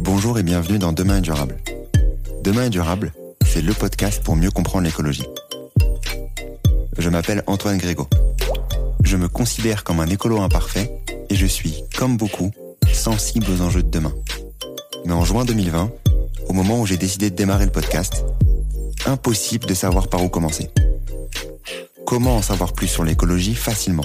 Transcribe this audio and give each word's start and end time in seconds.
Bonjour 0.00 0.38
et 0.38 0.42
bienvenue 0.42 0.78
dans 0.78 0.92
Demain 0.92 1.18
est 1.18 1.22
durable. 1.22 1.56
Demain 2.42 2.64
est 2.64 2.70
durable, 2.70 3.12
c'est 3.46 3.60
le 3.60 3.72
podcast 3.74 4.22
pour 4.22 4.36
mieux 4.36 4.50
comprendre 4.50 4.84
l'écologie. 4.84 5.26
Je 6.98 7.08
m'appelle 7.08 7.42
Antoine 7.46 7.78
Grégo. 7.78 8.08
Je 9.04 9.16
me 9.16 9.28
considère 9.28 9.84
comme 9.84 10.00
un 10.00 10.06
écolo 10.06 10.40
imparfait 10.40 10.90
et 11.30 11.34
je 11.34 11.46
suis, 11.46 11.84
comme 11.96 12.16
beaucoup, 12.16 12.50
sensible 12.92 13.46
aux 13.50 13.62
enjeux 13.62 13.82
de 13.82 13.90
demain. 13.90 14.12
Mais 15.04 15.12
en 15.12 15.24
juin 15.24 15.44
2020, 15.44 15.90
au 16.48 16.52
moment 16.52 16.80
où 16.80 16.86
j'ai 16.86 16.96
décidé 16.96 17.30
de 17.30 17.36
démarrer 17.36 17.64
le 17.64 17.70
podcast, 17.70 18.24
impossible 19.06 19.66
de 19.66 19.74
savoir 19.74 20.08
par 20.08 20.24
où 20.24 20.28
commencer. 20.28 20.70
Comment 22.06 22.36
en 22.36 22.42
savoir 22.42 22.72
plus 22.72 22.88
sur 22.88 23.04
l'écologie 23.04 23.54
facilement? 23.54 24.04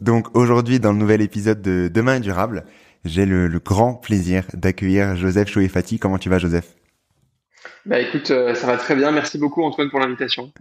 Donc 0.00 0.34
aujourd'hui, 0.34 0.80
dans 0.80 0.92
le 0.92 0.98
nouvel 0.98 1.20
épisode 1.20 1.60
de 1.60 1.90
Demain 1.92 2.16
est 2.16 2.20
durable, 2.20 2.64
j'ai 3.04 3.26
le, 3.26 3.48
grand 3.58 3.94
plaisir 3.94 4.44
d'accueillir 4.54 5.16
Joseph 5.16 5.48
Chouefati. 5.48 5.98
Comment 5.98 6.18
tu 6.18 6.28
vas, 6.28 6.38
Joseph? 6.38 6.76
Bah 7.84 8.00
écoute, 8.00 8.30
euh, 8.30 8.54
ça 8.54 8.66
va 8.66 8.76
très 8.76 8.94
bien. 8.94 9.10
Merci 9.10 9.38
beaucoup, 9.38 9.62
Antoine, 9.62 9.90
pour 9.90 10.00
l'invitation. 10.00 10.52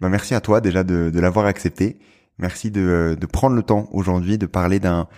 Bah, 0.00 0.08
merci 0.08 0.34
à 0.34 0.40
toi 0.40 0.60
déjà 0.60 0.84
de, 0.84 1.18
l'avoir 1.18 1.46
accepté. 1.46 1.98
Merci 2.38 2.70
de, 2.70 3.16
prendre 3.32 3.56
le 3.56 3.62
temps 3.62 3.88
aujourd'hui 3.92 4.38
de 4.38 4.46
parler 4.46 4.78
d'un 4.78 5.08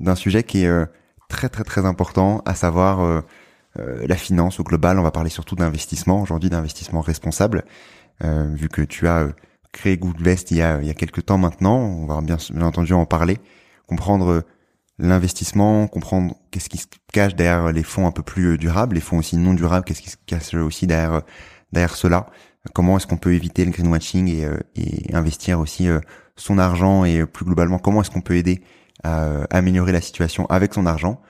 d'un 0.00 0.16
sujet 0.16 0.42
qui 0.42 0.64
est 0.64 0.66
euh, 0.66 0.86
très 1.28 1.48
très 1.48 1.62
très 1.62 1.84
important, 1.86 2.42
à 2.44 2.54
savoir 2.54 3.00
euh, 3.00 3.20
la 3.76 4.16
finance 4.16 4.60
au 4.60 4.64
global. 4.64 4.98
On 4.98 5.02
va 5.02 5.10
parler 5.10 5.30
surtout 5.30 5.56
d'investissement 5.56 6.22
aujourd'hui, 6.22 6.50
d'investissement 6.50 7.02
responsable, 7.02 7.64
vu 8.20 8.68
que 8.68 8.82
tu 8.82 9.08
as 9.08 9.28
créé 9.72 9.96
Goodvest 9.96 10.50
il 10.50 10.58
y 10.58 10.62
a, 10.62 10.80
il 10.80 10.86
y 10.86 10.90
a 10.90 10.94
quelques 10.94 11.24
temps 11.26 11.38
maintenant. 11.38 11.78
On 11.78 12.06
va 12.06 12.20
bien, 12.20 12.36
entendu 12.60 12.92
en 12.92 13.06
parler, 13.06 13.38
comprendre 13.86 14.30
euh, 14.30 14.42
l'investissement, 14.98 15.88
comprendre 15.88 16.36
qu'est-ce 16.50 16.68
qui 16.68 16.78
se 16.78 16.86
cache 17.12 17.34
derrière 17.34 17.72
les 17.72 17.82
fonds 17.82 18.06
un 18.06 18.12
peu 18.12 18.22
plus 18.22 18.52
euh, 18.52 18.58
durables, 18.58 18.94
les 18.94 19.00
fonds 19.00 19.18
aussi 19.18 19.36
non 19.36 19.54
durables, 19.54 19.84
qu'est-ce 19.84 20.02
qui 20.02 20.10
se 20.10 20.16
cache 20.26 20.54
aussi 20.54 20.86
derrière, 20.86 21.14
euh, 21.14 21.20
derrière 21.72 21.96
cela. 21.96 22.26
Comment 22.74 22.96
est-ce 22.96 23.08
qu'on 23.08 23.16
peut 23.16 23.34
éviter 23.34 23.64
le 23.64 23.72
greenwashing 23.72 24.28
et, 24.28 24.46
et 24.76 25.14
investir 25.16 25.58
aussi 25.58 25.88
son 26.36 26.58
argent 26.58 27.04
et 27.04 27.26
plus 27.26 27.44
globalement 27.44 27.80
comment 27.80 28.02
est-ce 28.02 28.10
qu'on 28.12 28.20
peut 28.20 28.36
aider 28.36 28.62
à 29.02 29.42
améliorer 29.50 29.90
la 29.90 30.00
situation 30.00 30.46
avec 30.46 30.72
son 30.72 30.86
argent. 30.86 31.20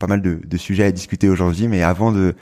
pas 0.00 0.08
mal 0.08 0.20
de, 0.20 0.40
de 0.44 0.56
sujets 0.56 0.82
à 0.82 0.90
discuter 0.90 1.28
aujourd'hui, 1.28 1.68
mais 1.68 1.84
avant 1.84 2.10
de 2.10 2.34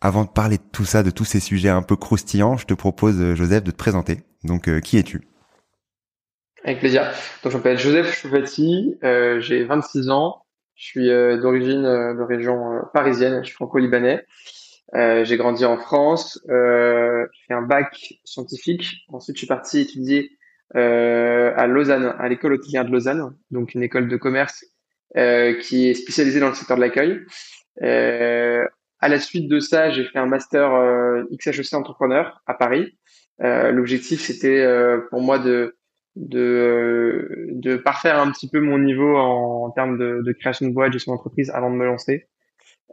avant 0.00 0.24
de 0.24 0.30
parler 0.30 0.58
de 0.58 0.62
tout 0.72 0.84
ça, 0.84 1.02
de 1.02 1.10
tous 1.10 1.24
ces 1.24 1.40
sujets 1.40 1.68
un 1.68 1.82
peu 1.82 1.96
croustillants, 1.96 2.56
je 2.56 2.66
te 2.66 2.74
propose, 2.74 3.34
Joseph, 3.34 3.64
de 3.64 3.70
te 3.70 3.76
présenter. 3.76 4.18
Donc, 4.44 4.68
euh, 4.68 4.80
qui 4.80 4.98
es-tu? 4.98 5.22
Avec 6.64 6.80
plaisir. 6.80 7.04
Donc, 7.42 7.52
je 7.52 7.56
m'appelle 7.56 7.78
Joseph 7.78 8.14
Choufati, 8.14 8.96
euh, 9.04 9.40
j'ai 9.40 9.64
26 9.64 10.10
ans, 10.10 10.42
je 10.74 10.84
suis 10.84 11.10
euh, 11.10 11.40
d'origine 11.40 11.82
de 11.82 12.22
région 12.22 12.82
parisienne, 12.92 13.40
je 13.42 13.46
suis 13.46 13.54
franco-libanais. 13.54 14.26
j'ai 14.92 15.36
grandi 15.36 15.64
en 15.64 15.78
France, 15.78 16.40
j'ai 16.46 17.46
fait 17.48 17.54
un 17.54 17.62
bac 17.62 18.14
scientifique. 18.24 19.06
Ensuite, 19.08 19.36
je 19.36 19.40
suis 19.40 19.46
parti 19.46 19.80
étudier 19.80 20.30
à 20.74 21.66
Lausanne, 21.66 22.14
à 22.18 22.28
l'école 22.28 22.54
hôtelière 22.54 22.84
de 22.84 22.90
Lausanne, 22.90 23.34
donc 23.50 23.74
une 23.74 23.82
école 23.82 24.08
de 24.08 24.16
commerce 24.16 24.64
qui 25.14 25.88
est 25.88 25.94
spécialisée 25.94 26.40
dans 26.40 26.48
le 26.48 26.54
secteur 26.54 26.76
de 26.76 26.82
l'accueil. 26.82 27.20
À 29.06 29.08
la 29.08 29.20
suite 29.20 29.48
de 29.48 29.60
ça, 29.60 29.90
j'ai 29.90 30.04
fait 30.04 30.18
un 30.18 30.26
master 30.26 30.68
XHEC 31.32 31.72
entrepreneur 31.74 32.42
à 32.46 32.54
Paris. 32.54 32.96
Euh, 33.42 33.70
l'objectif, 33.70 34.20
c'était 34.20 34.60
euh, 34.60 35.00
pour 35.10 35.20
moi 35.20 35.38
euh, 35.46 35.72
de 36.16 37.76
parfaire 37.76 38.18
un 38.18 38.30
petit 38.32 38.48
peu 38.48 38.60
mon 38.60 38.78
niveau 38.78 39.16
en, 39.16 39.70
termes 39.70 39.96
de, 39.96 40.22
de, 40.24 40.32
création 40.32 40.66
de 40.66 40.72
boîte, 40.72 40.92
gestion 40.92 41.12
d'entreprise 41.12 41.50
avant 41.50 41.70
de 41.70 41.76
me 41.76 41.84
lancer 41.84 42.26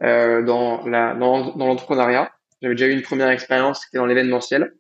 euh, 0.04 0.44
dans 0.44 0.84
l'entrepreneuriat. 0.86 2.32
J'avais 2.62 2.76
déjà 2.76 2.88
eu 2.88 2.94
une 2.94 3.02
première 3.02 3.30
expérience 3.30 3.80
qui 3.80 3.88
était 3.90 3.98
dans 3.98 4.06
l'événementiel. 4.06 4.74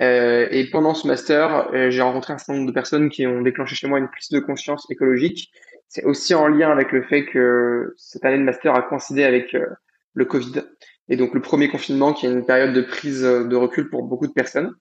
Euh, 0.00 0.46
et 0.50 0.70
pendant 0.70 0.94
ce 0.94 1.08
master, 1.08 1.70
j'ai 1.90 2.02
rencontré 2.02 2.32
un 2.32 2.38
certain 2.38 2.54
nombre 2.54 2.68
de 2.68 2.74
personnes 2.74 3.08
qui 3.08 3.26
ont 3.26 3.42
déclenché 3.42 3.74
chez 3.74 3.88
moi 3.88 3.98
une 3.98 4.08
prise 4.08 4.28
de 4.30 4.38
conscience 4.38 4.86
écologique. 4.90 5.50
C'est 5.88 6.04
aussi 6.04 6.34
en 6.34 6.46
lien 6.46 6.70
avec 6.70 6.92
le 6.92 7.02
fait 7.02 7.24
que 7.24 7.94
cette 7.96 8.24
année 8.24 8.38
de 8.38 8.42
master 8.42 8.74
a 8.74 8.82
coïncidé 8.82 9.24
avec 9.24 9.56
le 10.18 10.24
Covid. 10.24 10.64
Et 11.08 11.16
donc 11.16 11.32
le 11.32 11.40
premier 11.40 11.68
confinement 11.68 12.12
qui 12.12 12.26
est 12.26 12.30
une 12.30 12.44
période 12.44 12.74
de 12.74 12.82
prise 12.82 13.22
de 13.22 13.56
recul 13.56 13.88
pour 13.88 14.02
beaucoup 14.02 14.26
de 14.26 14.32
personnes. 14.32 14.74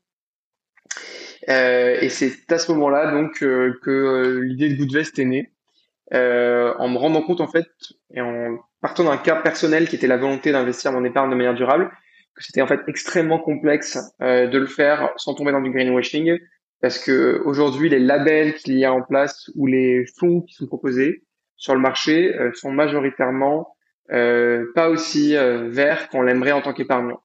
Euh, 1.50 1.98
et 2.02 2.10
c'est 2.10 2.52
à 2.52 2.58
ce 2.58 2.72
moment-là 2.74 3.12
donc 3.12 3.42
euh, 3.42 3.74
que 3.84 3.90
euh, 3.90 4.40
l'idée 4.42 4.70
de 4.70 4.76
Goodvest 4.76 5.18
est 5.18 5.26
née, 5.26 5.54
en 6.12 6.90
me 6.90 6.98
rendant 6.98 7.22
compte 7.22 7.42
en 7.42 7.48
fait 7.48 7.68
et 8.14 8.22
en 8.22 8.58
partant 8.82 9.06
d'un 9.06 9.18
cas 9.18 9.42
personnel 9.42 9.88
qui 9.88 9.96
était 9.96 10.08
la 10.08 10.18
volonté 10.18 10.52
d'investir 10.52 10.92
mon 10.92 11.06
épargne 11.06 11.30
de 11.30 11.36
manière 11.36 11.54
durable, 11.54 11.90
que 12.36 12.44
c'était 12.44 12.62
en 12.62 12.68
fait 12.68 12.82
extrêmement 12.88 13.40
complexe 13.40 13.98
de 14.20 14.58
le 14.58 14.68
faire 14.68 15.12
sans 15.18 15.34
tomber 15.36 15.52
dans 15.52 15.62
du 15.62 15.72
greenwashing, 15.72 16.38
parce 16.82 17.00
que 17.04 17.42
aujourd'hui 17.44 17.90
les 17.90 18.00
labels 18.00 18.54
qu'il 18.56 18.78
y 18.78 18.86
a 18.86 18.94
en 18.94 19.02
place 19.02 19.50
ou 19.56 19.68
les 19.68 20.06
fonds 20.18 20.42
qui 20.42 20.54
sont 20.54 20.68
proposés 20.68 21.24
sur 21.58 21.74
le 21.74 21.82
marché 21.82 22.34
sont 22.54 22.72
majoritairement 22.72 23.76
pas 24.10 24.90
aussi 24.90 25.36
verts 25.36 26.10
qu'on 26.10 26.22
l'aimerait 26.22 26.52
en 26.52 26.62
tant 26.62 26.74
qu'épargnant. 26.74 27.22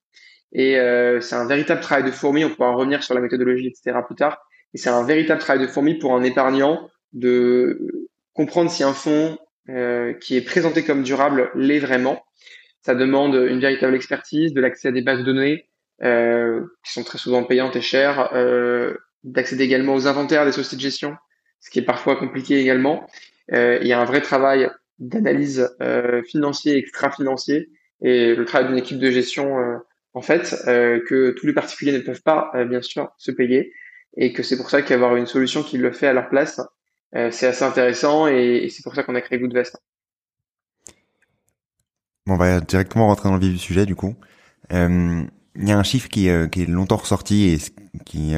Et 0.52 0.78
euh, 0.78 1.20
c'est 1.20 1.34
un 1.34 1.46
véritable 1.46 1.80
travail 1.80 2.04
de 2.04 2.10
fourmi. 2.10 2.44
On 2.44 2.50
pourra 2.50 2.70
en 2.70 2.76
revenir 2.76 3.02
sur 3.02 3.14
la 3.14 3.20
méthodologie, 3.20 3.68
etc. 3.68 3.98
plus 4.06 4.16
tard. 4.16 4.38
Et 4.74 4.78
c'est 4.78 4.90
un 4.90 5.04
véritable 5.04 5.40
travail 5.40 5.62
de 5.62 5.70
fourmi 5.70 5.94
pour 5.98 6.14
un 6.14 6.22
épargnant 6.22 6.88
de 7.12 8.08
comprendre 8.34 8.70
si 8.70 8.82
un 8.82 8.92
fonds 8.92 9.38
euh, 9.68 10.12
qui 10.14 10.36
est 10.36 10.42
présenté 10.42 10.84
comme 10.84 11.02
durable 11.02 11.50
l'est 11.54 11.78
vraiment. 11.78 12.22
Ça 12.82 12.94
demande 12.94 13.34
une 13.34 13.60
véritable 13.60 13.94
expertise, 13.94 14.52
de 14.52 14.60
l'accès 14.60 14.88
à 14.88 14.92
des 14.92 15.02
bases 15.02 15.20
de 15.20 15.24
données 15.24 15.68
euh, 16.02 16.62
qui 16.84 16.92
sont 16.92 17.04
très 17.04 17.18
souvent 17.18 17.44
payantes 17.44 17.76
et 17.76 17.80
chères, 17.80 18.30
euh, 18.34 18.94
d'accéder 19.24 19.64
également 19.64 19.94
aux 19.94 20.08
inventaires 20.08 20.44
des 20.44 20.52
sociétés 20.52 20.76
de 20.76 20.80
gestion, 20.80 21.16
ce 21.60 21.70
qui 21.70 21.78
est 21.78 21.84
parfois 21.84 22.16
compliqué 22.16 22.58
également. 22.58 23.06
Euh, 23.52 23.78
il 23.80 23.86
y 23.86 23.92
a 23.92 24.00
un 24.00 24.04
vrai 24.04 24.20
travail 24.20 24.68
d'analyse 25.02 25.68
euh, 25.82 26.22
financier, 26.22 26.76
extra-financier, 26.78 27.68
et 28.00 28.34
le 28.34 28.44
travail 28.44 28.68
d'une 28.68 28.78
équipe 28.78 28.98
de 28.98 29.10
gestion 29.10 29.80
en 30.14 30.22
fait, 30.22 30.54
euh, 30.66 31.00
que 31.08 31.30
tous 31.30 31.46
les 31.46 31.52
particuliers 31.52 31.92
ne 31.92 32.00
peuvent 32.00 32.22
pas, 32.22 32.50
euh, 32.54 32.64
bien 32.64 32.82
sûr, 32.82 33.10
se 33.18 33.30
payer, 33.30 33.72
et 34.16 34.32
que 34.32 34.42
c'est 34.42 34.56
pour 34.56 34.70
ça 34.70 34.82
qu'avoir 34.82 35.16
une 35.16 35.26
solution 35.26 35.62
qui 35.62 35.78
le 35.78 35.92
fait 35.92 36.06
à 36.06 36.12
leur 36.12 36.28
place, 36.28 36.60
euh, 37.14 37.30
c'est 37.30 37.46
assez 37.46 37.64
intéressant, 37.64 38.26
et, 38.26 38.68
c'est 38.70 38.82
pour 38.82 38.94
ça 38.94 39.02
qu'on 39.02 39.14
a 39.14 39.20
créé 39.20 39.38
Goodvest. 39.38 39.76
On 42.26 42.36
va 42.36 42.60
directement 42.60 43.08
rentrer 43.08 43.28
dans 43.28 43.36
le 43.36 43.40
vif 43.40 43.52
du 43.52 43.58
sujet, 43.58 43.86
du 43.86 43.96
coup. 43.96 44.14
Il 44.70 45.68
y 45.68 45.72
a 45.72 45.78
un 45.78 45.82
chiffre 45.82 46.08
qui, 46.08 46.28
qui 46.50 46.62
est 46.62 46.66
longtemps 46.66 46.96
ressorti 46.96 47.48
et 47.48 47.58
qui 48.06 48.34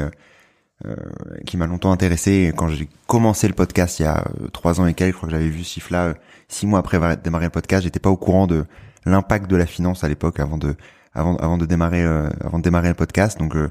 qui 1.46 1.56
m'a 1.56 1.66
longtemps 1.66 1.92
intéressé 1.92 2.52
quand 2.56 2.68
j'ai 2.68 2.88
commencé 3.06 3.48
le 3.48 3.54
podcast 3.54 4.00
il 4.00 4.02
y 4.02 4.06
a 4.06 4.24
trois 4.52 4.80
ans 4.80 4.86
et 4.86 4.94
quelques. 4.94 5.12
Je 5.12 5.16
crois 5.16 5.28
que 5.28 5.34
j'avais 5.34 5.48
vu 5.48 5.64
ce 5.64 5.74
chiffre-là 5.74 6.14
six 6.48 6.66
mois 6.66 6.80
après 6.80 6.98
démarrer 7.16 7.46
le 7.46 7.50
podcast. 7.50 7.84
J'étais 7.84 8.00
pas 8.00 8.10
au 8.10 8.16
courant 8.16 8.46
de 8.46 8.66
l'impact 9.06 9.48
de 9.48 9.56
la 9.56 9.66
finance 9.66 10.04
à 10.04 10.08
l'époque 10.08 10.40
avant 10.40 10.58
de 10.58 10.74
avant, 11.14 11.36
avant 11.36 11.58
de 11.58 11.66
démarrer 11.66 12.02
euh, 12.02 12.28
avant 12.40 12.58
de 12.58 12.64
démarrer 12.64 12.88
le 12.88 12.94
podcast. 12.94 13.38
Donc 13.38 13.56
euh, 13.56 13.70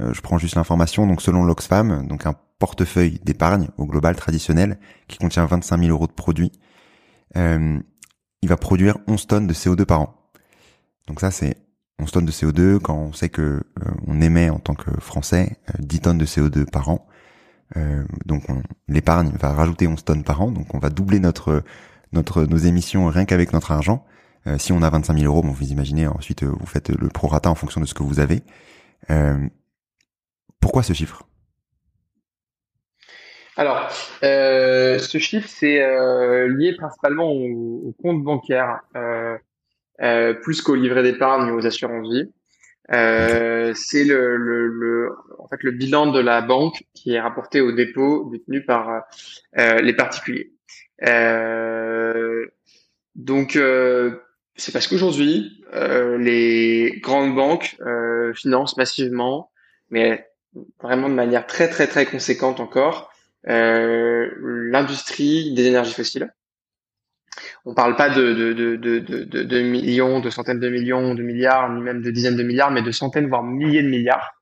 je 0.00 0.20
prends 0.20 0.38
juste 0.38 0.56
l'information. 0.56 1.06
Donc 1.06 1.22
selon 1.22 1.44
l'Oxfam, 1.44 2.06
donc 2.06 2.26
un 2.26 2.34
portefeuille 2.58 3.20
d'épargne 3.22 3.68
au 3.76 3.86
global 3.86 4.16
traditionnel 4.16 4.78
qui 5.08 5.18
contient 5.18 5.46
25 5.46 5.78
000 5.78 5.90
euros 5.90 6.06
de 6.06 6.12
produits, 6.12 6.52
il 7.34 8.48
va 8.48 8.56
produire 8.56 8.98
11 9.06 9.26
tonnes 9.26 9.46
de 9.46 9.54
CO2 9.54 9.84
par 9.84 10.00
an. 10.00 10.14
Donc 11.06 11.20
ça 11.20 11.30
c'est 11.30 11.56
11 12.02 12.10
tonnes 12.10 12.26
de 12.26 12.32
CO2 12.32 12.78
quand 12.78 12.96
on 12.96 13.12
sait 13.12 13.28
que 13.28 13.62
on 14.06 14.20
émet 14.20 14.50
en 14.50 14.58
tant 14.58 14.74
que 14.74 14.90
Français 15.00 15.56
10 15.78 16.00
tonnes 16.00 16.18
de 16.18 16.26
CO2 16.26 16.68
par 16.70 16.88
an. 16.88 17.06
donc 18.26 18.44
l'épargne 18.88 19.32
va 19.40 19.52
rajouter 19.52 19.86
11 19.86 20.04
tonnes 20.04 20.24
par 20.24 20.42
an, 20.42 20.50
donc 20.50 20.74
on 20.74 20.78
va 20.78 20.90
doubler 20.90 21.20
notre 21.20 21.62
notre 22.12 22.44
nos 22.44 22.58
émissions 22.58 23.06
rien 23.08 23.24
qu'avec 23.24 23.52
notre 23.52 23.72
argent. 23.72 24.04
Euh, 24.46 24.58
si 24.58 24.72
on 24.72 24.82
a 24.82 24.90
25 24.90 25.18
000 25.18 25.32
euros, 25.32 25.42
bon, 25.42 25.52
vous 25.52 25.70
imaginez, 25.70 26.06
ensuite 26.06 26.42
euh, 26.42 26.52
vous 26.58 26.66
faites 26.66 26.88
le 26.88 27.08
prorata 27.08 27.50
en 27.50 27.54
fonction 27.54 27.80
de 27.80 27.86
ce 27.86 27.94
que 27.94 28.02
vous 28.02 28.18
avez. 28.20 28.42
Euh, 29.10 29.38
pourquoi 30.60 30.82
ce 30.82 30.92
chiffre? 30.92 31.22
Alors, 33.56 33.90
ce 34.22 35.18
chiffre, 35.18 35.46
c'est 35.46 35.78
lié 36.48 36.74
principalement 36.74 37.30
au, 37.30 37.94
compte 38.02 38.24
bancaire, 38.24 38.80
plus 40.42 40.62
qu'au 40.62 40.74
livret 40.74 41.02
d'épargne 41.02 41.50
ou 41.50 41.58
aux 41.58 41.66
assurances 41.66 42.08
vie. 42.08 42.32
c'est 42.88 44.04
le, 44.04 44.36
le, 44.36 45.10
en 45.38 45.48
fait, 45.48 45.62
le 45.62 45.70
bilan 45.70 46.10
de 46.10 46.20
la 46.20 46.40
banque 46.40 46.84
qui 46.94 47.12
est 47.12 47.20
rapporté 47.20 47.60
au 47.60 47.72
dépôt 47.72 48.28
détenu 48.32 48.64
par 48.64 49.04
les 49.56 49.94
particuliers. 49.94 50.52
donc, 53.14 53.58
c'est 54.56 54.72
parce 54.72 54.86
qu'aujourd'hui, 54.86 55.64
euh, 55.74 56.18
les 56.18 56.98
grandes 57.00 57.34
banques 57.34 57.76
euh, 57.80 58.34
financent 58.34 58.76
massivement, 58.76 59.50
mais 59.90 60.28
vraiment 60.82 61.08
de 61.08 61.14
manière 61.14 61.46
très 61.46 61.68
très 61.68 61.86
très 61.86 62.04
conséquente 62.04 62.60
encore, 62.60 63.10
euh, 63.48 64.30
l'industrie 64.40 65.54
des 65.54 65.66
énergies 65.66 65.94
fossiles. 65.94 66.32
On 67.64 67.74
parle 67.74 67.96
pas 67.96 68.10
de, 68.10 69.62
millions, 69.62 70.20
de 70.20 70.30
centaines 70.30 70.60
de 70.60 70.68
millions, 70.68 71.14
de 71.14 71.22
milliards, 71.22 71.72
ni 71.72 71.80
même 71.80 72.02
de 72.02 72.10
dizaines 72.10 72.36
de 72.36 72.42
milliards, 72.42 72.70
mais 72.70 72.82
de 72.82 72.90
centaines, 72.90 73.28
voire 73.28 73.42
milliers 73.42 73.82
de 73.82 73.88
milliards 73.88 74.34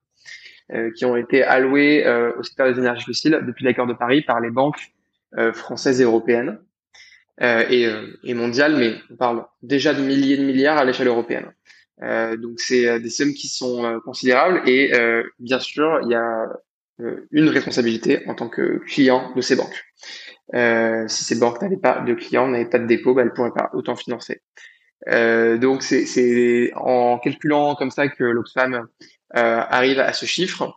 euh, 0.73 0.91
qui 0.95 1.05
ont 1.05 1.15
été 1.15 1.43
alloués 1.43 2.05
euh, 2.05 2.31
au 2.37 2.43
secteur 2.43 2.71
des 2.71 2.79
énergies 2.79 3.05
fossiles 3.05 3.39
depuis 3.45 3.65
l'accord 3.65 3.87
de 3.87 3.93
Paris 3.93 4.21
par 4.21 4.39
les 4.39 4.49
banques 4.49 4.91
euh, 5.37 5.53
françaises 5.53 6.01
et 6.01 6.03
européennes. 6.03 6.59
Et, 7.39 7.87
euh, 7.87 8.05
et 8.23 8.35
mondiale, 8.35 8.75
mais 8.77 8.93
on 9.09 9.15
parle 9.15 9.45
déjà 9.63 9.95
de 9.95 10.01
milliers 10.03 10.37
de 10.37 10.43
milliards 10.43 10.77
à 10.77 10.85
l'échelle 10.85 11.07
européenne. 11.07 11.51
Donc 11.99 12.59
c'est 12.59 12.99
des 12.99 13.09
sommes 13.09 13.33
qui 13.33 13.47
sont 13.47 13.99
considérables 14.05 14.61
et 14.69 14.91
bien 15.39 15.59
sûr 15.59 16.01
il 16.03 16.11
y 16.11 16.15
a 16.15 16.45
une 17.31 17.49
responsabilité 17.49 18.27
en 18.27 18.35
tant 18.35 18.47
que 18.47 18.79
client 18.85 19.33
de 19.35 19.41
ces 19.41 19.55
banques. 19.55 19.83
Euh, 20.53 21.07
si 21.07 21.23
ces 21.23 21.39
banques 21.39 21.61
n'avaient 21.61 21.77
pas 21.77 21.99
de 22.01 22.13
clients, 22.13 22.47
n'avaient 22.47 22.65
pas 22.65 22.79
de 22.79 22.85
dépôt, 22.85 23.13
bah, 23.13 23.21
elles 23.23 23.33
pourraient 23.33 23.53
pas 23.53 23.69
autant 23.73 23.95
financer. 23.95 24.41
Euh, 25.09 25.57
donc 25.57 25.81
c'est 25.81 26.71
en 26.75 27.17
calculant 27.17 27.75
comme 27.75 27.89
ça 27.91 28.07
que 28.07 28.23
l'Oxfam 28.23 28.73
euh, 28.75 28.85
arrive 29.35 29.99
à 29.99 30.13
ce 30.13 30.25
chiffre. 30.25 30.73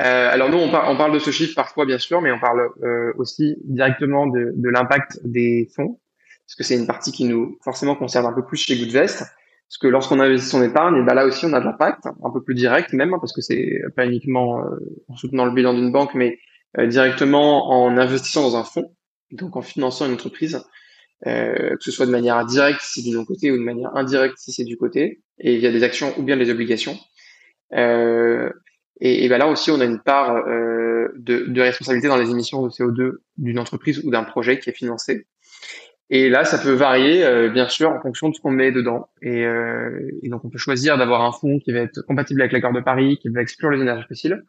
Euh, 0.00 0.30
alors 0.30 0.50
nous, 0.50 0.58
on, 0.58 0.68
on, 0.68 0.96
parle 0.96 1.12
de 1.12 1.18
ce 1.18 1.30
chiffre 1.30 1.54
parfois, 1.56 1.86
bien 1.86 1.98
sûr, 1.98 2.20
mais 2.20 2.30
on 2.30 2.38
parle 2.38 2.68
euh, 2.84 3.12
aussi 3.16 3.56
directement 3.64 4.26
de, 4.26 4.52
de 4.54 4.68
l'impact 4.68 5.18
des 5.24 5.68
fonds, 5.74 5.98
parce 6.46 6.54
que 6.54 6.62
c'est 6.62 6.76
une 6.76 6.86
partie 6.86 7.10
qui 7.10 7.24
nous 7.24 7.58
forcément 7.64 7.96
concerne 7.96 8.26
un 8.26 8.32
peu 8.32 8.44
plus 8.44 8.58
chez 8.58 8.76
Goodvest, 8.76 9.18
parce 9.18 9.78
que 9.80 9.88
lorsqu'on 9.88 10.20
investit 10.20 10.46
son 10.46 10.62
épargne, 10.62 10.96
et 10.96 11.02
ben 11.02 11.14
là 11.14 11.26
aussi 11.26 11.46
on 11.46 11.52
a 11.52 11.58
de 11.58 11.64
l'impact, 11.64 12.06
un 12.06 12.30
peu 12.30 12.42
plus 12.42 12.54
direct 12.54 12.92
même, 12.92 13.14
hein, 13.14 13.18
parce 13.18 13.32
que 13.32 13.40
c'est 13.40 13.80
pas 13.96 14.06
uniquement 14.06 14.62
en 15.08 15.16
soutenant 15.16 15.46
le 15.46 15.50
bilan 15.50 15.74
d'une 15.74 15.90
banque, 15.90 16.14
mais 16.14 16.38
directement 16.78 17.70
en 17.70 17.96
investissant 17.96 18.42
dans 18.42 18.56
un 18.56 18.64
fonds, 18.64 18.94
donc 19.32 19.56
en 19.56 19.62
finançant 19.62 20.06
une 20.06 20.14
entreprise, 20.14 20.62
euh, 21.26 21.76
que 21.76 21.82
ce 21.82 21.90
soit 21.90 22.06
de 22.06 22.10
manière 22.10 22.44
directe 22.44 22.80
si 22.82 23.02
c'est 23.02 23.10
du 23.10 23.24
côté 23.24 23.50
ou 23.50 23.56
de 23.56 23.62
manière 23.62 23.94
indirecte 23.96 24.36
si 24.38 24.52
c'est 24.52 24.64
du 24.64 24.76
côté, 24.76 25.22
et 25.38 25.56
via 25.56 25.72
des 25.72 25.82
actions 25.82 26.12
ou 26.18 26.22
bien 26.22 26.36
des 26.36 26.50
obligations. 26.50 26.96
Euh, 27.72 28.50
et, 29.00 29.28
ben 29.28 29.38
là 29.38 29.48
aussi, 29.48 29.70
on 29.70 29.80
a 29.80 29.84
une 29.84 30.00
part 30.00 30.36
euh, 30.36 31.08
de, 31.16 31.44
de, 31.46 31.60
responsabilité 31.60 32.08
dans 32.08 32.16
les 32.16 32.30
émissions 32.30 32.62
de 32.62 32.70
CO2 32.70 33.16
d'une 33.36 33.58
entreprise 33.58 34.02
ou 34.04 34.10
d'un 34.10 34.24
projet 34.24 34.58
qui 34.58 34.70
est 34.70 34.74
financé. 34.74 35.26
Et 36.08 36.28
là, 36.30 36.44
ça 36.44 36.58
peut 36.58 36.72
varier, 36.72 37.24
euh, 37.24 37.50
bien 37.50 37.68
sûr, 37.68 37.90
en 37.90 38.00
fonction 38.00 38.28
de 38.28 38.34
ce 38.34 38.40
qu'on 38.40 38.52
met 38.52 38.72
dedans. 38.72 39.08
Et, 39.22 39.44
euh, 39.44 40.08
et, 40.22 40.28
donc, 40.28 40.44
on 40.44 40.50
peut 40.50 40.58
choisir 40.58 40.96
d'avoir 40.96 41.22
un 41.22 41.32
fonds 41.32 41.58
qui 41.58 41.72
va 41.72 41.80
être 41.80 42.00
compatible 42.02 42.40
avec 42.40 42.52
l'accord 42.52 42.72
de 42.72 42.80
Paris, 42.80 43.18
qui 43.20 43.28
va 43.28 43.42
exclure 43.42 43.70
les 43.70 43.80
énergies 43.80 44.06
fossiles, 44.06 44.44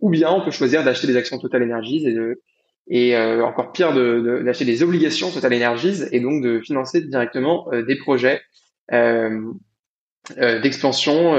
ou 0.00 0.10
bien 0.10 0.30
on 0.30 0.44
peut 0.44 0.50
choisir 0.50 0.84
d'acheter 0.84 1.06
des 1.06 1.16
actions 1.16 1.38
Total 1.38 1.62
Energies 1.62 2.06
et, 2.06 2.12
de, 2.12 2.42
et 2.88 3.16
euh, 3.16 3.44
encore 3.44 3.72
pire, 3.72 3.92
d'acheter 3.94 4.64
de, 4.64 4.70
des 4.70 4.82
obligations 4.82 5.30
Total 5.30 5.54
Energies 5.54 6.04
et 6.12 6.20
donc 6.20 6.42
de 6.42 6.60
financer 6.60 7.00
directement 7.00 7.68
euh, 7.72 7.82
des 7.82 7.96
projets 7.96 8.42
euh, 8.92 9.52
d'expansion 10.38 11.34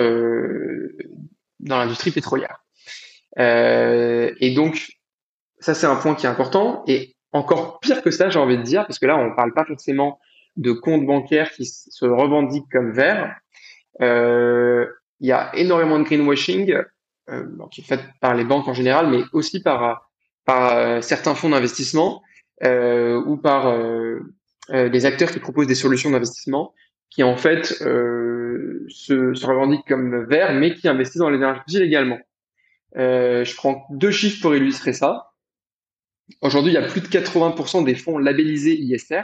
dans 1.60 1.78
l'industrie 1.78 2.12
pétrolière. 2.12 2.60
Euh, 3.40 4.34
et 4.40 4.54
donc, 4.54 4.88
ça 5.60 5.74
c'est 5.74 5.88
un 5.88 5.96
point 5.96 6.16
qui 6.16 6.26
est 6.26 6.30
important. 6.30 6.84
Et 6.88 7.16
encore 7.32 7.80
pire 7.80 8.02
que 8.02 8.12
ça, 8.12 8.30
j'ai 8.30 8.40
envie 8.40 8.58
de 8.58 8.64
dire, 8.64 8.86
parce 8.86 9.00
que 9.00 9.06
là, 9.06 9.18
on 9.18 9.36
parle 9.36 9.54
pas 9.54 9.66
forcément 9.66 10.20
de 10.56 10.72
comptes 10.72 11.06
bancaires 11.06 11.52
qui 11.52 11.66
se 11.66 12.06
revendiquent 12.06 12.70
comme 12.72 12.92
verts. 12.92 13.36
Euh, 14.02 14.86
il 15.20 15.28
y 15.28 15.32
a 15.32 15.54
énormément 15.56 16.00
de 16.00 16.04
greenwashing 16.04 16.74
euh, 17.30 17.46
qui 17.72 17.82
est 17.82 17.84
fait 17.84 18.02
par 18.22 18.36
les 18.36 18.44
banques 18.44 18.68
en 18.68 18.74
général, 18.74 19.10
mais 19.10 19.24
aussi 19.34 19.62
par, 19.62 20.10
par 20.46 20.74
euh, 20.74 21.02
certains 21.02 21.36
fonds 21.36 21.50
d'investissement 21.50 22.22
euh, 22.64 23.22
ou 23.26 23.38
par 23.38 23.68
euh, 23.68 24.20
des 24.70 25.06
acteurs 25.06 25.32
qui 25.32 25.40
proposent 25.40 25.68
des 25.68 25.76
solutions 25.76 26.12
d'investissement 26.12 26.74
qui 27.10 27.24
en 27.24 27.38
fait 27.38 27.82
euh, 27.82 28.86
se, 28.90 29.34
se, 29.34 29.46
revendiquent 29.46 29.88
comme 29.88 30.26
verts, 30.26 30.54
mais 30.54 30.74
qui 30.76 30.88
investissent 30.88 31.22
dans 31.22 31.30
les 31.30 31.38
énergies 31.38 31.62
fossiles 31.62 31.84
également. 31.84 32.20
Euh, 32.98 33.46
je 33.46 33.56
prends 33.56 33.86
deux 33.90 34.12
chiffres 34.12 34.42
pour 34.42 34.56
illustrer 34.56 34.92
ça. 34.94 35.32
Aujourd'hui, 36.42 36.72
il 36.72 36.76
y 36.76 36.78
a 36.78 36.88
plus 36.88 37.02
de 37.02 37.08
80% 37.08 37.86
des 37.86 37.96
fonds 37.96 38.18
labellisés 38.18 38.76
ISR. 38.76 39.22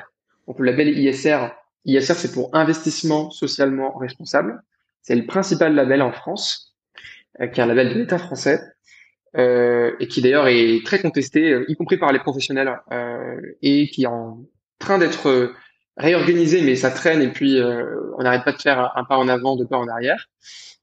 Donc 0.48 0.60
le 0.60 0.66
label 0.66 0.98
ISR, 0.98 1.50
ISR 1.86 2.14
c'est 2.14 2.32
pour 2.32 2.56
investissement 2.56 3.30
socialement 3.30 3.98
responsable. 3.98 4.62
C'est 5.02 5.16
le 5.16 5.26
principal 5.26 5.74
label 5.74 6.02
en 6.02 6.12
France, 6.12 6.71
euh, 6.71 6.71
qui 7.48 7.60
est 7.60 7.64
un 7.64 7.68
label 7.68 7.90
de 7.90 8.00
l'État 8.00 8.18
français. 8.18 8.62
Euh, 9.38 9.96
et 10.02 10.10
qui 10.10 10.22
d'ailleurs 10.22 10.50
est 10.50 10.82
très 10.84 11.00
contesté, 11.00 11.54
euh, 11.54 11.66
y 11.70 11.76
compris 11.76 11.96
par 11.96 12.12
les 12.12 12.20
professionnels, 12.20 12.78
euh, 12.92 13.40
et 13.62 13.90
qui 13.90 14.04
est 14.04 14.08
en 14.08 14.44
train 14.78 14.98
d'être 14.98 15.54
réorganisé, 15.96 16.62
mais 16.62 16.76
ça 16.76 16.92
traîne 16.92 17.22
et 17.22 17.30
puis 17.30 17.60
on 18.18 18.24
n'arrête 18.24 18.44
pas 18.44 18.52
de 18.52 18.62
faire 18.62 18.92
un 18.96 19.04
pas 19.04 19.18
en 19.18 19.28
avant, 19.28 19.56
deux 19.56 19.68
pas 19.68 19.78
en 19.78 19.88
arrière, 19.88 20.30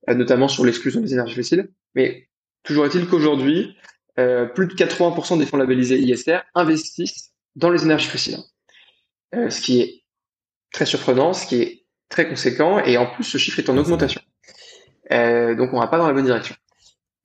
notamment 0.07 0.47
sur 0.47 0.65
l'exclusion 0.65 1.01
des 1.01 1.15
énergies 1.15 1.35
fossiles. 1.35 1.69
Mais 1.95 2.29
toujours 2.63 2.87
est-il 2.87 3.09
qu'aujourd'hui, 3.09 3.77
plus 4.15 4.67
de 4.67 4.75
80% 4.75 5.39
des 5.39 5.47
fonds 5.47 5.57
labellisés 5.57 5.99
ISR 5.99 6.41
investissent 6.55 7.33
dans 7.57 7.71
les 7.71 7.83
énergies 7.83 8.07
fossiles, 8.07 8.39
ce 9.33 9.61
qui 9.61 9.81
est 9.81 10.05
très 10.73 10.87
surprenant, 10.87 11.33
ce 11.33 11.47
qui 11.47 11.57
est 11.61 11.87
très 12.09 12.29
conséquent, 12.29 12.79
et 12.79 12.97
en 12.99 13.07
plus 13.07 13.25
ce 13.25 13.39
chiffre 13.39 13.59
est 13.59 13.69
en 13.71 13.77
augmentation. 13.77 14.21
Donc 15.11 15.73
on 15.73 15.81
va 15.81 15.87
pas 15.87 15.99
dans 15.99 16.07
la 16.07 16.13
bonne 16.13 16.25
direction. 16.25 16.55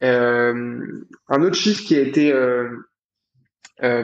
un 0.02 1.42
autre 1.42 1.56
chiffre 1.56 1.84
qui 1.84 1.96
a 1.96 2.02
été 2.02 2.34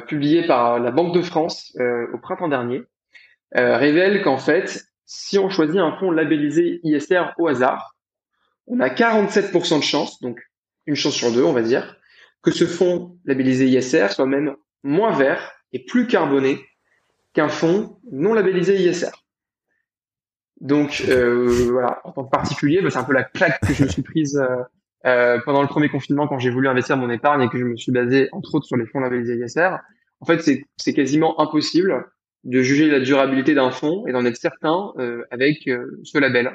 publié 0.07 0.47
par 0.47 0.79
la 0.79 0.91
Banque 0.91 1.13
de 1.13 1.21
France 1.21 1.75
au 2.13 2.17
printemps 2.17 2.49
dernier, 2.49 2.83
euh, 3.57 3.77
révèle 3.77 4.21
qu'en 4.21 4.37
fait, 4.37 4.83
si 5.05 5.39
on 5.39 5.49
choisit 5.49 5.77
un 5.77 5.97
fonds 5.97 6.11
labellisé 6.11 6.79
ISR 6.83 7.31
au 7.39 7.47
hasard, 7.47 7.95
on 8.67 8.79
a 8.79 8.89
47% 8.89 9.79
de 9.79 9.83
chance, 9.83 10.21
donc 10.21 10.39
une 10.85 10.95
chance 10.95 11.15
sur 11.15 11.31
deux, 11.31 11.43
on 11.43 11.53
va 11.53 11.63
dire, 11.63 11.97
que 12.43 12.51
ce 12.51 12.65
fonds 12.65 13.17
labellisé 13.25 13.65
ISR 13.65 14.09
soit 14.09 14.27
même 14.27 14.55
moins 14.83 15.17
vert 15.17 15.51
et 15.73 15.83
plus 15.83 16.05
carboné 16.05 16.63
qu'un 17.33 17.49
fonds 17.49 17.99
non 18.11 18.33
labellisé 18.33 18.77
ISR. 18.77 19.11
Donc 20.61 21.03
euh, 21.07 21.69
voilà, 21.71 22.01
en 22.03 22.11
tant 22.11 22.25
que 22.25 22.29
particulier, 22.29 22.81
bah, 22.81 22.89
c'est 22.89 22.97
un 22.97 23.03
peu 23.03 23.13
la 23.13 23.23
claque 23.23 23.59
que 23.61 23.73
je 23.73 23.83
me 23.83 23.89
suis 23.89 24.01
prise 24.01 24.37
euh, 24.37 24.63
euh, 25.05 25.39
pendant 25.45 25.61
le 25.61 25.67
premier 25.67 25.87
confinement 25.87 26.27
quand 26.27 26.39
j'ai 26.39 26.49
voulu 26.49 26.67
investir 26.67 26.97
mon 26.97 27.09
épargne 27.09 27.43
et 27.43 27.49
que 27.49 27.57
je 27.57 27.63
me 27.63 27.77
suis 27.77 27.91
basé 27.91 28.27
entre 28.33 28.55
autres 28.55 28.65
sur 28.65 28.75
les 28.75 28.85
fonds 28.85 28.99
labellisés 28.99 29.37
ISR. 29.37 29.77
En 30.19 30.25
fait, 30.25 30.41
c'est 30.41 30.93
quasiment 30.93 31.39
impossible 31.39 32.05
de 32.43 32.61
juger 32.61 32.89
la 32.89 32.99
durabilité 32.99 33.53
d'un 33.53 33.71
fonds 33.71 34.05
et 34.07 34.11
d'en 34.11 34.25
être 34.25 34.37
certain 34.37 34.91
euh, 34.97 35.23
avec 35.31 35.67
euh, 35.67 35.99
ce 36.03 36.17
label 36.17 36.51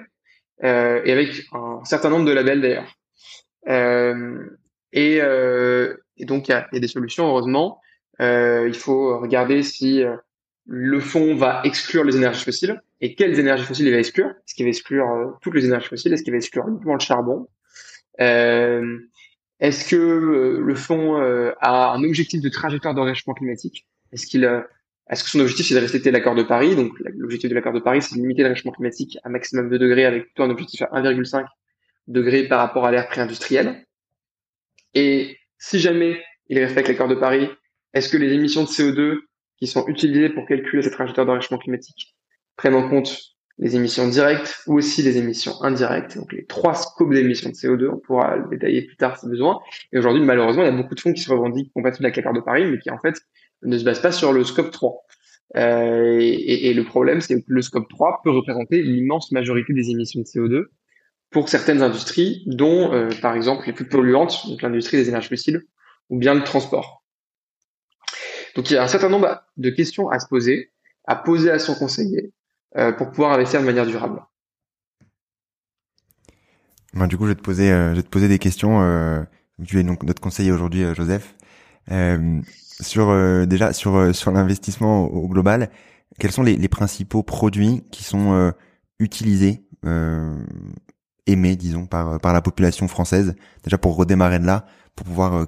euh, 0.63 1.01
et 1.05 1.13
avec 1.13 1.45
un 1.53 1.85
certain 1.85 2.11
nombre 2.11 2.27
de 2.27 2.33
labels 2.33 2.61
d'ailleurs. 2.61 2.95
Et, 4.93 5.17
et, 5.17 6.25
donc 6.27 6.49
il 6.49 6.51
y 6.51 6.55
a, 6.55 6.69
y 6.73 6.77
a, 6.77 6.81
des 6.81 6.89
solutions 6.89 7.27
heureusement. 7.27 7.81
il 8.21 8.77
faut 8.77 9.19
regarder 9.19 9.63
si 9.63 10.05
le 10.67 11.01
fonds 11.01 11.35
va 11.35 11.61
exclure 11.65 12.05
les 12.05 12.17
énergies 12.17 12.45
fossiles. 12.45 12.81
Et 13.01 13.15
quelles 13.15 13.39
énergies 13.39 13.65
fossiles 13.65 13.87
il 13.87 13.93
va 13.93 13.99
exclure? 13.99 14.29
Est-ce 14.29 14.55
qu'il 14.55 14.65
va 14.65 14.71
exclure 14.71 15.39
toutes 15.43 15.55
les 15.55 15.67
énergies 15.67 15.89
fossiles? 15.89 16.13
Est-ce 16.13 16.23
qu'il 16.23 16.33
va 16.33 16.39
exclure 16.39 16.67
uniquement 16.69 16.95
le 16.95 17.01
charbon? 17.01 17.49
Euh, 18.21 18.99
est-ce 19.61 19.89
que 19.89 19.97
euh, 19.97 20.61
le 20.61 20.75
fonds 20.75 21.21
euh, 21.21 21.53
a 21.61 21.93
un 21.93 22.03
objectif 22.05 22.41
de 22.41 22.49
trajectoire 22.49 22.95
d'enrichissement 22.95 23.35
climatique? 23.35 23.87
Est-ce 24.13 24.27
qu'il 24.27 24.45
est-ce 25.11 25.23
que 25.23 25.29
son 25.29 25.41
objectif 25.41 25.67
c'est 25.67 25.75
de 25.75 25.81
respecter 25.81 26.11
l'accord 26.11 26.35
de 26.35 26.43
Paris? 26.43 26.77
Donc 26.77 26.93
l'objectif 26.99 27.51
de 27.51 27.55
l'accord 27.55 27.73
de 27.73 27.81
Paris 27.81 28.03
c'est 28.03 28.15
de 28.15 28.21
limiter 28.21 28.43
le 28.43 28.49
réchauffement 28.49 28.73
climatique 28.73 29.19
à 29.23 29.29
maximum 29.29 29.69
de 29.69 29.77
degrés 29.77 30.07
avec 30.07 30.29
un 30.39 30.51
objectif 30.51 30.83
à 30.83 30.87
1,5 31.01 31.45
degré 32.09 32.47
par 32.49 32.59
rapport 32.59 32.87
à 32.87 32.91
l'ère 32.91 33.09
pré-industrielle. 33.09 33.87
Et 34.95 35.37
si 35.59 35.79
jamais 35.79 36.23
il 36.49 36.59
respecte 36.59 36.89
l'accord 36.89 37.09
de 37.09 37.15
Paris, 37.15 37.49
est-ce 37.93 38.09
que 38.09 38.17
les 38.17 38.33
émissions 38.33 38.63
de 38.63 38.69
CO2 38.69 39.19
qui 39.59 39.67
sont 39.67 39.87
utilisées 39.87 40.29
pour 40.29 40.47
calculer 40.47 40.83
cette 40.83 40.93
trajectoire 40.93 41.27
d'enrichissement 41.27 41.59
climatique 41.59 42.15
prennent 42.57 42.75
en 42.75 42.89
compte 42.89 43.17
les 43.59 43.77
émissions 43.77 44.09
directes 44.09 44.63
ou 44.67 44.79
aussi 44.79 45.03
les 45.03 45.17
émissions 45.17 45.63
indirectes, 45.63 46.17
donc 46.17 46.33
les 46.33 46.45
trois 46.45 46.75
scopes 46.75 47.13
d'émissions 47.13 47.51
de 47.51 47.55
CO2, 47.55 47.89
on 47.89 47.99
pourra 47.99 48.37
le 48.37 48.49
détailler 48.49 48.83
plus 48.83 48.97
tard 48.97 49.17
si 49.17 49.29
besoin. 49.29 49.61
Et 49.93 49.99
aujourd'hui, 49.99 50.23
malheureusement, 50.23 50.63
il 50.63 50.67
y 50.67 50.69
a 50.69 50.77
beaucoup 50.77 50.97
de 50.97 51.01
fonds 51.01 51.13
qui 51.13 51.23
se 51.23 51.31
revendiquent 51.31 51.73
compatibles 51.73 52.07
avec 52.07 52.17
l'accord 52.17 52.33
de 52.33 52.41
Paris, 52.41 52.65
mais 52.67 52.79
qui 52.79 52.91
en 52.91 52.99
fait 52.99 53.15
ne 53.63 53.79
se 53.79 53.85
basent 53.85 54.03
pas 54.03 54.13
sur 54.13 54.33
le 54.33 54.43
scope 54.43 54.73
3. 54.73 55.05
Euh, 55.57 56.19
et, 56.21 56.69
et, 56.69 56.75
le 56.75 56.83
problème, 56.85 57.21
c'est 57.21 57.41
que 57.41 57.47
le 57.47 57.63
scope 57.63 57.89
3 57.89 58.23
peut 58.25 58.31
représenter 58.31 58.83
l'immense 58.83 59.31
majorité 59.31 59.73
des 59.73 59.91
émissions 59.91 60.21
de 60.21 60.27
CO2 60.27 60.65
pour 61.31 61.49
certaines 61.49 61.83
industries, 61.83 62.43
dont 62.47 62.93
euh, 62.93 63.09
par 63.23 63.37
exemple 63.37 63.67
les 63.67 63.73
plus 63.73 63.87
polluantes, 63.87 64.49
donc 64.49 64.63
l'industrie 64.63 64.97
des 64.97 65.09
énergies 65.09 65.29
fossiles, 65.29 65.63
ou 66.11 66.19
bien 66.19 66.35
le 66.35 66.43
transport. 66.43 67.04
Donc 68.57 68.71
il 68.71 68.75
y 68.75 68.77
a 68.77 68.83
un 68.83 68.89
certain 68.89 69.09
nombre 69.09 69.43
de 69.57 69.71
questions 69.71 70.09
à 70.11 70.19
se 70.19 70.27
poser, 70.27 70.73
à 71.07 71.17
poser 71.17 71.51
à 71.51 71.59
son 71.59 71.75
conseiller, 71.75 72.33
euh, 72.77 72.93
pour 72.93 73.11
pouvoir 73.11 73.33
investir 73.33 73.61
de 73.61 73.67
manière 73.67 73.87
durable. 73.87 74.23
Ben, 76.95 77.09
du 77.09 77.17
coup, 77.17 77.25
je 77.25 77.31
vais 77.31 77.35
te 77.35 77.43
poser, 77.43 77.73
euh, 77.73 77.91
je 77.91 77.97
vais 77.97 78.03
te 78.03 78.09
poser 78.09 78.29
des 78.29 78.39
questions. 78.39 78.81
Euh, 78.83 79.23
tu 79.65 79.79
es 79.79 79.83
donc 79.83 80.05
notre 80.05 80.21
conseiller 80.23 80.53
aujourd'hui, 80.53 80.85
euh, 80.85 80.95
Joseph. 80.95 81.35
sur 82.81 83.47
déjà 83.47 83.73
sur 83.73 84.15
sur 84.15 84.33
l'investissement 84.33 85.05
au, 85.05 85.29
global, 85.29 85.71
quels 86.19 86.33
sont 86.33 86.43
les, 86.43 86.57
les, 86.57 86.69
principaux 86.69 87.23
produits 87.23 87.85
qui 87.93 88.05
sont 88.05 88.53
utilisés, 88.99 89.65
aimés, 91.27 91.57
disons, 91.57 91.87
par 91.87 92.21
par 92.21 92.33
la 92.33 92.43
population 92.43 92.89
française? 92.89 93.35
Déjà 93.65 93.79
pour 93.79 93.97
redémarrer 93.97 94.39
de 94.41 94.47
là, 94.47 94.67
pour 94.97 95.07
pouvoir 95.07 95.47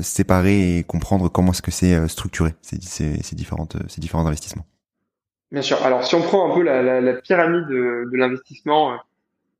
séparer 0.00 0.78
et 0.78 0.84
comprendre 0.84 1.28
comment 1.28 1.52
est-ce 1.52 1.62
que 1.62 1.70
c'est 1.70 2.08
structuré 2.08 2.54
ces, 2.60 2.76
différentes 3.34 3.76
ces 3.88 4.00
différents 4.00 4.26
investissements. 4.26 4.66
Bien 5.50 5.62
sûr. 5.62 5.82
Alors, 5.82 6.04
si 6.04 6.14
on 6.14 6.22
prend 6.22 6.50
un 6.50 6.54
peu 6.54 6.62
la, 6.62 7.12
pyramide 7.14 7.66
de, 7.66 8.08
l'investissement 8.12 8.98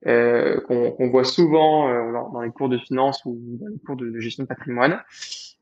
euh, 0.06 0.60
qu'on 0.60 1.10
voit 1.10 1.24
souvent 1.24 1.88
euh, 1.88 2.12
dans 2.32 2.40
les 2.40 2.50
cours 2.50 2.68
de 2.68 2.78
finance 2.78 3.22
ou 3.24 3.38
dans 3.60 3.66
les 3.66 3.78
cours 3.78 3.96
de, 3.96 4.18
gestion 4.20 4.44
de 4.44 4.48
patrimoine, 4.48 5.00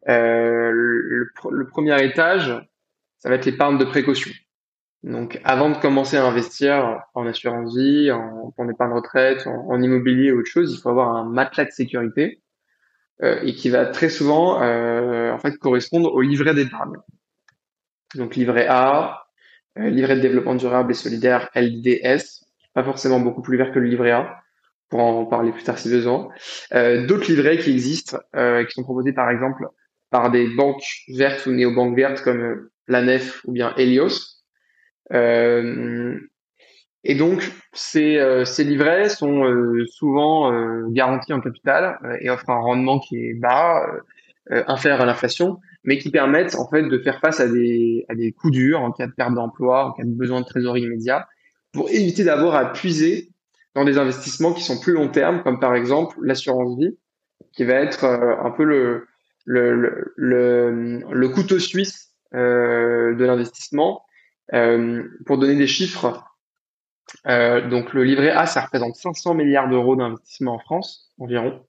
euh, 0.09 0.71
le, 0.73 1.67
premier 1.67 2.05
étage, 2.05 2.55
ça 3.19 3.29
va 3.29 3.37
être 3.37 3.47
l'épargne 3.47 3.79
de 3.79 3.85
précaution. 3.85 4.31
Donc, 5.03 5.41
avant 5.45 5.71
de 5.71 5.77
commencer 5.77 6.17
à 6.17 6.27
investir 6.27 7.03
en 7.15 7.27
assurance 7.27 7.77
vie, 7.77 8.11
en, 8.11 8.53
en 8.57 8.69
épargne 8.69 8.93
retraite, 8.93 9.47
en, 9.47 9.71
en, 9.71 9.81
immobilier 9.81 10.33
ou 10.33 10.41
autre 10.41 10.51
chose, 10.51 10.75
il 10.75 10.81
faut 10.81 10.91
avoir 10.91 11.17
un 11.17 11.25
matelas 11.25 11.65
de 11.65 11.71
sécurité 11.71 12.43
euh, 12.43 12.48
et 13.23 13.55
qui 13.55 13.71
va 13.71 13.87
très 13.87 14.09
souvent, 14.09 14.63
euh, 14.63 15.33
en 15.33 15.39
fait, 15.39 15.57
correspondre 15.59 16.13
au 16.13 16.21
livret 16.21 16.55
d'épargne. 16.55 16.97
Donc, 18.15 18.37
livret 18.37 18.67
A, 18.69 19.27
euh, 19.79 19.91
livret 19.91 20.17
de 20.17 20.21
développement 20.21 20.55
durable 20.55 20.91
et 20.91 20.95
solidaire 20.95 21.51
LDS, 21.55 22.45
pas 22.75 22.83
forcément 22.83 23.21
beaucoup 23.21 23.43
plus 23.43 23.57
vert 23.57 23.73
que 23.73 23.79
le 23.79 23.87
livret 23.87 24.11
A, 24.11 24.41
pour 24.89 25.01
en 25.01 25.27
parler 25.27 25.53
plus 25.53 25.63
tard 25.63 25.79
si 25.79 25.91
besoin. 25.91 26.29
Euh, 26.73 27.07
D'autres 27.07 27.31
livrets 27.31 27.59
qui 27.59 27.71
existent, 27.71 28.19
euh, 28.35 28.65
qui 28.65 28.73
sont 28.73 28.83
proposés 28.83 29.13
par 29.13 29.31
exemple 29.31 29.67
par 30.11 30.31
des 30.31 30.49
banques 30.49 30.87
vertes 31.09 31.45
ou 31.47 31.51
néo-banques 31.51 31.95
vertes 31.95 32.23
comme 32.23 32.41
euh, 32.41 32.73
la 32.87 33.03
Nef 33.03 33.45
ou 33.45 33.53
bien 33.53 33.75
Helios. 33.77 34.43
Euh, 35.13 36.19
et 37.09 37.15
donc, 37.15 37.51
ces, 37.73 38.23
ces 38.45 38.65
livrets 38.65 39.09
sont 39.09 39.43
souvent 39.91 40.53
garantis 40.91 41.33
en 41.33 41.41
capital 41.41 41.99
et 42.21 42.29
offrent 42.29 42.51
un 42.51 42.61
rendement 42.61 43.01
qui 43.01 43.17
est 43.17 43.35
bas, 43.35 43.83
inférieur 44.51 45.01
à 45.01 45.07
l'inflation, 45.07 45.59
mais 45.85 45.99
qui 45.99 46.11
permettent 46.11 46.55
en 46.57 46.69
fait 46.69 46.83
de 46.83 46.99
faire 46.99 47.19
face 47.21 47.41
à 47.41 47.49
des, 47.49 48.05
à 48.09 48.15
coups 48.39 48.53
durs 48.53 48.81
en 48.81 48.93
cas 48.93 49.07
de 49.07 49.13
perte 49.13 49.35
d'emploi, 49.35 49.87
en 49.87 49.93
cas 49.93 50.05
de 50.05 50.15
besoin 50.15 50.43
de 50.43 50.47
trésorerie 50.47 50.83
immédiat, 50.83 51.27
pour 51.73 51.89
éviter 51.91 52.25
d'avoir 52.25 52.55
à 52.55 52.73
puiser 52.73 53.31
dans 53.75 53.85
des 53.85 53.99
investissements 53.99 54.53
qui 54.53 54.63
sont 54.63 54.79
plus 54.81 54.93
long 54.93 55.09
terme, 55.09 55.43
comme 55.43 55.61
par 55.61 55.75
exemple 55.75 56.17
l'assurance 56.23 56.79
vie, 56.79 56.99
qui 57.53 57.65
va 57.65 57.75
être 57.75 58.05
euh, 58.05 58.37
un 58.43 58.51
peu 58.51 58.65
le, 58.65 59.07
couteau 61.29 61.59
suisse 61.59 62.11
euh, 62.35 63.15
de 63.15 63.25
l'investissement. 63.25 64.03
Euh, 64.55 65.05
pour 65.27 65.37
donner 65.39 65.57
des 65.57 65.67
chiffres, 65.67 66.25
euh, 67.27 67.67
donc 67.69 67.93
le 67.93 68.05
livret 68.05 68.31
A, 68.31 68.47
ça 68.47 68.63
représente 68.63 68.97
500 68.97 69.35
milliards 69.35 69.69
d'euros 69.69 69.97
d'investissement 69.97 70.55
en 70.55 70.59
France, 70.59 71.11
environ. 71.19 71.65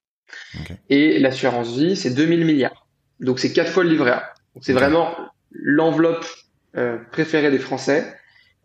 Et 0.89 1.19
l'assurance 1.19 1.75
vie, 1.75 1.95
c'est 1.95 2.11
2000 2.11 2.45
milliards. 2.45 2.87
Donc 3.19 3.39
c'est 3.39 3.51
quatre 3.51 3.71
fois 3.71 3.83
le 3.83 3.89
livret 3.89 4.11
A. 4.11 4.33
C'est 4.61 4.73
vraiment 4.73 5.15
l'enveloppe 5.51 6.25
euh, 6.77 6.97
préférée 7.11 7.51
des 7.51 7.59
Français. 7.59 8.15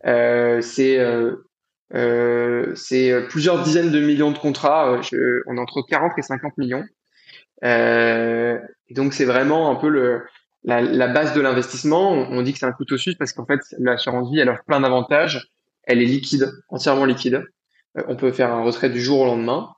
Euh, 0.05 0.61
c'est 0.61 0.99
euh, 0.99 1.47
euh 1.93 2.73
c'est 2.75 3.13
plusieurs 3.29 3.63
dizaines 3.63 3.91
de 3.91 3.99
millions 3.99 4.31
de 4.31 4.37
contrats. 4.37 5.01
Je, 5.01 5.41
on 5.47 5.57
est 5.57 5.59
entre 5.59 5.81
40 5.81 6.11
et 6.17 6.21
50 6.21 6.57
millions. 6.57 6.83
et 7.63 8.57
donc 8.91 9.13
c'est 9.13 9.25
vraiment 9.25 9.71
un 9.71 9.75
peu 9.75 9.89
le 9.89 10.21
la, 10.63 10.81
la 10.81 11.07
base 11.07 11.33
de 11.33 11.41
l'investissement. 11.41 12.11
On, 12.11 12.41
dit 12.41 12.53
que 12.53 12.59
c'est 12.59 12.65
un 12.65 12.71
couteau 12.71 12.97
suisse 12.97 13.15
parce 13.15 13.33
qu'en 13.33 13.45
fait 13.45 13.59
l'assurance 13.79 14.31
vie 14.31 14.39
elle 14.39 14.49
offre 14.49 14.63
plein 14.65 14.81
d'avantages. 14.81 15.54
Elle 15.85 16.01
est 16.01 16.05
liquide, 16.05 16.51
entièrement 16.69 17.05
liquide. 17.05 17.43
on 18.07 18.15
peut 18.15 18.31
faire 18.31 18.51
un 18.51 18.63
retrait 18.63 18.89
du 18.89 19.01
jour 19.01 19.21
au 19.21 19.25
lendemain. 19.25 19.69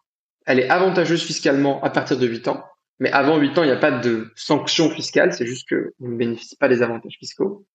Elle 0.46 0.60
est 0.60 0.70
avantageuse 0.70 1.24
fiscalement 1.24 1.84
à 1.84 1.90
partir 1.90 2.18
de 2.18 2.26
8 2.26 2.48
ans. 2.48 2.64
Mais 3.00 3.12
avant 3.12 3.38
8 3.38 3.58
ans, 3.58 3.64
il 3.64 3.68
n'y 3.68 3.72
a 3.72 3.78
pas 3.78 3.92
de 3.92 4.32
sanctions 4.36 4.90
fiscales, 4.90 5.34
c'est 5.34 5.46
juste 5.46 5.70
qu'on 5.70 6.08
ne 6.08 6.18
bénéficie 6.18 6.56
pas 6.56 6.68
des 6.68 6.82
avantages 6.82 7.18
fiscaux. 7.20 7.68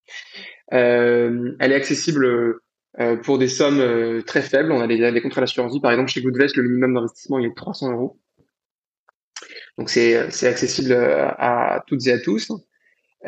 Euh, 0.72 1.54
elle 1.60 1.72
est 1.72 1.76
accessible 1.76 2.58
euh, 3.00 3.16
pour 3.16 3.38
des 3.38 3.48
sommes 3.48 3.80
euh, 3.80 4.22
très 4.22 4.42
faibles. 4.42 4.70
On 4.70 4.80
a 4.80 4.86
des, 4.86 5.22
contrats 5.22 5.40
d'assurance 5.40 5.72
vie, 5.72 5.80
par 5.80 5.92
exemple 5.92 6.10
chez 6.10 6.20
Goodvest, 6.20 6.56
le 6.56 6.64
minimum 6.64 6.94
d'investissement 6.94 7.38
il 7.38 7.46
est 7.46 7.50
de 7.50 7.54
300 7.54 7.92
euros. 7.92 8.18
Donc 9.78 9.88
c'est 9.88 10.16
accessible 10.46 10.92
à, 10.92 11.82
toutes 11.86 12.06
et 12.06 12.12
à 12.12 12.18
tous. 12.18 12.52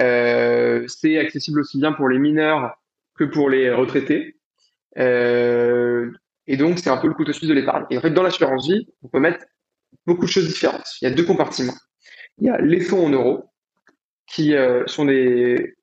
Euh, 0.01 0.85
c'est 0.89 1.19
accessible 1.19 1.61
aussi 1.61 1.79
bien 1.79 1.93
pour 1.93 2.09
les 2.09 2.19
mineurs 2.19 2.77
que 3.17 3.25
pour 3.25 3.49
les 3.49 3.71
retraités. 3.71 4.37
Euh, 4.99 6.11
et 6.47 6.57
donc 6.57 6.79
c'est 6.79 6.91
un 6.91 6.97
peu 6.97 7.09
le 7.09 7.15
couteau 7.15 7.33
suisse 7.33 7.49
de 7.49 7.55
l'épargne. 7.55 7.85
Et 7.91 7.99
en 7.99 8.01
fait, 8.01 8.11
dans 8.11 8.23
l'assurance 8.23 8.69
vie, 8.69 8.87
on 9.03 9.09
peut 9.09 9.21
mettre 9.21 9.45
beaucoup 10.07 10.27
de 10.27 10.31
choses 10.31 10.47
différentes. 10.47 10.87
Il 11.01 11.09
y 11.09 11.13
a 11.13 11.15
deux 11.15 11.25
compartiments. 11.25 11.75
Il 12.39 12.47
y 12.47 12.51
a 12.51 12.59
les 12.59 12.81
fonds 12.81 13.07
en 13.07 13.11
euros, 13.11 13.51
qui 14.27 14.55
euh, 14.55 14.85
sont 14.87 15.05
des 15.05 15.75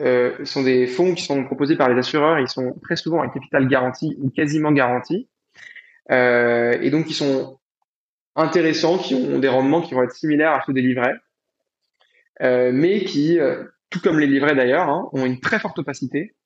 euh, 0.00 0.44
sont 0.44 0.62
des 0.62 0.86
fonds 0.86 1.14
qui 1.14 1.24
sont 1.24 1.44
proposés 1.44 1.76
par 1.76 1.88
les 1.88 1.98
assureurs. 1.98 2.38
Ils 2.38 2.48
sont 2.48 2.78
très 2.82 2.96
souvent 2.96 3.22
un 3.22 3.28
capital 3.28 3.66
garanti 3.66 4.16
ou 4.20 4.30
quasiment 4.30 4.72
garanti, 4.72 5.28
et 6.10 6.90
donc 6.90 7.10
ils 7.10 7.14
sont 7.14 7.58
intéressants, 8.36 8.98
qui 8.98 9.14
ont 9.14 9.38
des 9.38 9.48
rendements 9.48 9.80
qui 9.80 9.94
vont 9.94 10.02
être 10.02 10.12
similaires 10.12 10.52
à 10.52 10.62
ceux 10.64 10.74
des 10.74 10.82
livrets, 10.82 11.14
mais 12.40 13.04
qui, 13.04 13.38
tout 13.90 14.00
comme 14.00 14.20
les 14.20 14.26
livrets 14.26 14.54
d'ailleurs, 14.54 14.88
hein, 14.88 15.08
ont 15.12 15.24
une 15.24 15.40
très 15.40 15.58
forte 15.58 15.78
opacité 15.78 16.36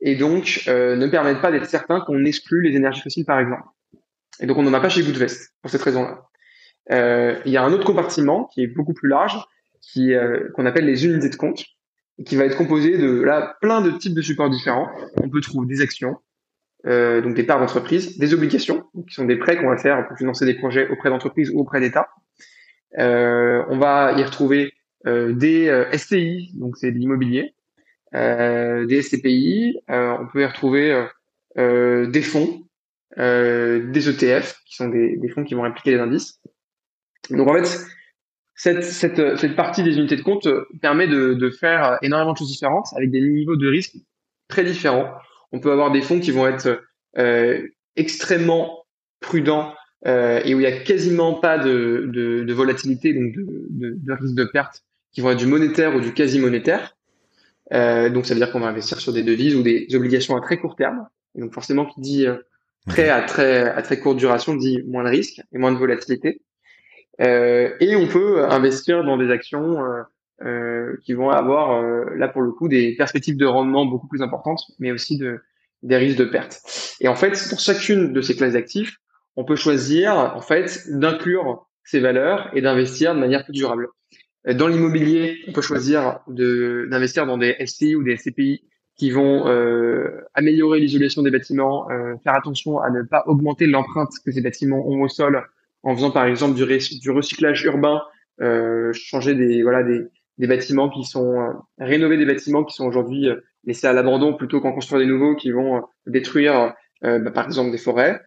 et 0.00 0.16
donc 0.16 0.64
ne 0.66 1.06
permettent 1.06 1.40
pas 1.40 1.52
d'être 1.52 1.66
certains 1.66 2.00
qu'on 2.00 2.24
exclut 2.24 2.62
les 2.62 2.76
énergies 2.76 3.02
fossiles 3.02 3.24
par 3.24 3.38
exemple. 3.38 3.64
Et 4.40 4.46
donc 4.46 4.56
on 4.58 4.62
n'en 4.62 4.72
a 4.72 4.80
pas 4.80 4.88
chez 4.88 5.02
Goodvest 5.02 5.54
pour 5.60 5.70
cette 5.70 5.82
raison-là. 5.82 6.22
Euh, 6.90 7.38
il 7.44 7.52
y 7.52 7.56
a 7.56 7.62
un 7.62 7.72
autre 7.72 7.84
compartiment 7.84 8.46
qui 8.52 8.62
est 8.62 8.66
beaucoup 8.66 8.94
plus 8.94 9.08
large, 9.08 9.38
qui 9.80 10.14
euh, 10.14 10.48
qu'on 10.54 10.66
appelle 10.66 10.86
les 10.86 11.04
unités 11.04 11.28
de 11.28 11.36
compte, 11.36 11.64
et 12.18 12.24
qui 12.24 12.36
va 12.36 12.44
être 12.44 12.56
composé 12.56 12.98
de 12.98 13.20
là 13.22 13.56
plein 13.60 13.80
de 13.80 13.90
types 13.90 14.14
de 14.14 14.22
supports 14.22 14.50
différents. 14.50 14.88
On 15.22 15.28
peut 15.28 15.40
trouver 15.40 15.66
des 15.66 15.80
actions, 15.82 16.16
euh, 16.86 17.20
donc 17.20 17.34
des 17.34 17.44
parts 17.44 17.60
d'entreprise, 17.60 18.18
des 18.18 18.34
obligations, 18.34 18.84
qui 19.06 19.14
sont 19.14 19.24
des 19.24 19.36
prêts 19.36 19.56
qu'on 19.56 19.68
va 19.68 19.76
faire 19.76 20.06
pour 20.08 20.16
financer 20.16 20.44
des 20.44 20.54
projets 20.54 20.88
auprès 20.88 21.10
d'entreprises 21.10 21.50
ou 21.50 21.60
auprès 21.60 21.80
d'États. 21.80 22.08
Euh, 22.98 23.62
on 23.68 23.78
va 23.78 24.12
y 24.18 24.22
retrouver 24.24 24.72
euh, 25.06 25.32
des 25.32 25.68
euh, 25.68 25.96
STI, 25.96 26.50
donc 26.54 26.76
c'est 26.76 26.90
de 26.90 26.98
l'immobilier, 26.98 27.54
des 28.12 29.02
SCPI, 29.02 29.80
on 29.88 30.26
peut 30.32 30.42
y 30.42 30.46
retrouver 30.46 31.06
des 31.56 32.22
fonds, 32.22 32.62
des 33.16 34.08
ETF, 34.08 34.60
qui 34.66 34.76
sont 34.76 34.88
des, 34.88 35.16
des 35.16 35.28
fonds 35.28 35.44
qui 35.44 35.54
vont 35.54 35.64
impliquer 35.64 35.92
les 35.92 36.00
indices, 36.00 36.40
donc 37.30 37.48
en 37.48 37.54
fait, 37.54 37.86
cette, 38.54 38.84
cette, 38.84 39.38
cette 39.38 39.56
partie 39.56 39.82
des 39.82 39.96
unités 39.96 40.16
de 40.16 40.22
compte 40.22 40.46
euh, 40.46 40.66
permet 40.80 41.06
de, 41.06 41.34
de 41.34 41.50
faire 41.50 41.98
énormément 42.02 42.32
de 42.32 42.38
choses 42.38 42.50
différentes 42.50 42.88
avec 42.96 43.10
des 43.10 43.20
niveaux 43.20 43.56
de 43.56 43.68
risque 43.68 43.96
très 44.48 44.64
différents. 44.64 45.12
On 45.52 45.60
peut 45.60 45.72
avoir 45.72 45.90
des 45.92 46.02
fonds 46.02 46.20
qui 46.20 46.30
vont 46.30 46.46
être 46.46 46.82
euh, 47.18 47.66
extrêmement 47.96 48.84
prudents 49.20 49.74
et 50.06 50.54
où 50.54 50.60
il 50.60 50.62
y 50.62 50.66
a 50.66 50.80
quasiment 50.80 51.34
pas 51.34 51.58
de, 51.58 52.08
de, 52.10 52.42
de 52.42 52.54
volatilité, 52.54 53.12
donc 53.12 53.34
de, 53.34 54.12
risque 54.14 54.34
de 54.34 54.44
perte, 54.44 54.82
qui 55.12 55.20
vont 55.20 55.30
être 55.32 55.38
du 55.38 55.44
monétaire 55.44 55.94
ou 55.94 56.00
du 56.00 56.14
quasi 56.14 56.38
monétaire. 56.38 56.96
Donc 57.70 58.26
ça 58.26 58.34
veut 58.34 58.40
dire 58.40 58.50
qu'on 58.50 58.60
va 58.60 58.68
investir 58.68 59.00
sur 59.00 59.12
des 59.12 59.22
devises 59.22 59.54
ou 59.54 59.62
des 59.62 59.86
obligations 59.94 60.36
à 60.36 60.40
très 60.40 60.58
court 60.58 60.76
terme. 60.76 61.06
Donc 61.34 61.54
forcément, 61.54 61.86
qui 61.86 62.00
dit 62.00 62.26
prêt 62.86 63.08
à 63.08 63.22
très 63.22 63.68
à 63.68 63.82
très 63.82 63.98
courte 63.98 64.18
duration 64.18 64.54
dit 64.54 64.82
moins 64.86 65.04
de 65.04 65.08
risque 65.08 65.40
et 65.52 65.58
moins 65.58 65.72
de 65.72 65.78
volatilité. 65.78 66.42
Euh, 67.20 67.74
et 67.80 67.96
on 67.96 68.06
peut 68.06 68.44
investir 68.44 69.04
dans 69.04 69.18
des 69.18 69.30
actions 69.30 69.84
euh, 69.84 70.02
euh, 70.42 70.96
qui 71.04 71.12
vont 71.12 71.30
avoir 71.30 71.82
là 72.16 72.28
pour 72.28 72.42
le 72.42 72.50
coup 72.50 72.68
des 72.68 72.96
perspectives 72.96 73.36
de 73.36 73.46
rendement 73.46 73.84
beaucoup 73.84 74.08
plus 74.08 74.22
importantes, 74.22 74.62
mais 74.78 74.90
aussi 74.90 75.18
de 75.18 75.40
des 75.82 75.96
risques 75.96 76.18
de 76.18 76.24
perte. 76.24 76.60
Et 77.00 77.08
en 77.08 77.14
fait, 77.14 77.32
pour 77.48 77.58
chacune 77.58 78.12
de 78.12 78.20
ces 78.20 78.36
classes 78.36 78.52
d'actifs, 78.52 78.98
on 79.36 79.44
peut 79.44 79.56
choisir 79.56 80.14
en 80.14 80.42
fait 80.42 80.82
d'inclure 80.90 81.66
ces 81.84 82.00
valeurs 82.00 82.50
et 82.54 82.60
d'investir 82.60 83.14
de 83.14 83.20
manière 83.20 83.44
plus 83.44 83.54
durable. 83.54 83.88
Dans 84.46 84.68
l'immobilier, 84.68 85.38
on 85.48 85.52
peut 85.52 85.62
choisir 85.62 86.20
d'investir 86.28 87.26
dans 87.26 87.38
des 87.38 87.56
SCI 87.64 87.94
ou 87.94 88.02
des 88.02 88.16
SCPI 88.16 88.64
qui 88.96 89.10
vont 89.10 89.46
euh, 89.48 90.22
améliorer 90.34 90.80
l'isolation 90.80 91.22
des 91.22 91.30
bâtiments, 91.30 91.90
euh, 91.90 92.16
faire 92.22 92.34
attention 92.34 92.78
à 92.80 92.90
ne 92.90 93.02
pas 93.02 93.22
augmenter 93.26 93.66
l'empreinte 93.66 94.10
que 94.24 94.32
ces 94.32 94.40
bâtiments 94.40 94.86
ont 94.86 95.02
au 95.02 95.08
sol 95.08 95.46
en 95.82 95.94
faisant 95.94 96.10
par 96.10 96.26
exemple 96.26 96.54
du, 96.54 96.64
du 96.98 97.10
recyclage 97.10 97.64
urbain, 97.64 98.02
euh, 98.40 98.92
changer 98.92 99.34
des 99.34 99.62
voilà 99.62 99.82
des, 99.82 100.06
des 100.40 100.46
bâtiments 100.46 100.88
qui 100.88 101.04
sont 101.04 101.38
euh, 101.38 101.52
rénover 101.78 102.16
des 102.16 102.24
bâtiments 102.24 102.64
qui 102.64 102.74
sont 102.74 102.86
aujourd'hui 102.86 103.28
euh, 103.28 103.36
laissés 103.64 103.86
à 103.86 103.92
l'abandon 103.92 104.34
plutôt 104.34 104.60
qu'en 104.60 104.72
construire 104.72 105.00
des 105.00 105.06
nouveaux 105.06 105.36
qui 105.36 105.50
vont 105.50 105.76
euh, 105.76 105.80
détruire 106.06 106.74
bah, 107.02 107.30
par 107.30 107.46
exemple 107.46 107.70
des 107.70 107.78
forêts. 107.78 108.20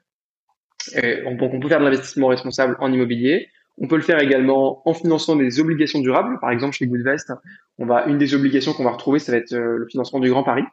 Et 0.96 1.22
donc 1.24 1.54
on 1.54 1.60
peut 1.60 1.70
faire 1.70 1.80
de 1.80 1.84
l'investissement 1.84 2.28
responsable 2.28 2.76
en 2.80 2.92
immobilier. 2.92 3.50
On 3.78 3.88
peut 3.88 3.96
le 3.96 4.02
faire 4.02 4.20
également 4.20 4.88
en 4.88 4.94
finançant 4.94 5.36
des 5.36 5.60
obligations 5.60 6.00
durables. 6.00 6.40
Par 6.40 6.52
exemple, 6.52 6.76
chez 6.76 6.86
Goodvest, 6.86 7.34
on 7.80 7.86
va 7.86 8.06
une 8.06 8.18
des 8.18 8.36
obligations 8.36 8.74
qu'on 8.74 8.84
va 8.84 8.92
retrouver, 8.92 9.20
ça 9.20 9.32
va 9.32 9.40
être 9.40 9.54
euh, 9.54 9.78
le 9.78 9.88
financement 9.88 10.20
du 10.20 10.30
Grand 10.30 10.44
Paris. 10.44 10.64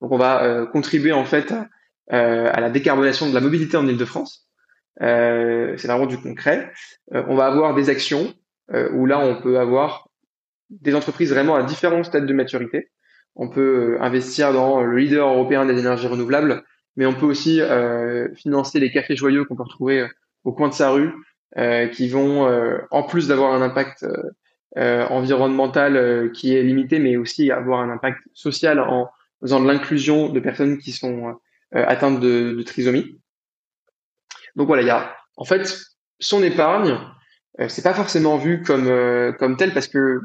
Donc, 0.00 0.12
on 0.12 0.18
va 0.18 0.44
euh, 0.44 0.66
contribuer 0.66 1.12
en 1.12 1.24
fait 1.24 1.52
euh, 2.12 2.50
à 2.52 2.60
la 2.60 2.70
décarbonation 2.70 3.28
de 3.28 3.34
la 3.34 3.40
mobilité 3.40 3.76
en 3.76 3.86
Île-de-France. 3.86 4.48
c'est 5.00 5.86
vraiment 5.86 6.06
du 6.06 6.18
concret. 6.18 6.72
on 7.10 7.34
va 7.34 7.46
avoir 7.46 7.74
des 7.74 7.90
actions 7.90 8.32
où 8.92 9.06
là, 9.06 9.18
on 9.20 9.40
peut 9.40 9.58
avoir 9.58 10.08
des 10.70 10.94
entreprises 10.94 11.32
vraiment 11.32 11.54
à 11.54 11.62
différents 11.62 12.02
stades 12.04 12.26
de 12.26 12.32
maturité. 12.32 12.90
On 13.34 13.48
peut 13.48 13.98
investir 14.00 14.52
dans 14.52 14.82
le 14.82 14.96
leader 14.96 15.28
européen 15.28 15.66
des 15.66 15.78
énergies 15.78 16.06
renouvelables, 16.06 16.64
mais 16.96 17.06
on 17.06 17.14
peut 17.14 17.26
aussi 17.26 17.60
financer 18.36 18.80
les 18.80 18.90
cafés 18.90 19.16
joyeux 19.16 19.44
qu'on 19.44 19.56
peut 19.56 19.62
retrouver 19.62 20.06
au 20.44 20.52
coin 20.52 20.68
de 20.68 20.74
sa 20.74 20.90
rue, 20.90 21.12
qui 21.92 22.08
vont, 22.08 22.46
euh, 22.46 22.78
en 22.90 23.02
plus 23.02 23.28
d'avoir 23.28 23.54
un 23.54 23.62
impact 23.62 24.06
euh, 24.76 25.06
environnemental 25.06 26.30
qui 26.32 26.54
est 26.54 26.62
limité, 26.62 26.98
mais 26.98 27.16
aussi 27.16 27.50
avoir 27.50 27.80
un 27.80 27.90
impact 27.90 28.20
social 28.34 28.78
en 28.80 29.10
faisant 29.40 29.60
de 29.60 29.66
l'inclusion 29.66 30.28
de 30.28 30.40
personnes 30.40 30.78
qui 30.78 30.92
sont 30.92 31.38
atteintes 31.72 32.20
de, 32.20 32.62
trisomie. 32.62 33.18
Donc 34.54 34.66
voilà, 34.66 34.82
il 34.82 34.88
y 34.88 34.90
a 34.90 35.16
en 35.36 35.44
fait 35.44 35.78
son 36.18 36.42
épargne, 36.42 36.98
c'est 37.68 37.82
pas 37.82 37.94
forcément 37.94 38.36
vu 38.36 38.62
comme 38.62 38.90
comme 39.38 39.56
tel 39.56 39.72
parce 39.72 39.88
que 39.88 40.20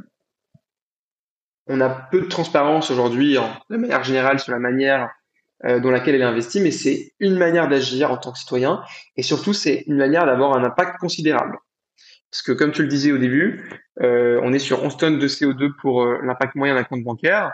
on 1.68 1.80
a 1.80 1.90
peu 1.90 2.22
de 2.22 2.28
transparence 2.28 2.92
aujourd'hui 2.92 3.38
de 3.70 3.78
manière 3.78 4.04
générale 4.04 4.40
sur 4.40 4.52
la 4.52 4.60
manière 4.60 5.04
euh, 5.04 5.21
dans 5.64 5.92
laquelle 5.92 6.16
elle 6.16 6.22
est 6.22 6.26
investie, 6.26 6.60
mais 6.60 6.72
c'est 6.72 7.14
une 7.20 7.38
manière 7.38 7.70
d'agir 7.70 8.12
en 8.12 8.18
tant 8.18 8.32
que 8.32 8.40
citoyen 8.40 8.82
et 9.16 9.22
surtout 9.22 9.54
c'est 9.54 9.84
une 9.88 9.98
manière 9.98 10.26
d'avoir 10.26 10.58
un 10.58 10.64
impact 10.64 10.98
considérable. 10.98 11.58
Parce 12.32 12.44
que 12.44 12.54
comme 12.54 12.72
tu 12.72 12.82
le 12.82 12.88
disais 12.88 13.12
au 13.12 13.18
début, 13.18 13.70
euh, 14.02 14.40
on 14.44 14.54
est 14.54 14.60
sur 14.60 14.84
11 14.84 14.98
tonnes 14.98 15.20
de 15.20 15.28
CO2 15.28 15.72
pour 15.82 16.04
euh, 16.04 16.18
l'impact 16.24 16.56
moyen 16.56 16.76
d'un 16.76 16.86
compte 16.86 17.04
bancaire. 17.04 17.54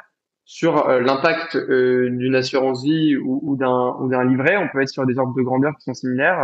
Sur 0.49 0.87
l'impact 0.87 1.57
d'une 1.57 2.33
assurance 2.33 2.82
vie 2.82 3.17
ou, 3.17 3.41
ou 3.43 3.58
d'un 3.58 4.23
livret, 4.23 4.55
on 4.55 4.69
peut 4.69 4.82
être 4.82 4.88
sur 4.88 5.05
des 5.05 5.19
ordres 5.19 5.36
de 5.36 5.41
grandeur 5.41 5.73
qui 5.75 5.84
sont 5.84 5.93
similaires, 5.93 6.39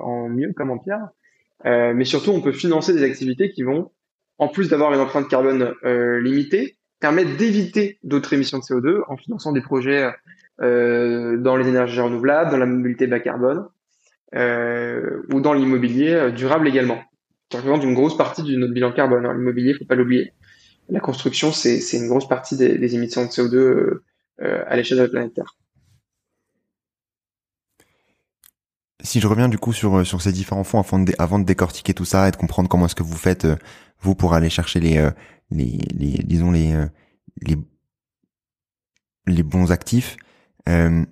en 0.00 0.28
mieux 0.28 0.52
comme 0.56 0.72
en 0.72 0.78
pire. 0.78 0.98
mais 1.64 2.04
surtout, 2.04 2.32
on 2.32 2.40
peut 2.40 2.50
financer 2.50 2.92
des 2.92 3.04
activités 3.04 3.52
qui 3.52 3.62
vont, 3.62 3.92
en 4.38 4.48
plus 4.48 4.70
d'avoir 4.70 4.92
une 4.92 4.98
empreinte 4.98 5.28
carbone 5.28 5.72
limitée, 5.84 6.78
permettre 7.04 7.36
d'éviter 7.36 7.98
d'autres 8.02 8.32
émissions 8.32 8.56
de 8.56 8.62
CO2 8.62 9.02
en 9.08 9.18
finançant 9.18 9.52
des 9.52 9.60
projets 9.60 10.10
euh, 10.62 11.36
dans 11.36 11.54
les 11.54 11.68
énergies 11.68 12.00
renouvelables, 12.00 12.50
dans 12.50 12.56
la 12.56 12.64
mobilité 12.64 13.06
bas 13.06 13.20
carbone 13.20 13.66
euh, 14.34 15.22
ou 15.30 15.42
dans 15.42 15.52
l'immobilier 15.52 16.14
euh, 16.14 16.30
durable 16.30 16.66
également. 16.66 16.98
Ça 17.52 17.58
représente 17.58 17.84
une 17.84 17.92
grosse 17.92 18.16
partie 18.16 18.42
de 18.42 18.56
notre 18.56 18.72
bilan 18.72 18.90
carbone. 18.92 19.26
Hein. 19.26 19.34
L'immobilier, 19.34 19.74
faut 19.74 19.84
pas 19.84 19.96
l'oublier. 19.96 20.32
La 20.88 21.00
construction, 21.00 21.52
c'est 21.52 21.78
une 21.92 22.08
grosse 22.08 22.26
partie 22.26 22.56
des, 22.56 22.94
émissions 22.94 23.26
de 23.26 23.28
CO2 23.28 23.54
euh, 23.54 24.00
à 24.66 24.74
l'échelle 24.74 24.96
de 24.96 25.02
la 25.02 25.08
planète 25.10 25.34
Terre. 25.34 25.58
Si 29.02 29.20
je 29.20 29.26
reviens 29.26 29.50
du 29.50 29.58
coup 29.58 29.74
sur 29.74 30.06
sur 30.06 30.22
ces 30.22 30.32
différents 30.32 30.64
fonds 30.64 30.80
avant 30.80 31.00
de, 31.00 31.12
avant 31.18 31.38
de 31.38 31.44
décortiquer 31.44 31.92
tout 31.92 32.06
ça 32.06 32.28
et 32.28 32.30
de 32.30 32.36
comprendre 32.36 32.70
comment 32.70 32.86
est-ce 32.86 32.94
que 32.94 33.02
vous 33.02 33.18
faites 33.18 33.46
vous 34.00 34.14
pour 34.14 34.32
aller 34.32 34.48
chercher 34.48 34.80
les 34.80 35.10
les, 35.50 35.78
les 35.94 36.22
disons 36.24 36.50
les 36.52 36.74
les 37.42 37.56
les 39.26 39.42
bons 39.42 39.72
actifs, 39.72 40.16
euh, 40.68 41.04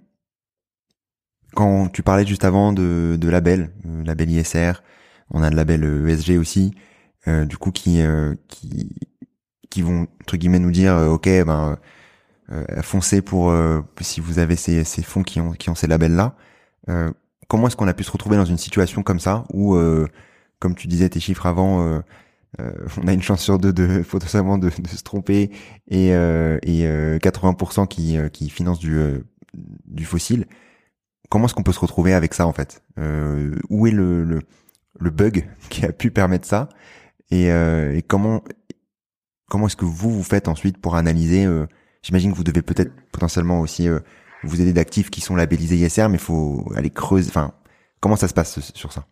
quand 1.55 1.89
tu 1.89 2.03
parlais 2.03 2.27
juste 2.27 2.45
avant 2.45 2.73
de, 2.73 3.17
de 3.21 3.29
label, 3.29 3.71
euh, 3.87 4.15
ISR, 4.27 4.73
on 5.31 5.43
a 5.43 5.51
le 5.51 5.57
label 5.57 5.85
ESG 6.09 6.39
aussi, 6.39 6.75
euh, 7.29 7.45
du 7.45 7.57
coup 7.57 7.71
qui 7.71 8.01
euh, 8.03 8.35
qui 8.49 8.97
qui 9.71 9.83
vont 9.83 10.07
entre 10.23 10.37
guillemets 10.37 10.59
nous 10.59 10.71
dire 10.71 10.95
ok 11.11 11.29
ben 11.47 11.79
foncez 12.83 13.23
pour 13.23 13.55
si 14.03 14.21
vous 14.21 14.39
avez 14.39 14.57
ces, 14.57 14.85
ces 14.85 15.03
fonds 15.03 15.23
qui 15.23 15.41
ont 15.41 15.53
qui 15.53 15.71
ont 15.71 15.75
ces 15.75 15.87
labels 15.87 16.15
là. 16.15 16.37
comment 17.49 17.69
est-ce 17.69 17.77
qu'on 17.77 17.89
a 17.89 17.95
pu 17.95 18.05
se 18.05 18.11
retrouver 18.11 18.37
dans 18.37 18.45
une 18.45 18.59
situation 18.59 19.03
comme 19.03 19.19
ça 19.19 19.45
où 19.51 19.75
comme 20.59 20.75
tu 20.75 20.89
disais 20.89 21.09
tes 21.09 21.21
chiffres 21.21 21.47
avant 21.47 22.03
on 22.59 23.09
a 23.09 23.13
une 23.13 23.23
chance 23.23 23.43
sur 23.43 23.59
deux 23.59 23.73
de 23.73 24.03
potentiellement 24.11 24.59
de, 24.59 24.69
de 24.69 24.89
se 24.89 25.03
tromper 25.03 25.51
et, 25.89 26.09
et 26.09 27.19
80% 27.19 27.89
qui, 27.89 28.17
qui 28.33 28.51
financent 28.51 28.79
du 28.81 29.23
du 29.55 30.05
fossile. 30.05 30.47
Comment 31.29 31.47
est-ce 31.47 31.55
qu'on 31.55 31.63
peut 31.63 31.73
se 31.73 31.81
retrouver 31.81 32.15
avec 32.15 32.35
ça 32.35 32.47
en 32.47 32.53
fait? 32.53 32.83
Euh, 32.99 33.55
Où 33.71 33.87
est 33.87 33.91
le, 33.91 34.25
le, 34.25 35.11
bug 35.11 35.49
qui 35.71 35.85
a 35.85 35.93
pu 35.93 36.11
permettre 36.11 36.47
ça? 36.47 36.69
Et, 37.31 37.51
euh, 37.51 37.95
et 37.95 38.03
comment 38.03 38.43
comment 39.49 39.67
est-ce 39.67 39.77
que 39.77 39.85
vous 39.85 40.11
vous 40.11 40.23
faites 40.23 40.49
ensuite 40.49 40.79
pour 40.79 40.97
analyser 40.97 41.45
euh, 41.45 41.67
J'imagine 42.03 42.33
que 42.33 42.37
vous 42.37 42.45
devez 42.45 42.63
peut-être 42.63 42.93
potentiellement 43.13 43.61
aussi 43.61 43.89
euh, 43.89 44.01
vous 44.43 44.61
aider 44.61 44.73
d'actifs 44.73 45.09
qui 45.09 45.21
sont 45.21 45.37
labellisés 45.37 45.77
ISR, 45.77 46.09
mais 46.09 46.17
il 46.17 46.21
faut 46.21 46.71
aller 46.75 46.91
creuser. 46.91 47.29
Enfin, 47.29 47.55
comment 48.01 48.17
ça 48.17 48.29
se 48.29 48.35
passe 48.35 48.61
sur 48.75 48.93
ça? 48.93 49.07